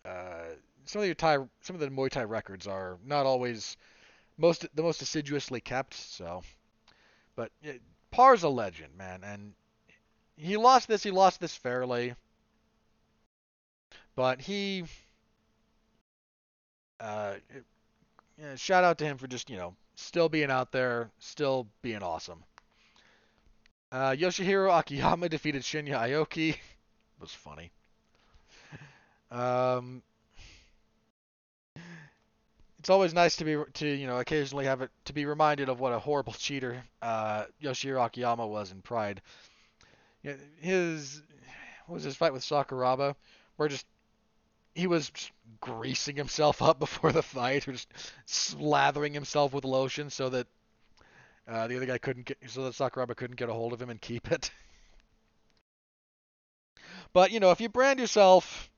Uh, 0.05 0.55
some 0.91 1.03
of 1.03 1.09
the 1.09 1.15
Thai, 1.15 1.39
some 1.61 1.77
of 1.77 1.81
the 1.81 1.89
Muay 1.89 2.11
Thai 2.11 2.25
records 2.25 2.67
are 2.67 2.99
not 3.05 3.25
always 3.25 3.77
most 4.37 4.67
the 4.75 4.83
most 4.83 5.03
assiduously 5.03 5.61
kept. 5.61 5.95
So, 5.95 6.43
but 7.37 7.53
yeah, 7.63 7.75
Parr's 8.11 8.43
a 8.43 8.49
legend, 8.49 8.97
man, 8.99 9.23
and 9.23 9.53
he 10.37 10.57
lost 10.57 10.89
this. 10.89 11.05
He 11.05 11.13
lost 11.13 11.41
this 11.41 11.55
fairly, 11.55 12.15
but 14.17 14.41
he. 14.41 14.85
Uh, 16.99 17.35
shout 18.57 18.85
out 18.85 18.99
to 18.99 19.05
him 19.05 19.17
for 19.17 19.27
just, 19.27 19.49
you 19.49 19.57
know, 19.57 19.75
still 19.95 20.29
being 20.29 20.51
out 20.51 20.73
there, 20.73 21.11
still 21.19 21.67
being 21.83 22.03
awesome. 22.03 22.43
Uh, 23.93 24.11
Yoshihiro 24.11 24.77
Akiyama 24.77 25.29
defeated 25.31 25.63
Shinya 25.63 25.99
Aoki. 26.01 26.57
was 27.21 27.33
funny. 27.33 27.71
Um, 29.33 30.03
it's 32.81 32.91
always 32.91 33.15
nice 33.15 33.37
to 33.37 33.45
be 33.45 33.57
to 33.75 33.87
you 33.89 34.09
know 34.09 34.19
occasionally 34.19 34.65
have 34.67 34.83
it 34.83 34.91
to 35.07 35.13
be 35.13 35.27
reminded 35.27 35.69
of 35.69 35.81
what 35.81 35.93
a 35.93 36.01
horrible 36.01 36.33
cheater 36.35 36.83
uh, 37.03 37.45
Yoshihiro 37.63 38.05
Akiyama 38.07 38.47
was 38.47 38.73
in 38.73 38.83
Pride. 38.83 39.23
his 40.61 41.23
what 41.87 41.95
was 41.97 42.05
his 42.05 42.17
fight 42.17 42.33
with 42.33 42.43
Sakuraba, 42.43 43.17
where 43.57 43.69
just 43.69 43.87
he 44.75 44.87
was 44.87 45.13
greasing 45.61 46.17
himself 46.17 46.63
up 46.63 46.79
before 46.81 47.13
the 47.13 47.23
fight, 47.23 47.69
or 47.69 47.73
just 47.73 47.93
slathering 48.27 49.15
himself 49.15 49.53
with 49.53 49.65
lotion 49.65 50.11
so 50.11 50.31
that 50.31 50.49
Uh, 51.47 51.67
the 51.67 51.77
other 51.77 51.87
guy 51.87 51.99
couldn't 51.99 52.25
get, 52.27 52.39
so 52.49 52.65
that 52.65 52.75
Sakuraba 52.75 53.15
couldn't 53.17 53.37
get 53.37 53.49
a 53.49 53.53
hold 53.53 53.73
of 53.73 53.83
him 53.83 53.91
and 53.91 54.01
keep 54.01 54.31
it. 54.33 54.51
but 57.13 57.31
you 57.33 57.41
know, 57.41 57.51
if 57.51 57.61
you 57.61 57.69
brand 57.69 57.99
yourself, 57.99 58.70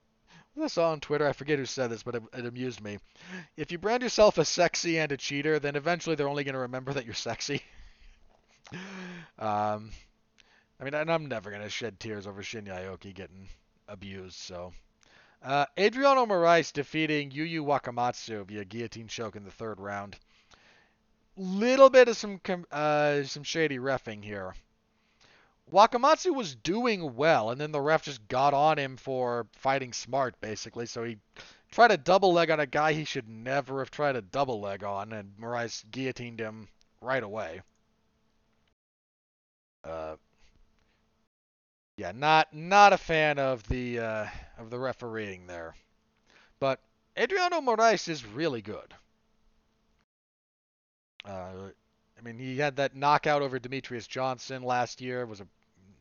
Saw 0.67 0.93
on 0.93 1.01
Twitter, 1.01 1.27
I 1.27 1.33
forget 1.33 1.59
who 1.59 1.65
said 1.65 1.91
this, 1.91 2.03
but 2.03 2.15
it, 2.15 2.23
it 2.35 2.47
amused 2.47 2.81
me. 2.81 2.99
If 3.57 3.73
you 3.73 3.79
brand 3.79 4.03
yourself 4.03 4.39
as 4.39 4.49
sexy 4.49 4.99
and 4.99 5.11
a 5.11 5.17
cheater, 5.17 5.59
then 5.59 5.77
eventually 5.77 6.15
they're 6.15 6.29
only 6.29 6.45
going 6.45 6.55
to 6.55 6.61
remember 6.61 6.93
that 6.93 7.05
you're 7.05 7.15
sexy. 7.15 7.63
um, 9.39 9.91
I 10.81 10.85
mean, 10.85 10.95
and 10.95 11.11
I'm 11.11 11.27
never 11.27 11.51
going 11.51 11.63
to 11.63 11.69
shed 11.69 11.99
tears 11.99 12.27
over 12.27 12.43
Shinya 12.43 12.85
Aoki 12.85 13.15
getting 13.15 13.49
abused, 13.89 14.37
so. 14.37 14.73
Uh, 15.43 15.67
Adriano 15.79 16.25
Moraes 16.27 16.73
defeating 16.73 17.31
Yuya 17.31 17.61
Wakamatsu 17.61 18.47
via 18.47 18.65
guillotine 18.65 19.09
choke 19.09 19.35
in 19.35 19.45
the 19.45 19.51
third 19.51 19.81
round. 19.81 20.17
Little 21.37 21.91
bit 21.91 22.09
of 22.09 22.17
some 22.17 22.41
uh, 22.71 23.25
some 23.25 23.43
shady 23.43 23.79
refing 23.79 24.23
here. 24.23 24.55
Wakamatsu 25.73 26.35
was 26.35 26.55
doing 26.55 27.17
well, 27.17 27.51
and 27.51 27.59
then 27.59 27.73
the 27.73 27.81
ref 27.81 28.03
just 28.03 28.29
got 28.29 28.53
on 28.53 28.79
him 28.79 28.99
for 28.99 29.47
fighting 29.53 29.95
smart, 29.95 30.39
basically. 30.41 30.85
So 30.85 31.03
he 31.03 31.17
tried 31.71 31.91
a 31.91 31.97
double 31.97 32.35
leg 32.35 32.51
on 32.51 32.61
a 32.61 32.67
guy 32.67 32.93
he 32.93 33.05
should 33.05 33.27
never 33.27 33.79
have 33.79 33.91
tried 33.91 34.15
a 34.15 34.23
double 34.23 34.61
leg 34.61 34.85
on, 34.85 35.15
and 35.15 35.33
Moraes 35.41 35.83
guillotined 35.91 36.41
him 36.41 36.69
right 37.01 37.23
away. 37.23 37.63
Uh, 39.83 40.17
yeah, 41.97 42.13
not 42.15 42.53
not 42.53 42.93
a 42.93 42.99
fan 42.99 43.39
of 43.39 43.67
the 43.69 43.99
uh, 43.99 44.27
of 44.59 44.69
the 44.69 44.79
refereeing 44.79 45.47
there, 45.47 45.75
but 46.61 46.81
Adriano 47.19 47.63
Moraes 47.63 48.09
is 48.09 48.27
really 48.27 48.61
good. 48.61 48.95
Uh, 51.25 51.71
I 52.19 52.21
mean, 52.23 52.39
he 52.39 52.59
had 52.59 52.77
that 52.77 52.95
knockout 52.95 53.43
over 53.43 53.59
Demetrious 53.59 54.07
Johnson 54.07 54.63
last 54.63 55.01
year. 55.01 55.23
It 55.23 55.29
was 55.29 55.41
a 55.41 55.47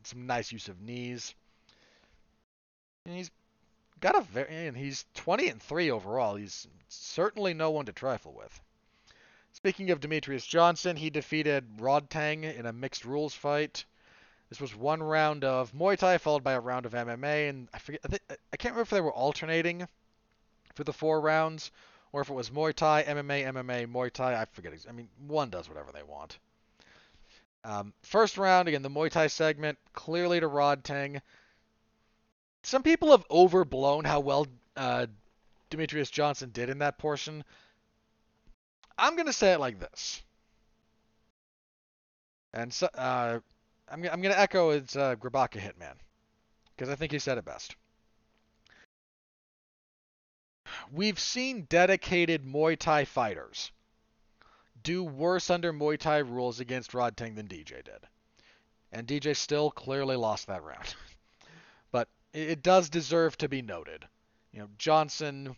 some 0.07 0.25
nice 0.25 0.51
use 0.51 0.67
of 0.67 0.81
knees. 0.81 1.33
And 3.05 3.15
he's 3.15 3.31
got 3.99 4.17
a 4.17 4.21
very 4.21 4.67
and 4.67 4.77
he's 4.77 5.05
20 5.15 5.49
and 5.49 5.61
3 5.61 5.91
overall. 5.91 6.35
He's 6.35 6.67
certainly 6.87 7.53
no 7.53 7.71
one 7.71 7.85
to 7.85 7.93
trifle 7.93 8.33
with. 8.33 8.59
Speaking 9.53 9.91
of 9.91 9.99
Demetrious 9.99 10.47
Johnson, 10.47 10.95
he 10.95 11.09
defeated 11.09 11.77
Rodtang 11.77 12.43
in 12.43 12.65
a 12.65 12.73
mixed 12.73 13.05
rules 13.05 13.33
fight. 13.33 13.85
This 14.49 14.59
was 14.59 14.75
one 14.75 15.01
round 15.01 15.43
of 15.43 15.71
Muay 15.73 15.97
Thai 15.97 16.17
followed 16.17 16.43
by 16.43 16.53
a 16.53 16.59
round 16.59 16.85
of 16.85 16.93
MMA, 16.93 17.49
and 17.49 17.69
I 17.73 17.79
forget. 17.79 18.01
I, 18.03 18.07
think, 18.09 18.21
I 18.29 18.57
can't 18.57 18.73
remember 18.73 18.81
if 18.81 18.89
they 18.89 19.01
were 19.01 19.13
alternating 19.13 19.87
for 20.75 20.83
the 20.83 20.93
four 20.93 21.21
rounds 21.21 21.71
or 22.11 22.21
if 22.21 22.29
it 22.29 22.33
was 22.33 22.49
Muay 22.49 22.73
Thai, 22.73 23.03
MMA, 23.03 23.45
MMA, 23.45 23.87
Muay 23.87 24.11
Thai. 24.11 24.41
I 24.41 24.45
forget. 24.45 24.73
I 24.89 24.91
mean, 24.91 25.09
one 25.27 25.49
does 25.49 25.69
whatever 25.69 25.91
they 25.91 26.03
want. 26.03 26.39
Um, 27.63 27.93
first 28.01 28.37
round 28.37 28.67
again, 28.67 28.81
the 28.81 28.89
Muay 28.89 29.11
Thai 29.11 29.27
segment 29.27 29.77
clearly 29.93 30.39
to 30.39 30.47
Rodtang. 30.47 31.21
Some 32.63 32.83
people 32.83 33.11
have 33.11 33.25
overblown 33.29 34.03
how 34.05 34.19
well 34.19 34.47
uh, 34.75 35.07
Demetrious 35.69 36.11
Johnson 36.11 36.49
did 36.51 36.69
in 36.69 36.79
that 36.79 36.97
portion. 36.97 37.43
I'm 38.97 39.15
gonna 39.15 39.33
say 39.33 39.53
it 39.53 39.59
like 39.59 39.79
this, 39.79 40.21
and 42.53 42.73
so, 42.73 42.87
uh, 42.95 43.39
I'm, 43.91 44.03
I'm 44.05 44.21
going 44.21 44.33
to 44.33 44.39
echo 44.39 44.69
it's 44.71 44.95
uh, 44.95 45.15
Grabaka 45.15 45.59
Hitman 45.59 45.95
because 46.75 46.89
I 46.89 46.95
think 46.95 47.11
he 47.11 47.19
said 47.19 47.37
it 47.37 47.45
best. 47.45 47.75
We've 50.91 51.19
seen 51.19 51.67
dedicated 51.69 52.45
Muay 52.45 52.77
Thai 52.77 53.03
fighters 53.05 53.71
do 54.83 55.03
worse 55.03 55.49
under 55.49 55.73
Muay 55.73 55.97
Thai 55.97 56.19
rules 56.19 56.59
against 56.59 56.93
Rod 56.93 57.15
Rodtang 57.15 57.35
than 57.35 57.47
DJ 57.47 57.83
did. 57.83 58.07
And 58.91 59.07
DJ 59.07 59.35
still 59.35 59.71
clearly 59.71 60.15
lost 60.15 60.47
that 60.47 60.63
round. 60.63 60.95
but 61.91 62.07
it 62.33 62.61
does 62.63 62.89
deserve 62.89 63.37
to 63.37 63.49
be 63.49 63.61
noted. 63.61 64.05
You 64.51 64.61
know, 64.61 64.69
Johnson 64.77 65.55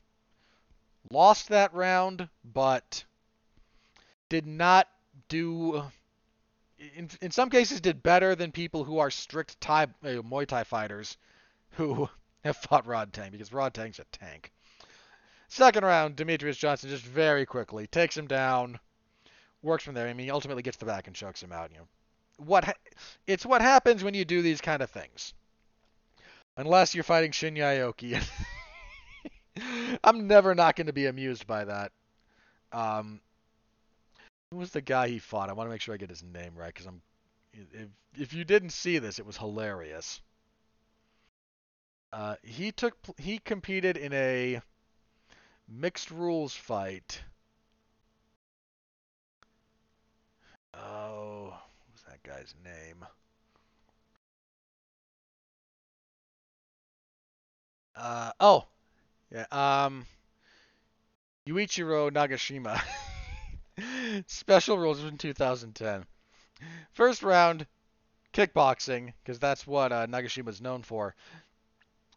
lost 1.10 1.50
that 1.50 1.74
round, 1.74 2.30
but 2.44 3.04
did 4.30 4.46
not 4.46 4.88
do 5.30 5.84
in, 6.96 7.10
in 7.22 7.32
some 7.32 7.50
cases 7.50 7.82
did 7.82 8.04
better 8.04 8.36
than 8.36 8.52
people 8.52 8.84
who 8.84 9.00
are 9.00 9.12
strict 9.12 9.60
Thai, 9.62 9.84
uh, 9.84 10.22
Muay 10.22 10.46
Thai 10.48 10.64
fighters 10.64 11.18
who 11.72 12.10
have 12.44 12.58
fought 12.58 12.86
Rod 12.86 13.12
Rodtang 13.12 13.32
because 13.32 13.54
Rod 13.54 13.74
Rodtang's 13.74 14.00
a 14.00 14.06
tank. 14.06 14.52
Second 15.48 15.84
round, 15.84 16.16
Demetrious 16.16 16.58
Johnson 16.58 16.90
just 16.90 17.06
very 17.06 17.46
quickly 17.46 17.86
takes 17.88 18.18
him 18.18 18.28
down, 18.28 18.80
works 19.64 19.84
from 19.84 19.96
there. 19.96 20.08
I 20.08 20.14
mean, 20.14 20.26
he 20.26 20.32
ultimately 20.32 20.62
gets 20.64 20.78
the 20.78 20.86
back 20.86 21.08
and 21.08 21.16
chokes 21.16 21.42
him 21.42 21.52
out. 21.52 21.72
You 21.72 21.80
know, 21.80 21.88
what 22.38 22.66
ha- 22.66 22.74
it's 23.26 23.46
what 23.46 23.62
happens 23.62 24.04
when 24.04 24.14
you 24.14 24.26
do 24.26 24.42
these 24.42 24.62
kind 24.62 24.84
of 24.84 24.90
things. 24.90 25.34
Unless 26.56 26.94
you're 26.94 27.04
fighting 27.04 27.32
Shinya 27.32 27.94
Aoki. 27.94 28.22
I'm 30.04 30.28
never 30.28 30.54
not 30.54 30.76
going 30.76 30.88
to 30.88 30.94
be 30.94 31.08
amused 31.08 31.48
by 31.48 31.66
that. 31.66 31.92
Um, 32.72 33.22
who 34.52 34.58
was 34.58 34.72
the 34.72 34.82
guy 34.82 35.08
he 35.08 35.20
fought? 35.20 35.50
I 35.50 35.54
want 35.54 35.68
to 35.68 35.72
make 35.72 35.82
sure 35.82 35.96
I 35.96 35.98
get 35.98 36.10
his 36.10 36.24
name 36.24 36.54
right 36.56 36.74
because 36.74 36.86
I'm. 36.86 37.02
If 37.54 37.88
if 38.16 38.34
you 38.34 38.46
didn't 38.46 38.72
see 38.72 39.00
this, 39.00 39.20
it 39.20 39.26
was 39.26 39.38
hilarious. 39.38 40.22
Uh, 42.12 42.36
he 42.44 42.72
took 42.72 42.96
he 43.18 43.40
competed 43.40 43.98
in 43.98 44.14
a 44.14 44.62
mixed 45.68 46.12
rules 46.12 46.54
fight. 46.54 47.24
Oh, 50.74 51.46
what 51.46 51.92
was 51.92 52.04
that 52.08 52.24
guy's 52.24 52.54
name? 52.64 53.06
Uh, 57.96 58.32
oh, 58.40 58.66
yeah. 59.32 59.46
Um, 59.52 60.06
Yuichiro 61.48 62.10
Nagashima. 62.12 62.82
Special 64.28 64.78
rules 64.78 65.04
in 65.04 65.18
2010. 65.18 66.06
First 66.94 67.24
round, 67.24 67.68
kickboxing, 68.34 69.14
because 69.24 69.40
that's 69.40 69.68
what 69.68 69.92
uh, 69.92 70.08
Nagashima's 70.08 70.62
known 70.62 70.84
for. 70.84 71.16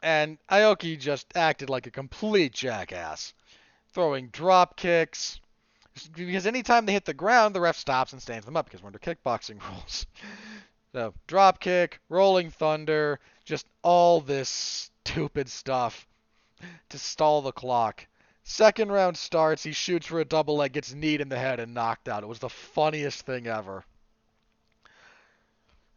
And 0.02 0.38
Aoki 0.50 0.98
just 0.98 1.26
acted 1.34 1.68
like 1.70 1.86
a 1.86 1.90
complete 1.90 2.52
jackass, 2.52 3.34
throwing 3.92 4.28
drop 4.28 4.76
kicks. 4.76 5.40
Because 6.14 6.46
anytime 6.46 6.86
they 6.86 6.92
hit 6.92 7.04
the 7.04 7.14
ground, 7.14 7.54
the 7.54 7.60
ref 7.60 7.76
stops 7.76 8.12
and 8.12 8.20
stands 8.20 8.44
them 8.44 8.56
up 8.56 8.66
because 8.66 8.82
we're 8.82 8.88
under 8.88 8.98
kickboxing 8.98 9.60
rules. 9.70 10.06
So, 10.92 11.14
drop 11.26 11.60
kick, 11.60 12.00
rolling 12.08 12.50
thunder, 12.50 13.20
just 13.44 13.66
all 13.82 14.20
this 14.20 14.90
stupid 15.04 15.48
stuff 15.48 16.06
to 16.88 16.98
stall 16.98 17.42
the 17.42 17.52
clock. 17.52 18.06
Second 18.44 18.92
round 18.92 19.16
starts, 19.16 19.62
he 19.62 19.72
shoots 19.72 20.06
for 20.06 20.20
a 20.20 20.24
double 20.24 20.56
leg, 20.56 20.72
gets 20.72 20.94
kneed 20.94 21.20
in 21.20 21.28
the 21.28 21.38
head 21.38 21.58
and 21.58 21.74
knocked 21.74 22.08
out. 22.08 22.22
It 22.22 22.28
was 22.28 22.38
the 22.38 22.48
funniest 22.48 23.26
thing 23.26 23.46
ever. 23.46 23.84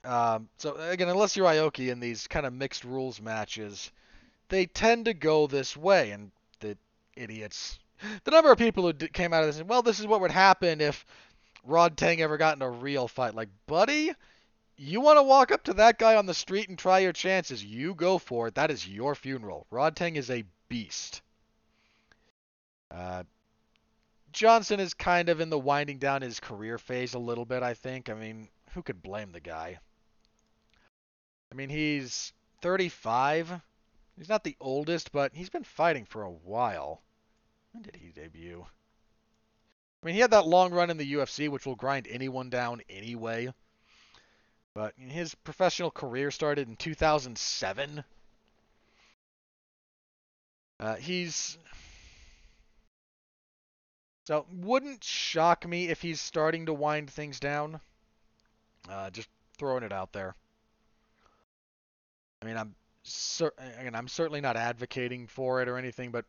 Um, 0.03 0.49
so 0.57 0.75
again, 0.75 1.09
unless 1.09 1.35
you're 1.35 1.47
Aoki 1.47 1.91
in 1.91 1.99
these 1.99 2.27
kind 2.27 2.45
of 2.45 2.53
mixed 2.53 2.83
rules 2.83 3.21
matches, 3.21 3.91
they 4.47 4.65
tend 4.65 5.05
to 5.05 5.13
go 5.13 5.45
this 5.45 5.77
way, 5.77 6.11
and 6.11 6.31
the 6.59 6.77
idiots, 7.15 7.77
the 8.23 8.31
number 8.31 8.51
of 8.51 8.57
people 8.57 8.83
who 8.83 8.93
came 8.93 9.33
out 9.33 9.43
of 9.43 9.47
this 9.47 9.59
and 9.59 9.69
well, 9.69 9.81
this 9.81 9.99
is 9.99 10.07
what 10.07 10.21
would 10.21 10.31
happen 10.31 10.81
if 10.81 11.05
Rodtang 11.67 12.19
ever 12.19 12.37
got 12.37 12.55
in 12.55 12.61
a 12.61 12.69
real 12.69 13.07
fight. 13.07 13.35
Like, 13.35 13.49
buddy, 13.67 14.11
you 14.77 15.01
want 15.01 15.17
to 15.17 15.23
walk 15.23 15.51
up 15.51 15.63
to 15.65 15.73
that 15.75 15.99
guy 15.99 16.15
on 16.15 16.25
the 16.25 16.33
street 16.33 16.69
and 16.69 16.77
try 16.77 16.99
your 16.99 17.13
chances? 17.13 17.63
You 17.63 17.93
go 17.95 18.17
for 18.17 18.47
it. 18.47 18.55
That 18.55 18.71
is 18.71 18.87
your 18.87 19.15
funeral. 19.15 19.67
Rodtang 19.71 20.15
is 20.15 20.29
a 20.29 20.45
beast. 20.69 21.21
Uh, 22.89 23.23
Johnson 24.31 24.79
is 24.79 24.93
kind 24.93 25.29
of 25.29 25.41
in 25.41 25.49
the 25.49 25.59
winding 25.59 25.97
down 25.97 26.21
his 26.21 26.39
career 26.39 26.77
phase 26.77 27.13
a 27.13 27.19
little 27.19 27.45
bit, 27.45 27.63
I 27.63 27.73
think. 27.73 28.09
I 28.09 28.13
mean, 28.13 28.47
who 28.73 28.81
could 28.81 29.01
blame 29.01 29.31
the 29.31 29.39
guy? 29.39 29.79
I 31.51 31.55
mean, 31.55 31.69
he's 31.69 32.31
35. 32.61 33.61
He's 34.17 34.29
not 34.29 34.43
the 34.43 34.57
oldest, 34.59 35.11
but 35.11 35.33
he's 35.33 35.49
been 35.49 35.63
fighting 35.63 36.05
for 36.05 36.23
a 36.23 36.31
while. 36.31 37.01
When 37.71 37.83
did 37.83 37.95
he 37.95 38.09
debut? 38.09 38.65
I 40.01 40.05
mean, 40.05 40.15
he 40.15 40.21
had 40.21 40.31
that 40.31 40.47
long 40.47 40.71
run 40.71 40.89
in 40.89 40.97
the 40.97 41.13
UFC, 41.13 41.49
which 41.49 41.65
will 41.65 41.75
grind 41.75 42.07
anyone 42.09 42.49
down 42.49 42.81
anyway. 42.89 43.53
But 44.73 44.93
his 44.97 45.35
professional 45.35 45.91
career 45.91 46.31
started 46.31 46.67
in 46.69 46.75
2007. 46.77 48.03
Uh, 50.79 50.95
he's 50.95 51.57
so 54.25 54.45
wouldn't 54.53 55.03
shock 55.03 55.67
me 55.67 55.89
if 55.89 56.01
he's 56.01 56.21
starting 56.21 56.67
to 56.67 56.73
wind 56.73 57.09
things 57.09 57.39
down. 57.39 57.81
Uh, 58.87 59.09
just 59.09 59.27
throwing 59.57 59.83
it 59.83 59.91
out 59.91 60.13
there. 60.13 60.35
I 62.41 62.45
mean, 62.45 62.55
I'm 62.55 62.75
cer- 63.03 63.55
again, 63.79 63.95
I'm 63.95 64.07
certainly 64.07 64.39
not 64.39 64.55
advocating 64.55 65.27
for 65.27 65.61
it 65.61 65.67
or 65.67 65.77
anything, 65.77 66.11
but 66.11 66.25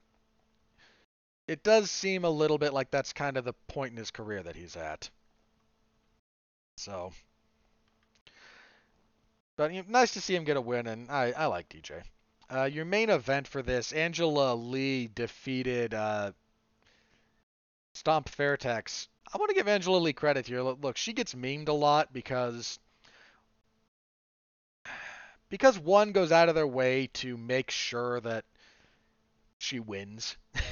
it 1.50 1.64
does 1.64 1.90
seem 1.90 2.24
a 2.24 2.30
little 2.30 2.58
bit 2.58 2.72
like 2.72 2.92
that's 2.92 3.12
kind 3.12 3.36
of 3.36 3.44
the 3.44 3.54
point 3.66 3.90
in 3.90 3.96
his 3.96 4.12
career 4.12 4.40
that 4.40 4.54
he's 4.54 4.76
at. 4.76 5.10
So, 6.76 7.12
but 9.56 9.72
you 9.72 9.82
know, 9.82 9.88
nice 9.88 10.12
to 10.12 10.20
see 10.20 10.36
him 10.36 10.44
get 10.44 10.56
a 10.56 10.60
win, 10.60 10.86
and 10.86 11.10
I, 11.10 11.32
I 11.36 11.46
like 11.46 11.68
DJ. 11.68 12.02
Uh, 12.48 12.64
your 12.64 12.84
main 12.84 13.10
event 13.10 13.48
for 13.48 13.62
this, 13.62 13.90
Angela 13.90 14.54
Lee 14.54 15.10
defeated 15.12 15.92
uh, 15.92 16.30
Stomp 17.94 18.28
Fairtex. 18.28 19.08
I 19.34 19.36
want 19.36 19.48
to 19.48 19.56
give 19.56 19.66
Angela 19.66 19.98
Lee 19.98 20.12
credit 20.12 20.46
here. 20.46 20.62
Look, 20.62 20.96
she 20.96 21.12
gets 21.12 21.34
memed 21.34 21.66
a 21.66 21.72
lot 21.72 22.12
because 22.12 22.78
because 25.48 25.76
one 25.80 26.12
goes 26.12 26.30
out 26.30 26.48
of 26.48 26.54
their 26.54 26.64
way 26.64 27.08
to 27.14 27.36
make 27.36 27.72
sure 27.72 28.20
that 28.20 28.44
she 29.58 29.80
wins. 29.80 30.36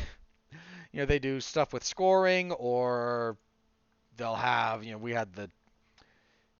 you 0.93 1.01
know, 1.01 1.07
they 1.07 1.19
do 1.19 1.41
stuff 1.41 1.73
with 1.73 1.85
scoring 1.85 2.53
or 2.53 3.37
they'll 4.17 4.35
have, 4.37 4.85
you 4.85 4.93
know, 4.93 4.99
we 4.99 5.13
had 5.13 5.33
the 5.35 5.51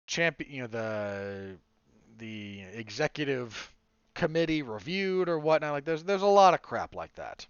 champion, 0.07 0.51
you 0.51 0.61
know, 0.61 0.67
the 0.67 1.57
the 2.17 2.61
executive 2.73 3.73
committee 4.13 4.61
reviewed 4.61 5.29
or 5.29 5.39
whatnot. 5.39 5.73
Like 5.73 5.85
there's 5.85 6.03
there's 6.03 6.21
a 6.21 6.27
lot 6.27 6.53
of 6.53 6.61
crap 6.61 6.95
like 6.95 7.13
that. 7.15 7.47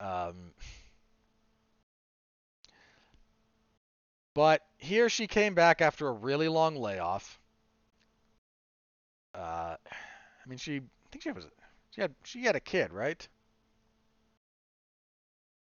Um, 0.00 0.52
but 4.34 4.66
here 4.76 5.08
she 5.08 5.26
came 5.26 5.54
back 5.54 5.80
after 5.80 6.06
a 6.06 6.12
really 6.12 6.46
long 6.48 6.76
layoff. 6.76 7.40
Uh, 9.34 9.76
I 10.44 10.48
mean, 10.48 10.58
she 10.58 10.76
I 10.76 11.08
think 11.10 11.22
she 11.22 11.32
was 11.32 11.46
she 11.90 12.00
had 12.00 12.14
she 12.24 12.42
had 12.44 12.56
a 12.56 12.60
kid, 12.60 12.92
right? 12.92 13.26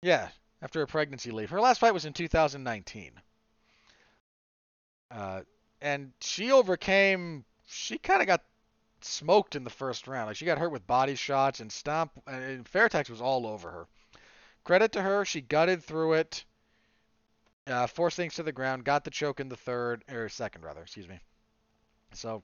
Yeah, 0.03 0.27
after 0.61 0.81
a 0.81 0.87
pregnancy 0.87 1.31
leave. 1.31 1.49
Her 1.49 1.61
last 1.61 1.79
fight 1.79 1.93
was 1.93 2.03
in 2.03 2.11
2019. 2.11 3.13
Uh, 5.09 5.41
and 5.81 6.11
she 6.19 6.51
overcame. 6.51 7.45
She 7.67 7.97
kind 7.97 8.21
of 8.21 8.27
got 8.27 8.43
smoked 9.01 9.55
in 9.55 9.63
the 9.63 9.69
first 9.69 10.05
round. 10.07 10.27
Like 10.27 10.35
she 10.35 10.45
got 10.45 10.57
hurt 10.57 10.73
with 10.73 10.85
body 10.85 11.15
shots 11.15 11.61
and 11.61 11.71
stomp. 11.71 12.11
And 12.27 12.65
Fairtex 12.65 13.09
was 13.09 13.21
all 13.21 13.47
over 13.47 13.71
her. 13.71 13.87
Credit 14.65 14.91
to 14.91 15.01
her, 15.01 15.23
she 15.23 15.39
gutted 15.39 15.83
through 15.83 16.13
it, 16.13 16.45
uh, 17.67 17.87
forced 17.87 18.17
things 18.17 18.35
to 18.35 18.43
the 18.43 18.51
ground, 18.51 18.85
got 18.85 19.03
the 19.03 19.11
choke 19.11 19.39
in 19.39 19.49
the 19.49 19.57
third 19.57 20.03
or 20.11 20.27
second 20.29 20.63
rather, 20.63 20.81
excuse 20.81 21.07
me. 21.07 21.19
So, 22.13 22.43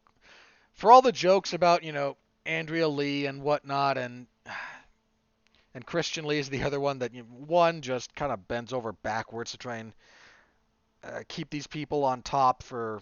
for 0.74 0.92
all 0.92 1.02
the 1.02 1.12
jokes 1.12 1.54
about 1.54 1.84
you 1.84 1.92
know 1.92 2.16
Angela 2.46 2.88
Lee 2.90 3.26
and 3.26 3.42
whatnot, 3.42 3.98
and 3.98 4.28
and 5.74 5.86
Christian 5.86 6.26
Lee 6.26 6.40
is 6.40 6.50
the 6.50 6.64
other 6.66 6.80
one 6.80 7.00
that 7.00 7.12
one 7.16 7.82
just 7.82 8.16
kind 8.16 8.32
of 8.32 8.48
bends 8.48 8.74
over 8.74 8.94
backwards 8.94 9.52
to 9.52 9.58
try 9.58 9.78
and 9.78 9.94
uh, 11.04 11.22
keep 11.28 11.50
these 11.50 11.68
people 11.68 12.04
on 12.04 12.22
top 12.22 12.64
for 12.64 13.02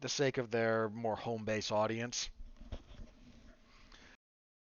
the 0.00 0.08
sake 0.08 0.38
of 0.38 0.50
their 0.50 0.88
more 0.90 1.16
home 1.16 1.44
base 1.44 1.72
audience. 1.72 2.30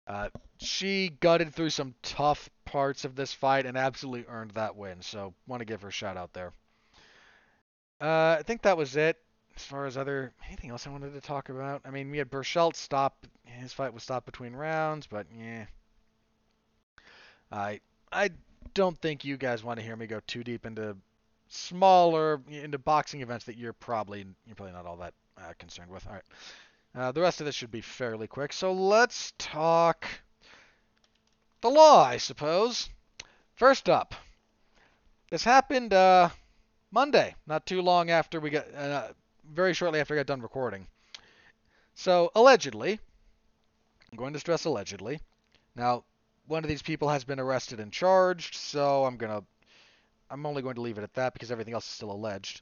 Uh, 0.06 0.28
she 0.60 1.08
gutted 1.20 1.54
through 1.54 1.70
some 1.70 1.94
tough 2.02 2.50
parts 2.66 3.04
of 3.04 3.16
this 3.16 3.32
fight 3.32 3.64
and 3.64 3.76
absolutely 3.76 4.26
earned 4.28 4.50
that 4.52 4.76
win. 4.76 5.00
So 5.00 5.32
want 5.46 5.60
to 5.60 5.64
give 5.64 5.82
her 5.82 5.88
a 5.88 5.92
shout 5.92 6.16
out 6.16 6.32
there. 6.34 6.52
Uh, 8.00 8.36
I 8.38 8.42
think 8.44 8.62
that 8.62 8.76
was 8.76 8.96
it 8.96 9.16
as 9.56 9.64
far 9.64 9.86
as 9.86 9.96
other 9.96 10.32
anything 10.46 10.70
else 10.70 10.86
I 10.86 10.90
wanted 10.90 11.14
to 11.14 11.20
talk 11.20 11.48
about. 11.48 11.82
I 11.84 11.90
mean, 11.90 12.10
we 12.10 12.18
had 12.18 12.30
Berchelt 12.30 12.76
stop. 12.76 13.26
His 13.44 13.72
fight 13.72 13.94
was 13.94 14.02
stopped 14.02 14.26
between 14.26 14.54
rounds, 14.54 15.06
but 15.06 15.26
yeah. 15.34 15.64
I 17.50 17.80
I 18.12 18.30
don't 18.74 18.98
think 18.98 19.24
you 19.24 19.36
guys 19.36 19.62
want 19.62 19.78
to 19.78 19.84
hear 19.84 19.96
me 19.96 20.06
go 20.06 20.20
too 20.26 20.44
deep 20.44 20.66
into 20.66 20.96
smaller 21.48 22.40
into 22.48 22.78
boxing 22.78 23.20
events 23.20 23.44
that 23.44 23.56
you're 23.56 23.72
probably 23.72 24.26
you're 24.46 24.56
probably 24.56 24.72
not 24.74 24.86
all 24.86 24.96
that 24.96 25.14
uh, 25.38 25.52
concerned 25.58 25.90
with. 25.90 26.06
All 26.06 26.14
right. 26.14 26.22
Uh, 26.96 27.12
the 27.12 27.20
rest 27.20 27.40
of 27.40 27.46
this 27.46 27.54
should 27.54 27.72
be 27.72 27.80
fairly 27.80 28.26
quick. 28.26 28.52
So 28.52 28.72
let's 28.72 29.32
talk 29.38 30.06
the 31.60 31.70
law, 31.70 32.04
I 32.04 32.18
suppose. 32.18 32.88
First 33.54 33.88
up, 33.88 34.14
this 35.30 35.42
happened 35.42 35.92
uh, 35.92 36.28
Monday, 36.92 37.34
not 37.46 37.66
too 37.66 37.82
long 37.82 38.10
after 38.10 38.38
we 38.38 38.50
got, 38.50 38.72
uh, 38.74 39.08
very 39.52 39.74
shortly 39.74 39.98
after 39.98 40.14
I 40.14 40.18
got 40.18 40.26
done 40.26 40.42
recording. 40.42 40.86
So 41.94 42.30
allegedly, 42.34 43.00
I'm 44.12 44.18
going 44.18 44.32
to 44.32 44.38
stress 44.38 44.64
allegedly. 44.64 45.20
Now, 45.74 46.04
one 46.46 46.64
of 46.64 46.68
these 46.68 46.82
people 46.82 47.08
has 47.08 47.24
been 47.24 47.40
arrested 47.40 47.80
and 47.80 47.92
charged, 47.92 48.54
so 48.54 49.04
I'm 49.04 49.16
gonna, 49.16 49.42
I'm 50.30 50.46
only 50.46 50.62
going 50.62 50.74
to 50.76 50.80
leave 50.80 50.98
it 50.98 51.04
at 51.04 51.14
that 51.14 51.32
because 51.32 51.50
everything 51.50 51.74
else 51.74 51.84
is 51.84 51.92
still 51.92 52.12
alleged. 52.12 52.60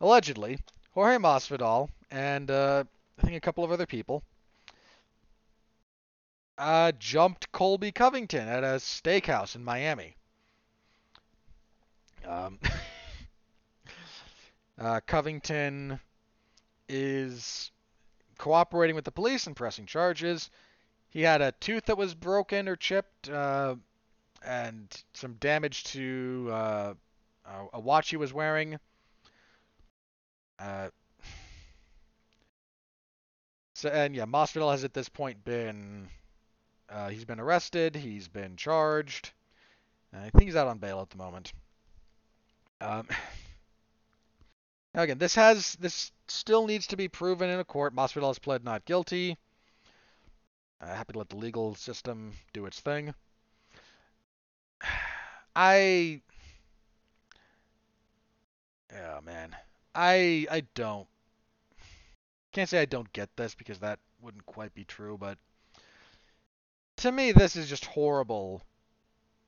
Allegedly, 0.00 0.58
Jorge 0.92 1.16
Masvidal 1.16 1.88
and 2.10 2.50
uh, 2.50 2.84
I 3.18 3.22
think 3.22 3.36
a 3.36 3.40
couple 3.40 3.64
of 3.64 3.72
other 3.72 3.86
people, 3.86 4.22
uh, 6.58 6.92
jumped 6.98 7.50
Colby 7.52 7.92
Covington 7.92 8.48
at 8.48 8.62
a 8.62 8.76
steakhouse 8.78 9.56
in 9.56 9.64
Miami. 9.64 10.16
Um, 12.26 12.58
uh, 14.78 15.00
Covington 15.06 15.98
is 16.88 17.70
cooperating 18.38 18.94
with 18.94 19.04
the 19.04 19.10
police 19.10 19.46
and 19.46 19.56
pressing 19.56 19.86
charges. 19.86 20.50
He 21.12 21.22
had 21.22 21.42
a 21.42 21.52
tooth 21.52 21.84
that 21.86 21.98
was 21.98 22.14
broken 22.14 22.68
or 22.68 22.76
chipped, 22.76 23.28
uh, 23.28 23.76
and 24.42 25.04
some 25.12 25.34
damage 25.34 25.84
to 25.84 26.48
uh, 26.50 26.94
a 27.74 27.78
watch 27.78 28.08
he 28.08 28.16
was 28.16 28.32
wearing. 28.32 28.78
Uh, 30.58 30.88
so 33.74 33.90
and 33.90 34.16
yeah, 34.16 34.24
Masvidal 34.24 34.70
has 34.70 34.84
at 34.84 34.94
this 34.94 35.10
point 35.10 35.44
been 35.44 36.08
uh, 36.88 37.10
he's 37.10 37.26
been 37.26 37.40
arrested, 37.40 37.94
he's 37.94 38.28
been 38.28 38.56
charged. 38.56 39.32
I 40.14 40.30
think 40.30 40.44
he's 40.44 40.56
out 40.56 40.66
on 40.66 40.78
bail 40.78 41.00
at 41.00 41.10
the 41.10 41.18
moment. 41.18 41.52
Um, 42.80 43.06
now 44.94 45.02
again, 45.02 45.18
this 45.18 45.34
has 45.34 45.74
this 45.74 46.10
still 46.26 46.66
needs 46.66 46.86
to 46.86 46.96
be 46.96 47.08
proven 47.08 47.50
in 47.50 47.60
a 47.60 47.64
court. 47.64 47.94
Masvidal 47.94 48.28
has 48.28 48.38
pled 48.38 48.64
not 48.64 48.86
guilty. 48.86 49.36
Uh, 50.82 50.94
happy 50.94 51.12
to 51.12 51.18
let 51.18 51.28
the 51.28 51.36
legal 51.36 51.74
system 51.76 52.32
do 52.52 52.66
its 52.66 52.80
thing. 52.80 53.14
I, 55.54 56.20
yeah, 58.90 59.20
man, 59.24 59.54
I 59.94 60.46
I 60.50 60.62
don't 60.74 61.06
can't 62.52 62.68
say 62.68 62.80
I 62.80 62.86
don't 62.86 63.12
get 63.12 63.34
this 63.36 63.54
because 63.54 63.78
that 63.78 63.98
wouldn't 64.20 64.46
quite 64.46 64.74
be 64.74 64.84
true, 64.84 65.16
but 65.18 65.38
to 66.98 67.10
me, 67.10 67.32
this 67.32 67.56
is 67.56 67.68
just 67.68 67.84
horrible 67.84 68.62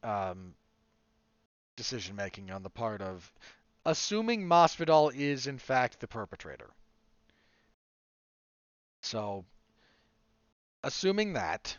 um, 0.03 0.55
decision 1.76 2.16
making 2.16 2.51
on 2.51 2.62
the 2.62 2.70
part 2.70 3.03
of 3.03 3.32
assuming 3.85 4.47
Masvidal 4.47 5.14
is 5.14 5.47
in 5.47 5.59
fact 5.59 6.01
the 6.01 6.09
perpetrator. 6.09 6.70
So, 9.03 9.45
assuming 10.85 11.32
that, 11.32 11.76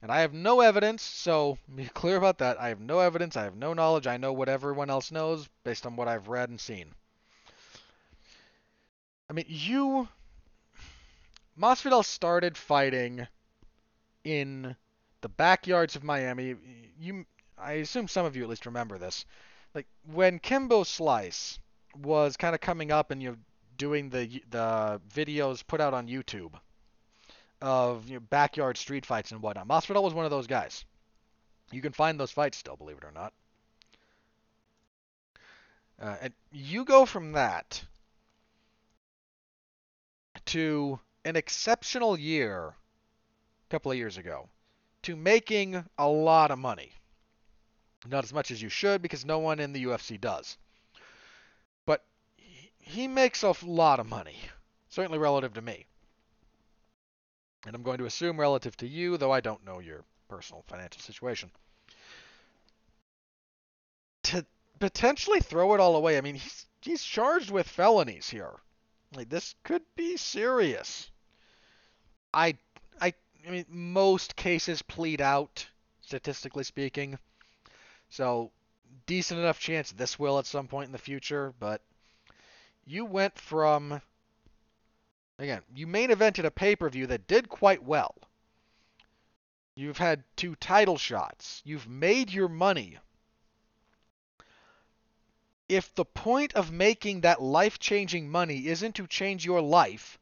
and 0.00 0.10
I 0.10 0.20
have 0.20 0.32
no 0.32 0.60
evidence, 0.60 1.02
so 1.02 1.58
be 1.74 1.86
clear 1.86 2.16
about 2.16 2.38
that. 2.38 2.60
I 2.60 2.68
have 2.68 2.80
no 2.80 3.00
evidence, 3.00 3.36
I 3.36 3.44
have 3.44 3.56
no 3.56 3.74
knowledge, 3.74 4.06
I 4.06 4.16
know 4.16 4.32
what 4.32 4.48
everyone 4.48 4.88
else 4.88 5.10
knows 5.12 5.48
based 5.64 5.84
on 5.84 5.96
what 5.96 6.08
I've 6.08 6.28
read 6.28 6.48
and 6.48 6.60
seen. 6.60 6.94
I 9.28 9.32
mean, 9.32 9.46
you. 9.48 10.08
Masvidal 11.58 12.04
started 12.04 12.56
fighting 12.56 13.26
in 14.24 14.76
the 15.22 15.28
backyards 15.28 15.96
of 15.96 16.04
Miami. 16.04 16.54
You, 17.00 17.24
I 17.58 17.72
assume 17.72 18.08
some 18.08 18.26
of 18.26 18.36
you 18.36 18.42
at 18.42 18.48
least 18.48 18.66
remember 18.66 18.98
this. 18.98 19.24
Like 19.74 19.86
when 20.12 20.38
Kimbo 20.38 20.84
Slice 20.84 21.58
was 21.96 22.36
kind 22.36 22.54
of 22.54 22.60
coming 22.60 22.92
up 22.92 23.10
and 23.10 23.22
you 23.22 23.30
know 23.30 23.36
doing 23.78 24.10
the 24.10 24.42
the 24.50 25.00
videos 25.12 25.66
put 25.66 25.80
out 25.80 25.94
on 25.94 26.08
YouTube 26.08 26.52
of 27.60 28.08
you 28.08 28.14
know, 28.14 28.20
backyard 28.20 28.76
street 28.76 29.06
fights 29.06 29.32
and 29.32 29.40
whatnot. 29.40 29.68
Masvidal 29.68 30.02
was 30.02 30.14
one 30.14 30.24
of 30.24 30.30
those 30.30 30.46
guys. 30.46 30.84
You 31.72 31.82
can 31.82 31.92
find 31.92 32.18
those 32.18 32.30
fights 32.30 32.58
still, 32.58 32.76
believe 32.76 32.98
it 32.98 33.04
or 33.04 33.12
not. 33.12 33.32
Uh, 36.00 36.16
and 36.20 36.34
you 36.52 36.84
go 36.84 37.06
from 37.06 37.32
that 37.32 37.82
to 40.46 41.00
an 41.24 41.36
exceptional 41.36 42.18
year 42.18 42.68
a 42.68 43.70
couple 43.70 43.90
of 43.90 43.98
years 43.98 44.16
ago 44.16 44.48
to 45.02 45.16
making 45.16 45.84
a 45.98 46.08
lot 46.08 46.50
of 46.50 46.58
money. 46.58 46.92
Not 48.08 48.24
as 48.24 48.32
much 48.32 48.50
as 48.50 48.60
you 48.60 48.68
should 48.68 49.02
because 49.02 49.24
no 49.24 49.38
one 49.38 49.58
in 49.58 49.72
the 49.72 49.84
UFC 49.84 50.20
does. 50.20 50.58
But 51.86 52.04
he 52.78 53.08
makes 53.08 53.42
a 53.42 53.54
lot 53.64 53.98
of 53.98 54.06
money, 54.06 54.36
certainly 54.88 55.18
relative 55.18 55.54
to 55.54 55.62
me. 55.62 55.86
And 57.66 57.74
I'm 57.74 57.82
going 57.82 57.98
to 57.98 58.06
assume 58.06 58.38
relative 58.38 58.76
to 58.78 58.86
you, 58.86 59.16
though 59.16 59.32
I 59.32 59.40
don't 59.40 59.64
know 59.64 59.80
your 59.80 60.04
personal 60.28 60.64
financial 60.68 61.02
situation. 61.02 61.50
To 64.24 64.46
potentially 64.78 65.40
throw 65.40 65.74
it 65.74 65.80
all 65.80 65.96
away, 65.96 66.16
I 66.16 66.20
mean, 66.20 66.36
he's 66.36 66.66
he's 66.80 67.02
charged 67.02 67.50
with 67.50 67.68
felonies 67.68 68.28
here. 68.28 68.54
Like 69.14 69.28
this 69.28 69.54
could 69.64 69.82
be 69.96 70.16
serious. 70.16 71.10
I 72.32 72.56
I 73.00 73.14
I 73.46 73.50
mean 73.50 73.66
most 73.68 74.36
cases 74.36 74.82
plead 74.82 75.20
out 75.20 75.66
statistically 76.02 76.64
speaking. 76.64 77.18
So 78.10 78.52
decent 79.06 79.40
enough 79.40 79.58
chance 79.58 79.90
this 79.90 80.18
will 80.18 80.38
at 80.38 80.46
some 80.46 80.68
point 80.68 80.86
in 80.86 80.92
the 80.92 80.98
future, 80.98 81.52
but 81.58 81.80
you 82.86 83.04
went 83.04 83.38
from 83.38 84.00
again, 85.38 85.62
you 85.74 85.86
main 85.86 86.10
evented 86.10 86.44
a 86.44 86.50
pay-per-view 86.50 87.06
that 87.08 87.26
did 87.26 87.48
quite 87.48 87.82
well. 87.82 88.14
You've 89.74 89.98
had 89.98 90.24
two 90.36 90.54
title 90.56 90.96
shots. 90.96 91.62
You've 91.64 91.88
made 91.88 92.32
your 92.32 92.48
money. 92.48 92.98
If 95.68 95.94
the 95.94 96.04
point 96.04 96.54
of 96.54 96.70
making 96.70 97.22
that 97.22 97.42
life-changing 97.42 98.30
money 98.30 98.68
isn't 98.68 98.94
to 98.94 99.06
change 99.06 99.44
your 99.44 99.60
life, 99.60 100.18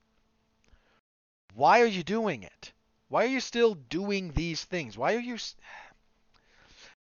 why 1.55 1.81
are 1.83 1.87
you 1.87 2.03
doing 2.03 2.43
it? 2.43 2.73
Why 3.09 3.25
are 3.25 3.29
you 3.29 3.41
still 3.41 3.75
doing 3.75 4.33
these 4.33 4.65
things? 4.65 4.99
Why 4.99 5.15
are 5.15 5.21
you 5.21 5.39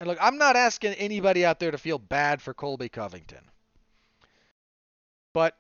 and 0.01 0.09
look, 0.09 0.19
I'm 0.21 0.39
not 0.39 0.57
asking 0.57 0.95
anybody 0.95 1.45
out 1.45 1.61
there 1.61 1.71
to 1.71 1.79
feel 1.79 1.99
bad 1.99 2.41
for 2.41 2.55
Colby 2.55 2.89
Covington. 2.89 3.45
But 5.35 5.55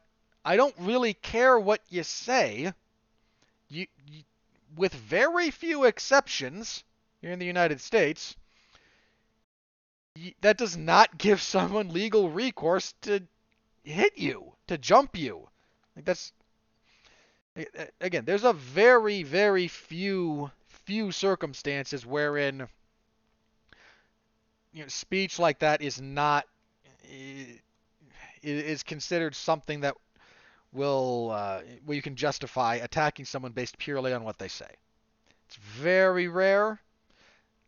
I 0.45 0.57
don't 0.57 0.75
really 0.79 1.15
care 1.15 1.59
what 1.59 1.81
you 1.89 2.03
say. 2.03 2.73
You, 3.69 3.87
you, 4.07 4.23
with 4.77 4.95
very 4.95 5.51
few 5.51 5.85
exceptions 5.85 6.85
here 7.21 7.33
in 7.33 7.39
the 7.39 7.47
United 7.47 7.81
States, 7.81 8.37
you, 10.15 10.33
that 10.41 10.57
does 10.57 10.77
not 10.77 11.19
give 11.19 11.41
someone 11.41 11.93
legal 11.93 12.31
recourse 12.31 12.95
to 13.03 13.23
hit 13.85 14.19
you, 14.19 14.53
to 14.69 14.79
jump 14.79 15.17
you. 15.17 15.49
Like 15.97 16.05
that's 16.05 16.33
again, 18.01 18.25
there's 18.25 18.45
a 18.45 18.53
very 18.53 19.23
very 19.23 19.69
few 19.69 20.51
few 20.69 21.13
circumstances 21.13 22.07
wherein 22.07 22.69
you 24.73 24.83
know, 24.83 24.89
speech 24.89 25.39
like 25.39 25.59
that 25.59 25.83
is 25.83 26.01
not 26.01 26.47
is 28.43 28.83
considered 28.83 29.35
something 29.35 29.81
that 29.81 29.95
will 30.73 31.31
uh, 31.33 31.61
you 31.89 32.03
can 32.03 32.17
justify 32.17 32.77
attacking 32.77 33.25
someone 33.25 33.53
based 33.53 33.79
purely 33.79 34.13
on 34.13 34.25
what 34.25 34.39
they 34.39 34.49
say. 34.49 34.71
It's 35.47 35.57
very 35.57 36.29
rare, 36.29 36.81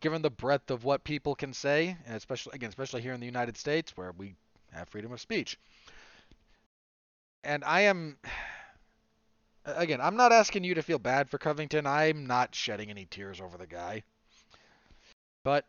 given 0.01 0.23
the 0.23 0.31
breadth 0.31 0.71
of 0.71 0.85
what 0.85 1.03
people 1.03 1.35
can 1.35 1.53
say, 1.53 1.97
and 2.07 2.17
especially 2.17 2.53
again, 2.55 2.69
especially 2.69 3.03
here 3.03 3.13
in 3.13 3.21
the 3.21 3.27
United 3.27 3.57
States 3.57 3.97
where 3.97 4.13
we 4.13 4.35
have 4.73 4.89
freedom 4.89 5.13
of 5.13 5.21
speech. 5.21 5.59
And 7.45 7.65
I 7.65 7.83
am 7.83 8.19
again, 9.65 10.01
I'm 10.01 10.17
not 10.17 10.33
asking 10.33 10.65
you 10.65 10.75
to 10.75 10.83
feel 10.83 10.99
bad 10.99 11.29
for 11.29 11.39
Covington. 11.39 11.87
I'm 11.87 12.27
not 12.27 12.55
shedding 12.55 12.91
any 12.91 13.07
tears 13.07 13.41
over 13.41 13.59
the 13.59 13.67
guy. 13.67 14.05
But 15.43 15.67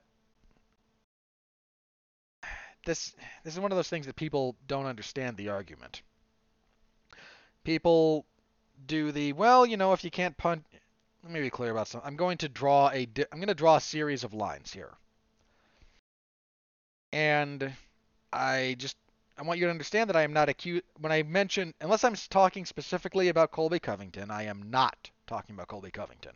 this 2.85 3.15
this 3.43 3.53
is 3.53 3.59
one 3.59 3.71
of 3.71 3.75
those 3.75 3.89
things 3.89 4.05
that 4.05 4.15
people 4.15 4.55
don't 4.67 4.85
understand 4.85 5.35
the 5.37 5.49
argument. 5.49 6.03
People 7.63 8.25
do 8.87 9.11
the 9.11 9.33
well, 9.33 9.65
you 9.65 9.77
know, 9.77 9.93
if 9.93 10.03
you 10.03 10.11
can't 10.11 10.37
punch. 10.37 10.63
Let 11.23 11.31
me 11.31 11.41
be 11.41 11.49
clear 11.49 11.71
about 11.71 11.87
something. 11.87 12.07
I'm 12.07 12.17
going 12.17 12.37
to 12.39 12.49
draw 12.49 12.89
a 12.89 13.07
I'm 13.31 13.39
going 13.39 13.47
to 13.47 13.53
draw 13.53 13.77
a 13.77 13.81
series 13.81 14.23
of 14.23 14.33
lines 14.33 14.73
here, 14.73 14.91
and 17.13 17.71
I 18.33 18.75
just 18.77 18.97
I 19.37 19.43
want 19.43 19.59
you 19.59 19.65
to 19.67 19.71
understand 19.71 20.09
that 20.09 20.17
I 20.17 20.23
am 20.23 20.33
not 20.33 20.49
acute 20.49 20.83
when 20.99 21.11
I 21.11 21.23
mention 21.23 21.73
unless 21.79 22.03
I'm 22.03 22.15
talking 22.29 22.65
specifically 22.65 23.29
about 23.29 23.51
Colby 23.51 23.79
Covington, 23.79 24.29
I 24.31 24.43
am 24.43 24.69
not 24.69 25.09
talking 25.27 25.55
about 25.55 25.67
Colby 25.69 25.91
Covington. 25.91 26.33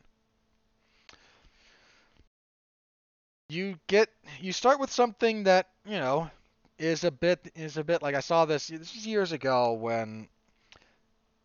you 3.49 3.80
get 3.88 4.09
you 4.41 4.51
start 4.51 4.80
with 4.80 4.91
something 4.91 5.43
that 5.43 5.69
you 5.86 5.97
know 5.97 6.30
is 6.78 7.03
a 7.03 7.11
bit 7.11 7.51
is 7.55 7.78
a 7.78 7.84
bit 7.84 8.01
like 8.01 8.15
I 8.15 8.19
saw 8.19 8.45
this 8.45 8.67
this 8.67 8.93
was 8.93 9.07
years 9.07 9.32
ago 9.32 9.73
when 9.73 10.28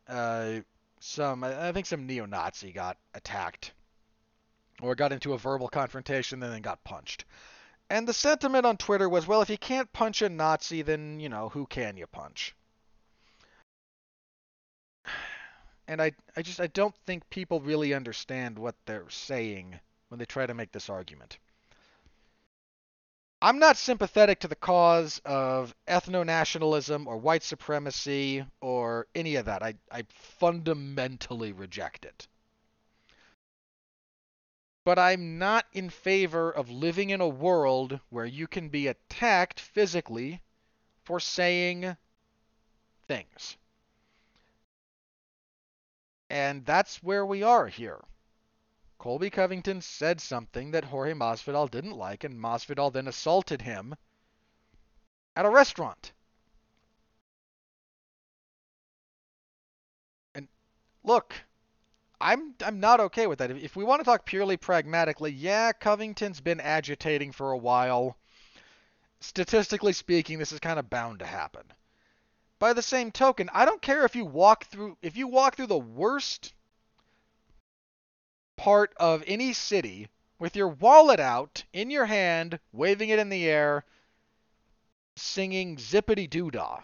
uh, 0.09 0.61
some 1.01 1.45
I 1.45 1.73
think 1.73 1.87
some 1.87 2.07
neo-Nazi 2.07 2.73
got 2.73 2.97
attacked 3.15 3.73
or 4.81 4.95
got 4.95 5.13
into 5.13 5.33
a 5.33 5.39
verbal 5.39 5.69
confrontation 5.69 6.43
and 6.43 6.53
then 6.53 6.63
got 6.63 6.85
punched. 6.85 7.25
And 7.91 8.09
the 8.09 8.15
sentiment 8.15 8.65
on 8.65 8.77
Twitter 8.77 9.09
was, 9.09 9.27
well, 9.27 9.43
if 9.43 9.51
you 9.51 9.59
can't 9.59 9.93
punch 9.93 10.23
a 10.23 10.29
Nazi, 10.29 10.83
then, 10.83 11.21
you 11.21 11.29
know, 11.29 11.49
who 11.51 11.67
can 11.67 11.97
you 11.97 12.07
punch? 12.07 12.55
And 15.89 16.01
I 16.01 16.13
I 16.37 16.43
just 16.43 16.61
I 16.61 16.69
don't 16.69 16.95
think 17.07 17.29
people 17.29 17.61
really 17.61 17.93
understand 17.93 18.57
what 18.57 18.77
they're 18.87 19.11
saying 19.11 19.81
when 20.09 20.21
they 20.21 20.25
try 20.25 20.47
to 20.47 20.55
make 20.55 20.71
this 20.71 20.89
argument. 20.89 21.39
I'm 23.45 23.59
not 23.59 23.77
sympathetic 23.77 24.39
to 24.41 24.49
the 24.49 24.55
cause 24.55 25.21
of 25.25 25.75
ethno 25.89 26.25
nationalism 26.25 27.09
or 27.09 27.17
white 27.17 27.43
supremacy 27.43 28.47
or 28.61 29.09
any 29.17 29.35
of 29.35 29.47
that. 29.47 29.65
I, 29.65 29.75
I 29.91 30.05
fundamentally 30.39 31.51
reject 31.51 32.05
it. 32.05 32.29
But 34.85 35.01
I'm 35.01 35.41
not 35.41 35.67
in 35.73 35.91
favor 35.91 36.53
of 36.53 36.71
living 36.71 37.11
in 37.11 37.21
a 37.21 37.27
world 37.27 37.99
where 38.11 38.27
you 38.27 38.47
can 38.47 38.69
be 38.69 38.87
attacked 38.87 39.59
physically 39.59 40.41
for 41.03 41.19
saying 41.19 41.97
things. 43.09 43.57
And 46.31 46.65
that's 46.65 47.03
where 47.03 47.27
we 47.27 47.43
are 47.43 47.67
here. 47.67 47.99
Colby 49.03 49.31
Covington 49.31 49.81
said 49.81 50.21
something 50.21 50.71
that 50.71 50.85
Jorge 50.85 51.13
Masvidal 51.13 51.69
didn't 51.69 51.97
like, 51.97 52.23
and 52.23 52.39
Masvidal 52.39 52.93
then 52.93 53.09
assaulted 53.09 53.61
him 53.61 53.97
at 55.35 55.45
a 55.45 55.51
restaurant. 55.51 56.13
And 60.37 60.47
look, 61.03 61.35
I'm 62.21 62.55
I'm 62.65 62.79
not 62.79 63.01
okay 63.01 63.27
with 63.27 63.41
that. 63.41 63.51
If 63.51 63.75
we 63.75 63.83
want 63.83 63.99
to 63.99 64.05
talk 64.05 64.25
purely 64.25 64.57
pragmatically, 64.57 65.33
yeah, 65.33 65.73
Covington's 65.73 66.41
been 66.41 66.61
agitating 66.61 67.33
for 67.33 67.51
a 67.51 67.59
while. 67.59 68.17
Statistically 69.19 69.95
speaking, 69.95 70.39
this 70.39 70.53
is 70.53 70.61
kind 70.61 70.79
of 70.79 70.89
bound 70.89 71.19
to 71.19 71.27
happen. 71.27 71.65
By 72.61 72.73
the 72.73 72.83
same 72.83 73.11
token, 73.11 73.51
I 73.53 73.65
don't 73.65 73.83
care 73.83 74.05
if 74.05 74.15
you 74.15 74.27
walk 74.27 74.67
through 74.67 74.97
if 75.03 75.17
you 75.17 75.27
walk 75.27 75.57
through 75.57 75.67
the 75.67 75.77
worst 75.77 76.55
part 78.57 78.93
of 78.97 79.23
any 79.27 79.53
city 79.53 80.09
with 80.39 80.57
your 80.57 80.69
wallet 80.69 81.21
out 81.21 81.65
in 81.73 81.91
your 81.91 82.07
hand, 82.07 82.59
waving 82.73 83.09
it 83.09 83.19
in 83.19 83.29
the 83.29 83.47
air, 83.47 83.85
singing 85.17 85.77
zippity 85.77 86.29
doo 86.29 86.51
dah. 86.51 86.81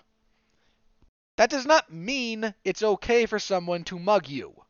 That 1.37 1.51
does 1.51 1.67
not 1.67 1.93
mean 1.93 2.55
it's 2.65 2.83
okay 2.83 3.27
for 3.27 3.39
someone 3.39 3.85
to 3.85 3.99
mug 3.99 4.29
you. 4.29 4.65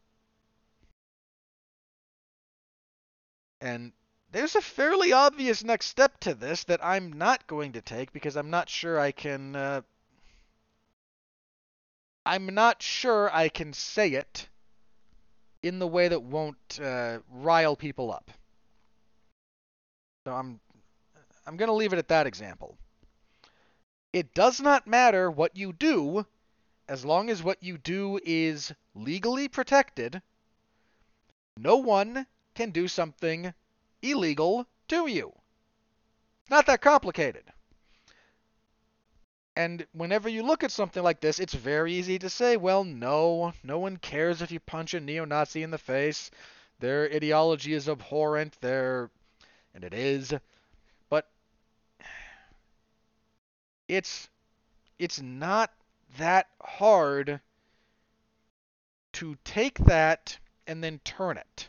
And 3.60 3.92
there's 4.30 4.54
a 4.54 4.60
fairly 4.60 5.12
obvious 5.12 5.64
next 5.64 5.86
step 5.86 6.20
to 6.20 6.34
this 6.34 6.64
that 6.64 6.84
I'm 6.84 7.12
not 7.12 7.46
going 7.46 7.72
to 7.72 7.80
take 7.80 8.12
because 8.12 8.36
I'm 8.36 8.50
not 8.50 8.68
sure 8.68 9.00
I 9.00 9.12
can. 9.12 9.56
Uh, 9.56 9.82
I'm 12.24 12.46
not 12.54 12.82
sure 12.82 13.34
I 13.34 13.48
can 13.48 13.72
say 13.72 14.12
it 14.12 14.48
in 15.68 15.78
the 15.78 15.86
way 15.86 16.08
that 16.08 16.22
won't 16.22 16.80
uh, 16.82 17.18
rile 17.30 17.76
people 17.76 18.10
up. 18.10 18.30
So 20.26 20.32
I'm 20.32 20.60
I'm 21.46 21.56
going 21.56 21.68
to 21.68 21.74
leave 21.74 21.92
it 21.92 21.98
at 21.98 22.08
that 22.08 22.26
example. 22.26 22.76
It 24.12 24.34
does 24.34 24.60
not 24.60 24.86
matter 24.86 25.30
what 25.30 25.56
you 25.56 25.72
do 25.72 26.26
as 26.88 27.04
long 27.04 27.30
as 27.30 27.42
what 27.42 27.62
you 27.62 27.76
do 27.78 28.18
is 28.24 28.72
legally 28.94 29.48
protected. 29.48 30.22
No 31.58 31.76
one 31.76 32.26
can 32.54 32.70
do 32.70 32.88
something 32.88 33.52
illegal 34.02 34.66
to 34.88 35.06
you. 35.06 35.32
It's 36.42 36.50
not 36.50 36.66
that 36.66 36.80
complicated. 36.80 37.44
And 39.58 39.84
whenever 39.90 40.28
you 40.28 40.44
look 40.44 40.62
at 40.62 40.70
something 40.70 41.02
like 41.02 41.20
this, 41.20 41.40
it's 41.40 41.52
very 41.52 41.92
easy 41.92 42.16
to 42.20 42.30
say, 42.30 42.56
well, 42.56 42.84
no, 42.84 43.52
no 43.64 43.80
one 43.80 43.96
cares 43.96 44.40
if 44.40 44.52
you 44.52 44.60
punch 44.60 44.94
a 44.94 45.00
neo 45.00 45.24
Nazi 45.24 45.64
in 45.64 45.72
the 45.72 45.78
face. 45.78 46.30
Their 46.78 47.10
ideology 47.12 47.74
is 47.74 47.88
abhorrent. 47.88 48.56
Their. 48.60 49.10
And 49.74 49.82
it 49.82 49.92
is. 49.92 50.32
But 51.10 51.28
it's 53.88 54.28
it's 54.96 55.20
not 55.20 55.72
that 56.18 56.46
hard 56.62 57.40
to 59.14 59.36
take 59.42 59.78
that 59.86 60.38
and 60.68 60.84
then 60.84 61.00
turn 61.02 61.36
it. 61.36 61.68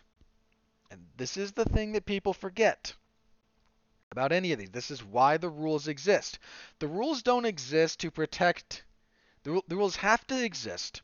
And 0.91 1.07
this 1.18 1.38
is 1.38 1.53
the 1.53 1.66
thing 1.66 1.94
that 1.94 2.06
people 2.06 2.34
forget 2.34 2.94
about 4.11 4.31
any 4.31 4.52
of 4.52 4.60
these. 4.60 4.72
This 4.72 4.91
is 4.91 5.03
why 5.03 5.38
the 5.38 5.49
rules 5.49 5.88
exist. 5.88 6.40
The 6.80 6.88
rules 6.88 7.22
don't 7.22 7.45
exist 7.45 7.99
to 7.99 8.11
protect 8.11 8.84
The, 9.44 9.61
the 9.68 9.76
rules 9.76 9.98
have 9.98 10.26
to 10.27 10.44
exist 10.44 11.02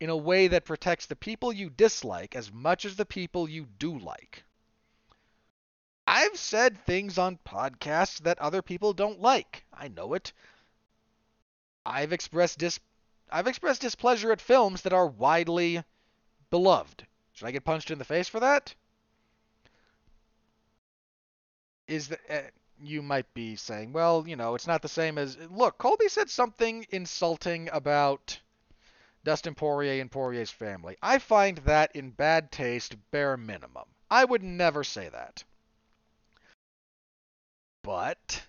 in 0.00 0.10
a 0.10 0.16
way 0.16 0.48
that 0.48 0.64
protects 0.64 1.06
the 1.06 1.16
people 1.16 1.52
you 1.52 1.70
dislike 1.70 2.34
as 2.34 2.50
much 2.50 2.84
as 2.84 2.96
the 2.96 3.04
people 3.04 3.48
you 3.48 3.66
do 3.78 3.98
like. 3.98 4.44
I've 6.06 6.36
said 6.36 6.84
things 6.84 7.18
on 7.18 7.38
podcasts 7.46 8.18
that 8.20 8.38
other 8.38 8.62
people 8.62 8.92
don't 8.94 9.20
like. 9.20 9.64
I 9.72 9.88
know 9.88 10.14
it. 10.14 10.32
I've 11.86 12.12
expressed 12.12 12.58
dis 12.58 12.80
I've 13.30 13.46
expressed 13.46 13.82
displeasure 13.82 14.32
at 14.32 14.40
films 14.40 14.82
that 14.82 14.92
are 14.92 15.06
widely 15.06 15.84
beloved. 16.50 17.06
Should 17.32 17.46
I 17.46 17.52
get 17.52 17.64
punched 17.64 17.92
in 17.92 17.98
the 17.98 18.04
face 18.04 18.28
for 18.28 18.40
that? 18.40 18.74
Is 21.90 22.08
that 22.08 22.20
uh, 22.30 22.42
you 22.80 23.02
might 23.02 23.34
be 23.34 23.56
saying, 23.56 23.92
well, 23.92 24.24
you 24.26 24.36
know, 24.36 24.54
it's 24.54 24.68
not 24.68 24.80
the 24.80 24.88
same 24.88 25.18
as 25.18 25.36
look, 25.50 25.76
Colby 25.76 26.08
said 26.08 26.30
something 26.30 26.86
insulting 26.90 27.68
about 27.72 28.38
Dustin 29.24 29.56
Poirier 29.56 30.00
and 30.00 30.10
Poirier's 30.10 30.52
family. 30.52 30.96
I 31.02 31.18
find 31.18 31.58
that 31.58 31.94
in 31.96 32.10
bad 32.10 32.52
taste 32.52 32.94
bare 33.10 33.36
minimum. 33.36 33.88
I 34.08 34.24
would 34.24 34.42
never 34.44 34.84
say 34.84 35.08
that. 35.08 35.42
But 37.82 38.46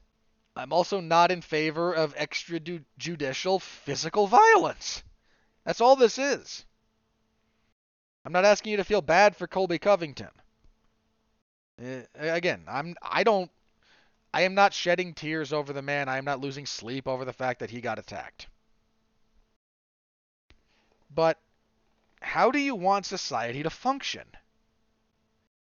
I'm 0.55 0.71
also 0.71 0.99
not 0.99 1.31
in 1.31 1.41
favor 1.41 1.93
of 1.93 2.15
extrajudicial 2.15 3.59
physical 3.59 4.27
violence. 4.27 5.03
That's 5.65 5.81
all 5.81 5.95
this 5.95 6.19
is. 6.19 6.63
I'm 8.23 8.33
not 8.33 8.45
asking 8.45 8.71
you 8.71 8.77
to 8.77 8.83
feel 8.83 9.01
bad 9.01 9.35
for 9.35 9.47
Colby 9.47 9.79
Covington. 9.79 10.29
Uh, 11.81 12.01
again, 12.15 12.63
I'm 12.67 12.95
I 13.01 13.23
don't 13.23 13.49
I 14.33 14.41
am 14.43 14.53
not 14.53 14.73
shedding 14.73 15.13
tears 15.13 15.51
over 15.51 15.73
the 15.73 15.81
man. 15.81 16.07
I 16.07 16.17
am 16.17 16.25
not 16.25 16.39
losing 16.39 16.65
sleep 16.65 17.07
over 17.07 17.25
the 17.25 17.33
fact 17.33 17.59
that 17.59 17.71
he 17.71 17.81
got 17.81 17.99
attacked. 17.99 18.47
But 21.13 21.39
how 22.21 22.51
do 22.51 22.59
you 22.59 22.75
want 22.75 23.05
society 23.05 23.63
to 23.63 23.69
function? 23.69 24.27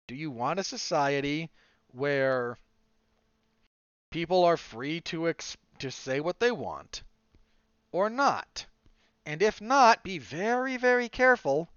Do 0.08 0.16
you 0.16 0.30
want 0.30 0.60
a 0.60 0.64
society 0.64 1.50
where 1.94 2.58
people 4.12 4.44
are 4.44 4.58
free 4.58 5.00
to 5.00 5.30
ex- 5.30 5.56
to 5.80 5.90
say 5.90 6.20
what 6.20 6.40
they 6.40 6.52
want 6.52 7.02
or 7.94 8.10
not. 8.10 8.66
And 9.26 9.42
if 9.42 9.62
not, 9.62 10.04
be 10.04 10.18
very 10.18 10.76
very 10.76 11.08
careful 11.08 11.70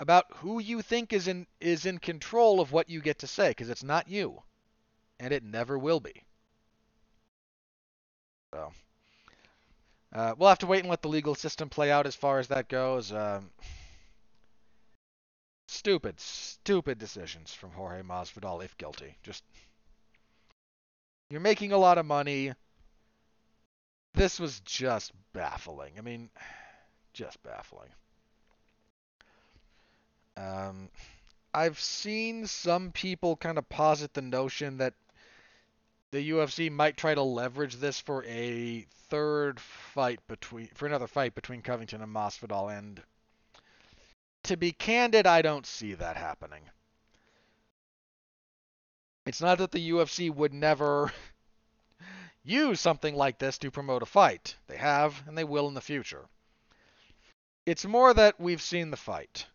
about 0.00 0.26
who 0.36 0.60
you 0.60 0.82
think 0.82 1.12
is 1.12 1.28
in 1.28 1.46
is 1.60 1.86
in 1.86 1.98
control 1.98 2.60
of 2.60 2.72
what 2.72 2.88
you 2.88 3.00
get 3.00 3.18
to 3.20 3.26
say 3.26 3.50
because 3.50 3.70
it's 3.70 3.82
not 3.82 4.08
you 4.08 4.42
and 5.18 5.32
it 5.32 5.42
never 5.42 5.78
will 5.78 6.00
be. 6.00 6.22
So 8.54 8.72
uh, 10.12 10.34
we'll 10.38 10.48
have 10.48 10.58
to 10.58 10.66
wait 10.66 10.80
and 10.80 10.88
let 10.88 11.02
the 11.02 11.08
legal 11.08 11.34
system 11.34 11.68
play 11.68 11.90
out 11.90 12.06
as 12.06 12.14
far 12.14 12.38
as 12.38 12.48
that 12.48 12.68
goes. 12.68 13.12
Um, 13.12 13.50
stupid, 15.66 16.18
stupid 16.18 16.98
decisions 16.98 17.52
from 17.52 17.72
Jorge 17.72 18.02
Masvidal 18.02 18.64
if 18.64 18.76
guilty. 18.78 19.16
Just 19.22 19.44
you're 21.30 21.40
making 21.40 21.72
a 21.72 21.78
lot 21.78 21.98
of 21.98 22.06
money. 22.06 22.52
This 24.14 24.40
was 24.40 24.60
just 24.60 25.12
baffling. 25.34 25.92
I 25.98 26.00
mean, 26.00 26.30
just 27.12 27.42
baffling. 27.42 27.90
Um, 30.38 30.88
I've 31.52 31.80
seen 31.80 32.46
some 32.46 32.92
people 32.92 33.36
kind 33.36 33.58
of 33.58 33.68
posit 33.68 34.14
the 34.14 34.22
notion 34.22 34.78
that 34.78 34.94
the 36.12 36.30
UFC 36.30 36.70
might 36.70 36.96
try 36.96 37.14
to 37.14 37.22
leverage 37.22 37.76
this 37.76 37.98
for 37.98 38.24
a 38.24 38.86
third 39.08 39.58
fight 39.58 40.20
between 40.28 40.68
for 40.68 40.86
another 40.86 41.06
fight 41.06 41.34
between 41.34 41.62
Covington 41.62 42.02
and 42.02 42.14
Masvidal 42.14 42.76
and 42.76 43.02
to 44.44 44.56
be 44.56 44.72
candid, 44.72 45.26
I 45.26 45.42
don't 45.42 45.66
see 45.66 45.94
that 45.94 46.16
happening. 46.16 46.62
It's 49.26 49.42
not 49.42 49.58
that 49.58 49.72
the 49.72 49.90
UFC 49.90 50.34
would 50.34 50.54
never 50.54 51.12
use 52.44 52.80
something 52.80 53.14
like 53.14 53.38
this 53.38 53.58
to 53.58 53.70
promote 53.70 54.02
a 54.02 54.06
fight. 54.06 54.56
They 54.68 54.76
have, 54.76 55.22
and 55.26 55.36
they 55.36 55.44
will 55.44 55.68
in 55.68 55.74
the 55.74 55.82
future. 55.82 56.24
It's 57.66 57.84
more 57.84 58.14
that 58.14 58.40
we've 58.40 58.62
seen 58.62 58.90
the 58.90 58.96
fight. 58.96 59.46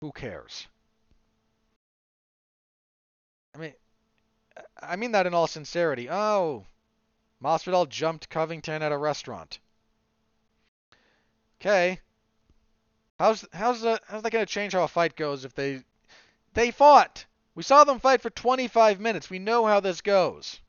Who 0.00 0.12
cares? 0.12 0.66
I 3.54 3.58
mean, 3.58 3.72
I 4.80 4.96
mean 4.96 5.12
that 5.12 5.26
in 5.26 5.34
all 5.34 5.46
sincerity. 5.46 6.10
Oh, 6.10 6.66
Masvidal 7.42 7.88
jumped 7.88 8.28
Covington 8.28 8.82
at 8.82 8.92
a 8.92 8.98
restaurant. 8.98 9.58
Okay. 11.60 12.00
How's 13.18 13.46
how's 13.52 13.80
that 13.80 14.02
how's 14.06 14.22
that 14.22 14.30
going 14.30 14.44
to 14.44 14.52
change 14.52 14.74
how 14.74 14.82
a 14.82 14.88
fight 14.88 15.16
goes 15.16 15.44
if 15.44 15.54
they 15.54 15.82
they 16.52 16.70
fought? 16.70 17.24
We 17.54 17.62
saw 17.62 17.84
them 17.84 17.98
fight 17.98 18.20
for 18.20 18.28
25 18.28 19.00
minutes. 19.00 19.30
We 19.30 19.38
know 19.38 19.64
how 19.64 19.80
this 19.80 20.02
goes. 20.02 20.60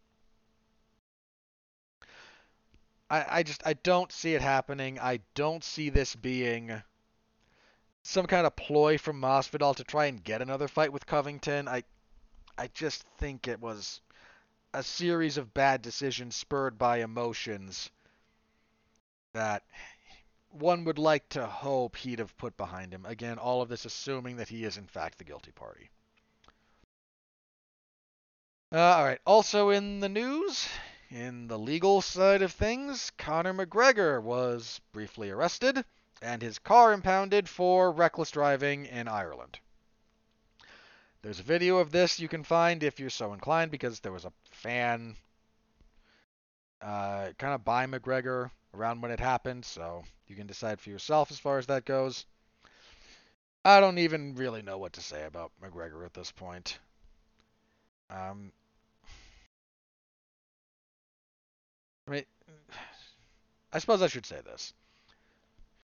I, 3.09 3.25
I 3.39 3.43
just 3.43 3.65
I 3.65 3.73
don't 3.73 4.11
see 4.11 4.33
it 4.33 4.41
happening. 4.41 4.97
I 4.99 5.19
don't 5.35 5.63
see 5.63 5.89
this 5.89 6.15
being 6.15 6.81
some 8.07 8.25
kind 8.25 8.47
of 8.47 8.55
ploy 8.55 8.97
from 8.97 9.19
Masvidal 9.19 9.75
to 9.75 9.84
try 9.84 10.05
and 10.05 10.23
get 10.23 10.41
another 10.41 10.69
fight 10.69 10.93
with 10.93 11.05
Covington. 11.05 11.67
I 11.67 11.84
I 12.57 12.67
just 12.67 13.03
think 13.17 13.49
it 13.49 13.59
was 13.59 13.99
a 14.73 14.81
series 14.81 15.38
of 15.38 15.53
bad 15.53 15.81
decisions 15.81 16.34
spurred 16.34 16.77
by 16.77 17.01
emotions 17.01 17.91
that 19.34 19.63
one 20.51 20.85
would 20.85 20.97
like 20.97 21.27
to 21.29 21.45
hope 21.45 21.97
he'd 21.97 22.19
have 22.19 22.38
put 22.38 22.55
behind 22.55 22.93
him. 22.93 23.05
Again, 23.05 23.38
all 23.38 23.61
of 23.61 23.67
this 23.67 23.84
assuming 23.84 24.38
that 24.38 24.47
he 24.47 24.63
is 24.63 24.77
in 24.77 24.88
fact 24.88 25.17
the 25.17 25.25
guilty 25.25 25.51
party. 25.51 25.89
Uh, 28.71 28.79
all 28.79 29.03
right. 29.03 29.19
Also 29.25 29.69
in 29.69 29.99
the 29.99 30.09
news, 30.09 30.69
in 31.09 31.49
the 31.49 31.59
legal 31.59 32.01
side 32.01 32.41
of 32.41 32.53
things, 32.53 33.11
Conor 33.17 33.53
McGregor 33.53 34.23
was 34.23 34.79
briefly 34.93 35.29
arrested 35.29 35.84
and 36.22 36.41
his 36.41 36.60
car 36.60 36.94
impounded 36.94 37.48
for 37.48 37.91
reckless 37.91 38.31
driving 38.31 38.85
in 38.85 39.07
Ireland. 39.07 39.60
There's 41.22 41.39
a 41.39 41.44
video 41.44 41.77
of 41.77 41.91
this 41.91 42.19
you 42.19 42.27
can 42.27 42.44
find 42.44 42.84
if 42.84 42.99
you're 42.99 43.10
so 43.10 43.34
inclined 43.34 43.72
because 43.72 43.99
there 43.99 44.11
was 44.11 44.26
a 44.26 44.34
fan 44.52 45.15
uh, 46.81 47.30
kind 47.38 47.53
of 47.53 47.65
by 47.65 47.85
McGregor 47.85 48.52
around 48.73 49.02
when 49.02 49.11
it 49.11 49.19
happened, 49.19 49.65
so 49.65 50.03
you 50.27 50.35
can 50.35 50.48
decide 50.48 50.80
for 50.80 50.89
yourself 50.89 51.31
as 51.31 51.39
far 51.39 51.57
as 51.57 51.65
that 51.68 51.85
goes. 51.85 52.26
I 53.65 53.80
don't 53.80 53.98
even 53.98 54.35
really 54.35 54.61
know 54.61 54.77
what 54.77 54.94
to 54.94 55.02
say 55.02 55.26
about 55.26 55.52
McGregor 55.61 56.06
at 56.06 56.14
this 56.14 56.31
point. 56.31 56.80
Um, 58.10 58.52
I 62.07 62.11
mean, 62.11 62.26
I 63.73 63.80
suppose 63.80 64.02
I 64.02 64.07
should 64.07 64.26
say 64.26 64.39
this. 64.45 64.73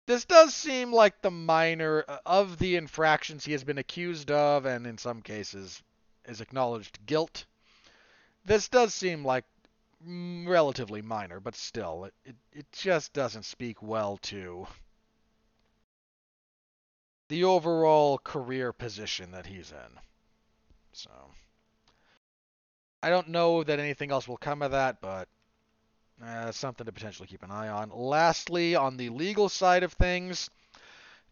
This 0.06 0.24
does 0.24 0.54
seem 0.54 0.92
like 0.92 1.22
the 1.22 1.30
minor 1.30 2.04
uh, 2.08 2.18
of 2.26 2.58
the 2.58 2.76
infractions 2.76 3.44
he 3.44 3.52
has 3.52 3.64
been 3.64 3.78
accused 3.78 4.30
of, 4.30 4.66
and 4.66 4.86
in 4.86 4.98
some 4.98 5.22
cases 5.22 5.82
is 6.24 6.40
acknowledged 6.40 7.04
guilt. 7.06 7.44
This 8.44 8.68
does 8.68 8.92
seem 8.92 9.24
like 9.24 9.44
mm, 10.06 10.46
relatively 10.46 11.02
minor, 11.02 11.38
but 11.38 11.54
still, 11.54 12.04
it, 12.04 12.14
it, 12.24 12.36
it 12.52 12.72
just 12.72 13.12
doesn't 13.12 13.44
speak 13.44 13.82
well 13.82 14.16
to 14.22 14.66
the 17.28 17.44
overall 17.44 18.18
career 18.18 18.72
position 18.72 19.30
that 19.30 19.46
he's 19.46 19.70
in. 19.70 20.00
So. 20.92 21.10
I 23.02 23.10
don't 23.10 23.28
know 23.28 23.64
that 23.64 23.80
anything 23.80 24.12
else 24.12 24.28
will 24.28 24.36
come 24.36 24.62
of 24.62 24.70
that, 24.70 25.00
but 25.00 25.28
uh, 26.24 26.52
something 26.52 26.86
to 26.86 26.93
potentially 26.93 27.28
keep 27.28 27.43
an 27.43 27.51
eye 27.51 27.68
on. 27.68 27.90
Lastly, 27.90 28.74
on 28.74 28.97
the 28.97 29.09
legal 29.09 29.48
side 29.48 29.82
of 29.82 29.93
things, 29.93 30.51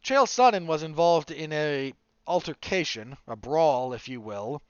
Chael 0.04 0.26
Sonnen 0.26 0.66
was 0.66 0.82
involved 0.82 1.30
in 1.30 1.52
a 1.52 1.92
altercation, 2.26 3.16
a 3.26 3.36
brawl, 3.36 3.92
if 3.92 4.08
you 4.08 4.20
will, 4.20 4.62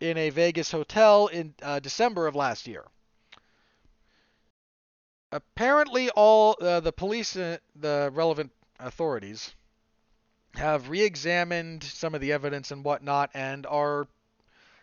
in 0.00 0.18
a 0.18 0.30
Vegas 0.30 0.70
hotel 0.70 1.28
in 1.28 1.54
uh, 1.62 1.78
December 1.78 2.26
of 2.26 2.34
last 2.34 2.66
year. 2.66 2.84
Apparently, 5.32 6.10
all 6.10 6.56
uh, 6.60 6.80
the 6.80 6.92
police, 6.92 7.36
uh, 7.36 7.58
the 7.74 8.10
relevant 8.12 8.52
authorities, 8.78 9.54
have 10.54 10.88
re-examined 10.88 11.82
some 11.82 12.14
of 12.14 12.20
the 12.20 12.32
evidence 12.32 12.70
and 12.70 12.84
whatnot, 12.84 13.30
and 13.34 13.66
are 13.66 14.06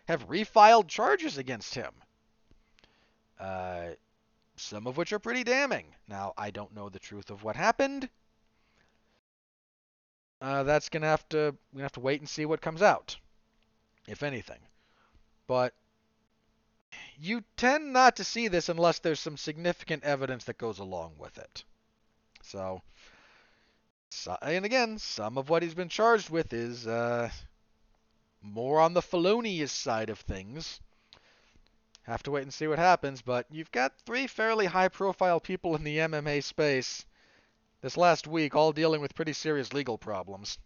have 0.06 0.28
refiled 0.28 0.86
charges 0.86 1.38
against 1.38 1.74
him. 1.74 1.92
Uh, 3.40 3.88
some 4.56 4.86
of 4.86 4.96
which 4.96 5.12
are 5.12 5.18
pretty 5.18 5.44
damning. 5.44 5.94
Now, 6.08 6.32
I 6.36 6.50
don't 6.50 6.74
know 6.74 6.88
the 6.88 6.98
truth 6.98 7.30
of 7.30 7.42
what 7.42 7.56
happened. 7.56 8.08
Uh, 10.40 10.62
that's 10.62 10.88
gonna 10.88 11.06
have 11.06 11.26
to 11.30 11.56
we 11.72 11.82
have 11.82 11.92
to 11.92 12.00
wait 12.00 12.20
and 12.20 12.28
see 12.28 12.44
what 12.44 12.60
comes 12.60 12.82
out, 12.82 13.16
if 14.06 14.22
anything. 14.22 14.60
But 15.46 15.74
you 17.18 17.44
tend 17.56 17.92
not 17.92 18.16
to 18.16 18.24
see 18.24 18.48
this 18.48 18.68
unless 18.68 18.98
there's 18.98 19.20
some 19.20 19.36
significant 19.36 20.04
evidence 20.04 20.44
that 20.44 20.58
goes 20.58 20.78
along 20.78 21.14
with 21.18 21.38
it. 21.38 21.64
So, 22.42 22.82
so 24.10 24.36
and 24.42 24.64
again, 24.64 24.98
some 24.98 25.38
of 25.38 25.48
what 25.48 25.62
he's 25.62 25.74
been 25.74 25.88
charged 25.88 26.30
with 26.30 26.52
is 26.52 26.86
uh, 26.86 27.30
more 28.42 28.80
on 28.80 28.92
the 28.92 29.02
felonious 29.02 29.72
side 29.72 30.10
of 30.10 30.18
things. 30.20 30.80
Have 32.04 32.22
to 32.24 32.30
wait 32.30 32.42
and 32.42 32.52
see 32.52 32.66
what 32.66 32.78
happens, 32.78 33.22
but 33.22 33.46
you've 33.50 33.72
got 33.72 33.98
three 34.04 34.26
fairly 34.26 34.66
high-profile 34.66 35.40
people 35.40 35.74
in 35.74 35.84
the 35.84 35.98
MMA 35.98 36.42
space 36.42 37.06
this 37.80 37.96
last 37.96 38.26
week, 38.26 38.54
all 38.54 38.72
dealing 38.72 39.00
with 39.00 39.14
pretty 39.14 39.32
serious 39.32 39.72
legal 39.72 39.96
problems. 39.96 40.58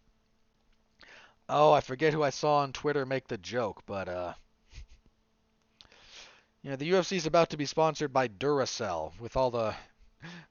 Oh, 1.47 1.71
I 1.71 1.81
forget 1.81 2.13
who 2.13 2.23
I 2.23 2.29
saw 2.29 2.57
on 2.59 2.73
Twitter 2.73 3.05
make 3.05 3.27
the 3.27 3.37
joke, 3.37 3.83
but 3.85 4.09
uh, 4.09 4.33
you 6.61 6.71
know, 6.71 6.75
the 6.75 6.91
UFC 6.91 7.17
is 7.17 7.25
about 7.25 7.49
to 7.51 7.57
be 7.57 7.65
sponsored 7.65 8.11
by 8.11 8.27
Duracell 8.27 9.17
with 9.19 9.37
all 9.37 9.49
the 9.49 9.73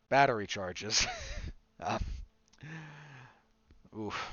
battery 0.09 0.47
charges. 0.47 1.06
uh, 1.81 1.98
oof. 3.97 4.32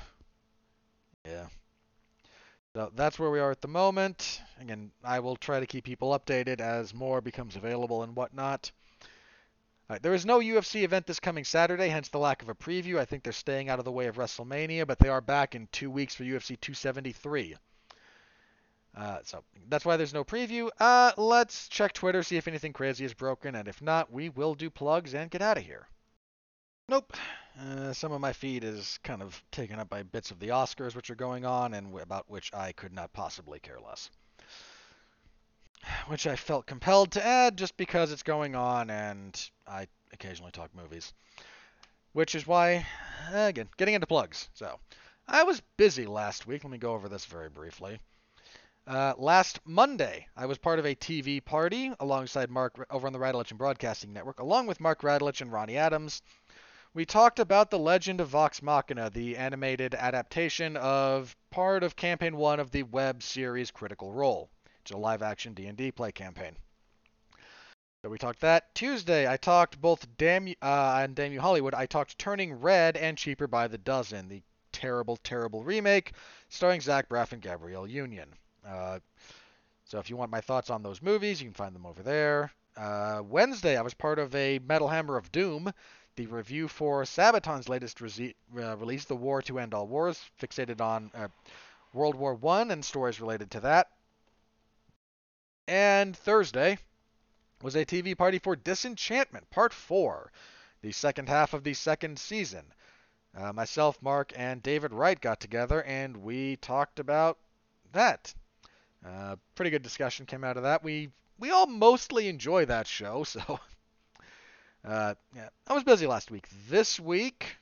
Yeah. 1.24 1.46
So 2.76 2.92
that's 2.94 3.18
where 3.18 3.30
we 3.30 3.40
are 3.40 3.50
at 3.50 3.62
the 3.62 3.68
moment. 3.68 4.42
Again, 4.60 4.90
I 5.02 5.20
will 5.20 5.36
try 5.36 5.60
to 5.60 5.66
keep 5.66 5.84
people 5.84 6.10
updated 6.10 6.60
as 6.60 6.92
more 6.92 7.22
becomes 7.22 7.56
available 7.56 8.02
and 8.02 8.14
whatnot. 8.14 8.70
There 10.02 10.12
is 10.12 10.26
no 10.26 10.40
UFC 10.40 10.82
event 10.82 11.06
this 11.06 11.18
coming 11.18 11.44
Saturday, 11.44 11.88
hence 11.88 12.10
the 12.10 12.18
lack 12.18 12.42
of 12.42 12.50
a 12.50 12.54
preview. 12.54 12.98
I 12.98 13.06
think 13.06 13.22
they're 13.22 13.32
staying 13.32 13.70
out 13.70 13.78
of 13.78 13.86
the 13.86 13.92
way 13.92 14.08
of 14.08 14.16
WrestleMania, 14.16 14.86
but 14.86 14.98
they 14.98 15.08
are 15.08 15.22
back 15.22 15.54
in 15.54 15.68
two 15.72 15.90
weeks 15.90 16.14
for 16.14 16.24
UFC 16.24 16.60
273. 16.60 17.56
Uh, 18.94 19.20
so 19.24 19.42
that's 19.70 19.86
why 19.86 19.96
there's 19.96 20.12
no 20.12 20.22
preview. 20.22 20.68
Uh, 20.78 21.12
let's 21.16 21.68
check 21.68 21.94
Twitter, 21.94 22.22
see 22.22 22.36
if 22.36 22.46
anything 22.46 22.74
crazy 22.74 23.06
is 23.06 23.14
broken, 23.14 23.54
and 23.54 23.68
if 23.68 23.80
not, 23.80 24.12
we 24.12 24.28
will 24.28 24.54
do 24.54 24.68
plugs 24.68 25.14
and 25.14 25.30
get 25.30 25.40
out 25.40 25.56
of 25.56 25.64
here. 25.64 25.88
Nope. 26.88 27.16
Uh, 27.60 27.92
some 27.92 28.12
of 28.12 28.20
my 28.20 28.32
feed 28.32 28.62
is 28.62 29.00
kind 29.02 29.20
of 29.20 29.42
taken 29.50 29.80
up 29.80 29.88
by 29.88 30.04
bits 30.04 30.30
of 30.30 30.38
the 30.38 30.50
Oscars 30.50 30.94
which 30.94 31.10
are 31.10 31.16
going 31.16 31.44
on 31.44 31.74
and 31.74 31.98
about 31.98 32.30
which 32.30 32.54
I 32.54 32.70
could 32.70 32.92
not 32.92 33.12
possibly 33.12 33.58
care 33.58 33.80
less. 33.80 34.08
Which 36.06 36.28
I 36.28 36.36
felt 36.36 36.66
compelled 36.66 37.12
to 37.12 37.24
add 37.24 37.56
just 37.56 37.76
because 37.76 38.12
it's 38.12 38.22
going 38.22 38.54
on 38.54 38.90
and 38.90 39.50
I 39.66 39.88
occasionally 40.12 40.52
talk 40.52 40.72
movies. 40.76 41.12
Which 42.12 42.36
is 42.36 42.46
why, 42.46 42.86
again, 43.32 43.68
getting 43.76 43.94
into 43.94 44.06
plugs. 44.06 44.48
So, 44.54 44.78
I 45.26 45.42
was 45.42 45.62
busy 45.76 46.06
last 46.06 46.46
week. 46.46 46.62
Let 46.62 46.70
me 46.70 46.78
go 46.78 46.94
over 46.94 47.08
this 47.08 47.24
very 47.24 47.48
briefly. 47.48 47.98
Uh, 48.86 49.14
last 49.18 49.58
Monday, 49.64 50.28
I 50.36 50.46
was 50.46 50.58
part 50.58 50.78
of 50.78 50.86
a 50.86 50.94
TV 50.94 51.44
party 51.44 51.92
alongside 51.98 52.48
Mark 52.48 52.86
over 52.90 53.08
on 53.08 53.12
the 53.12 53.18
Radulich 53.18 53.50
and 53.50 53.58
Broadcasting 53.58 54.12
Network, 54.12 54.38
along 54.38 54.68
with 54.68 54.78
Mark 54.78 55.02
Radulich 55.02 55.40
and 55.40 55.50
Ronnie 55.50 55.76
Adams. 55.76 56.22
We 56.96 57.04
talked 57.04 57.40
about 57.40 57.68
The 57.68 57.78
Legend 57.78 58.22
of 58.22 58.28
Vox 58.28 58.62
Machina, 58.62 59.10
the 59.10 59.36
animated 59.36 59.94
adaptation 59.94 60.78
of 60.78 61.36
part 61.50 61.82
of 61.82 61.94
Campaign 61.94 62.38
1 62.38 62.58
of 62.58 62.70
the 62.70 62.84
web 62.84 63.22
series 63.22 63.70
Critical 63.70 64.14
Role. 64.14 64.48
It's 64.80 64.92
a 64.92 64.96
live-action 64.96 65.52
D&D 65.52 65.92
play 65.92 66.10
campaign. 66.10 66.56
So 68.00 68.08
we 68.08 68.16
talked 68.16 68.40
that. 68.40 68.74
Tuesday, 68.74 69.30
I 69.30 69.36
talked 69.36 69.78
both 69.78 70.06
Damn 70.16 70.48
uh, 70.62 71.00
and 71.02 71.14
Damn 71.14 71.34
You 71.34 71.40
Hollywood. 71.42 71.74
I 71.74 71.84
talked 71.84 72.18
Turning 72.18 72.54
Red 72.54 72.96
and 72.96 73.18
Cheaper 73.18 73.46
by 73.46 73.68
the 73.68 73.76
Dozen, 73.76 74.28
the 74.28 74.42
terrible, 74.72 75.18
terrible 75.18 75.64
remake 75.64 76.14
starring 76.48 76.80
Zach 76.80 77.10
Braff 77.10 77.32
and 77.32 77.42
Gabrielle 77.42 77.86
Union. 77.86 78.30
Uh, 78.66 79.00
so 79.84 79.98
if 79.98 80.08
you 80.08 80.16
want 80.16 80.30
my 80.30 80.40
thoughts 80.40 80.70
on 80.70 80.82
those 80.82 81.02
movies, 81.02 81.42
you 81.42 81.48
can 81.48 81.54
find 81.54 81.74
them 81.74 81.84
over 81.84 82.02
there. 82.02 82.52
Uh, 82.74 83.20
Wednesday, 83.22 83.76
I 83.76 83.82
was 83.82 83.92
part 83.92 84.18
of 84.18 84.34
a 84.34 84.60
Metal 84.60 84.88
Hammer 84.88 85.18
of 85.18 85.30
Doom, 85.30 85.70
the 86.16 86.26
review 86.26 86.66
for 86.66 87.04
Sabaton's 87.04 87.68
latest 87.68 88.00
uh, 88.02 88.76
release, 88.76 89.04
The 89.04 89.14
War 89.14 89.42
to 89.42 89.58
End 89.58 89.74
All 89.74 89.86
Wars, 89.86 90.20
fixated 90.40 90.80
on 90.80 91.10
uh, 91.14 91.28
World 91.92 92.14
War 92.14 92.34
One 92.34 92.70
and 92.70 92.84
stories 92.84 93.20
related 93.20 93.50
to 93.52 93.60
that. 93.60 93.90
And 95.68 96.16
Thursday 96.16 96.78
was 97.62 97.76
a 97.76 97.84
TV 97.84 98.16
party 98.16 98.38
for 98.38 98.56
Disenchantment 98.56 99.50
Part 99.50 99.72
4, 99.72 100.30
the 100.82 100.92
second 100.92 101.28
half 101.28 101.54
of 101.54 101.64
the 101.64 101.74
second 101.74 102.18
season. 102.18 102.72
Uh, 103.36 103.52
myself, 103.52 104.00
Mark, 104.00 104.32
and 104.36 104.62
David 104.62 104.92
Wright 104.92 105.20
got 105.20 105.40
together 105.40 105.82
and 105.82 106.16
we 106.18 106.56
talked 106.56 106.98
about 106.98 107.38
that. 107.92 108.34
Uh, 109.04 109.36
pretty 109.54 109.70
good 109.70 109.82
discussion 109.82 110.26
came 110.26 110.44
out 110.44 110.56
of 110.56 110.62
that. 110.62 110.82
We 110.82 111.10
we 111.38 111.50
all 111.50 111.66
mostly 111.66 112.28
enjoy 112.28 112.64
that 112.64 112.86
show, 112.86 113.24
so 113.24 113.60
uh, 114.86 115.14
yeah, 115.34 115.48
I 115.66 115.74
was 115.74 115.82
busy 115.82 116.06
last 116.06 116.30
week. 116.30 116.46
This 116.68 117.00
week, 117.00 117.56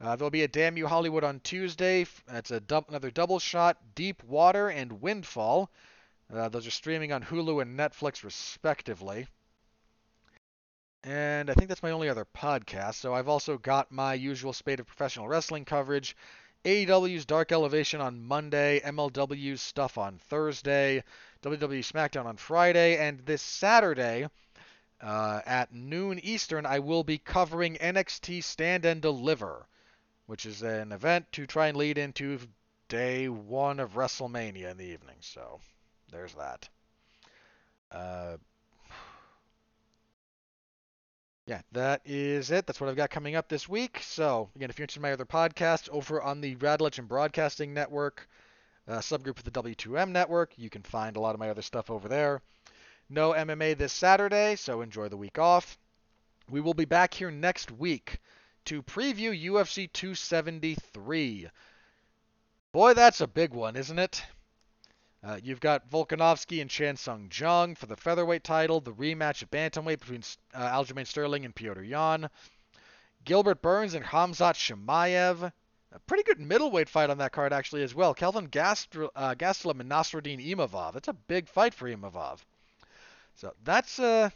uh, 0.00 0.16
there'll 0.16 0.30
be 0.30 0.42
a 0.42 0.48
Damn 0.48 0.76
You 0.76 0.88
Hollywood 0.88 1.22
on 1.22 1.38
Tuesday. 1.40 2.06
That's 2.26 2.50
a 2.50 2.58
dub- 2.60 2.86
another 2.88 3.12
double 3.12 3.38
shot, 3.38 3.78
Deep 3.94 4.22
Water 4.24 4.68
and 4.68 5.00
Windfall. 5.00 5.70
Uh, 6.34 6.48
those 6.48 6.66
are 6.66 6.72
streaming 6.72 7.12
on 7.12 7.22
Hulu 7.22 7.62
and 7.62 7.78
Netflix, 7.78 8.24
respectively. 8.24 9.28
And 11.04 11.50
I 11.50 11.54
think 11.54 11.68
that's 11.68 11.82
my 11.82 11.92
only 11.92 12.08
other 12.08 12.26
podcast. 12.34 12.94
So 12.94 13.14
I've 13.14 13.28
also 13.28 13.56
got 13.58 13.92
my 13.92 14.14
usual 14.14 14.52
spate 14.52 14.80
of 14.80 14.86
professional 14.86 15.28
wrestling 15.28 15.64
coverage. 15.64 16.16
AEW's 16.64 17.26
Dark 17.26 17.52
Elevation 17.52 18.00
on 18.00 18.22
Monday, 18.22 18.80
MLW's 18.80 19.60
stuff 19.60 19.98
on 19.98 20.18
Thursday, 20.18 21.04
WWE 21.42 21.80
SmackDown 21.80 22.24
on 22.24 22.38
Friday, 22.38 22.96
and 22.96 23.20
this 23.20 23.42
Saturday, 23.42 24.26
uh, 25.00 25.40
at 25.44 25.72
noon 25.72 26.18
Eastern, 26.20 26.66
I 26.66 26.78
will 26.78 27.04
be 27.04 27.18
covering 27.18 27.76
NXT 27.76 28.42
Stand 28.42 28.84
and 28.84 29.02
Deliver, 29.02 29.66
which 30.26 30.46
is 30.46 30.62
an 30.62 30.92
event 30.92 31.30
to 31.32 31.46
try 31.46 31.68
and 31.68 31.76
lead 31.76 31.98
into 31.98 32.38
day 32.88 33.28
one 33.28 33.80
of 33.80 33.94
WrestleMania 33.94 34.70
in 34.70 34.76
the 34.76 34.84
evening. 34.84 35.16
So 35.20 35.60
there's 36.10 36.34
that. 36.34 36.68
Uh, 37.90 38.36
yeah, 41.46 41.60
that 41.72 42.00
is 42.04 42.50
it. 42.50 42.66
That's 42.66 42.80
what 42.80 42.88
I've 42.88 42.96
got 42.96 43.10
coming 43.10 43.36
up 43.36 43.48
this 43.48 43.68
week. 43.68 44.00
So, 44.02 44.48
again, 44.56 44.70
if 44.70 44.78
you're 44.78 44.84
interested 44.84 45.00
in 45.00 45.02
my 45.02 45.12
other 45.12 45.26
podcast 45.26 45.90
over 45.90 46.22
on 46.22 46.40
the 46.40 46.56
Radulich 46.56 46.98
and 46.98 47.06
Broadcasting 47.06 47.74
Network 47.74 48.28
uh, 48.88 48.98
subgroup 48.98 49.38
of 49.38 49.44
the 49.44 49.50
W2M 49.50 50.10
network, 50.10 50.52
you 50.56 50.70
can 50.70 50.82
find 50.82 51.16
a 51.16 51.20
lot 51.20 51.34
of 51.34 51.40
my 51.40 51.50
other 51.50 51.62
stuff 51.62 51.90
over 51.90 52.08
there. 52.08 52.40
No 53.10 53.32
MMA 53.32 53.76
this 53.76 53.92
Saturday, 53.92 54.56
so 54.56 54.80
enjoy 54.80 55.08
the 55.08 55.16
week 55.16 55.38
off. 55.38 55.78
We 56.48 56.60
will 56.60 56.74
be 56.74 56.86
back 56.86 57.14
here 57.14 57.30
next 57.30 57.70
week 57.70 58.18
to 58.64 58.82
preview 58.82 59.38
UFC 59.38 59.92
273. 59.92 61.48
Boy, 62.72 62.94
that's 62.94 63.20
a 63.20 63.26
big 63.26 63.52
one, 63.52 63.76
isn't 63.76 63.98
it? 63.98 64.24
Uh, 65.22 65.38
you've 65.42 65.60
got 65.60 65.90
Volkanovski 65.90 66.60
and 66.60 66.70
Chan 66.70 66.96
Sung 66.96 67.30
Jung 67.32 67.74
for 67.74 67.86
the 67.86 67.96
featherweight 67.96 68.44
title, 68.44 68.80
the 68.80 68.92
rematch 68.92 69.42
at 69.42 69.50
bantamweight 69.50 70.00
between 70.00 70.22
uh, 70.52 70.70
Aljamain 70.70 71.06
Sterling 71.06 71.44
and 71.44 71.54
Petr 71.54 71.86
Yan. 71.86 72.28
Gilbert 73.24 73.62
Burns 73.62 73.94
and 73.94 74.04
Khamzat 74.04 74.54
Chimaev. 74.54 75.52
A 75.92 75.98
pretty 76.00 76.24
good 76.24 76.40
middleweight 76.40 76.88
fight 76.88 77.10
on 77.10 77.18
that 77.18 77.32
card, 77.32 77.52
actually, 77.52 77.82
as 77.82 77.94
well. 77.94 78.12
Kelvin 78.12 78.48
Gastelum 78.48 79.08
uh, 79.14 79.34
Gastelum 79.34 79.80
and 79.80 79.90
Nassourdine 79.90 80.44
Imavov. 80.44 80.94
That's 80.94 81.08
a 81.08 81.12
big 81.12 81.48
fight 81.48 81.72
for 81.72 81.88
Imavov. 81.88 82.40
So 83.36 83.54
that's 83.64 83.98
uh, 83.98 84.30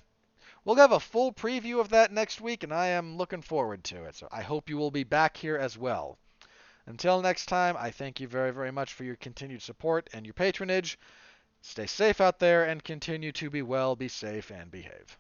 we'll 0.65 0.77
have 0.77 0.93
a 0.93 1.01
full 1.01 1.33
preview 1.33 1.81
of 1.81 1.91
that 1.91 2.13
next 2.13 2.41
week, 2.41 2.65
and 2.65 2.73
I 2.73 2.89
am 2.89 3.17
looking 3.17 3.43
forward 3.43 3.85
to 3.85 4.05
it. 4.05 4.17
So 4.17 4.29
I 4.31 4.43
hope 4.43 4.69
you 4.69 4.77
will 4.77 4.91
be 4.91 5.05
back 5.05 5.37
here 5.37 5.57
as 5.57 5.79
well. 5.79 6.19
Until 6.87 7.21
next 7.21 7.47
time, 7.47 7.77
I 7.79 7.91
thank 7.91 8.19
you 8.19 8.27
very, 8.27 8.51
very 8.51 8.71
much 8.71 8.95
for 8.95 9.05
your 9.05 9.17
continued 9.17 9.63
support 9.63 10.09
and 10.13 10.27
your 10.27 10.35
patronage. 10.35 10.99
Stay 11.61 11.87
safe 11.87 12.21
out 12.21 12.39
there 12.39 12.65
and 12.65 12.83
continue 12.83 13.33
to 13.33 13.51
be 13.51 13.63
well, 13.63 13.95
be 13.95 14.09
safe, 14.09 14.51
and 14.51 14.71
behave. 14.71 15.19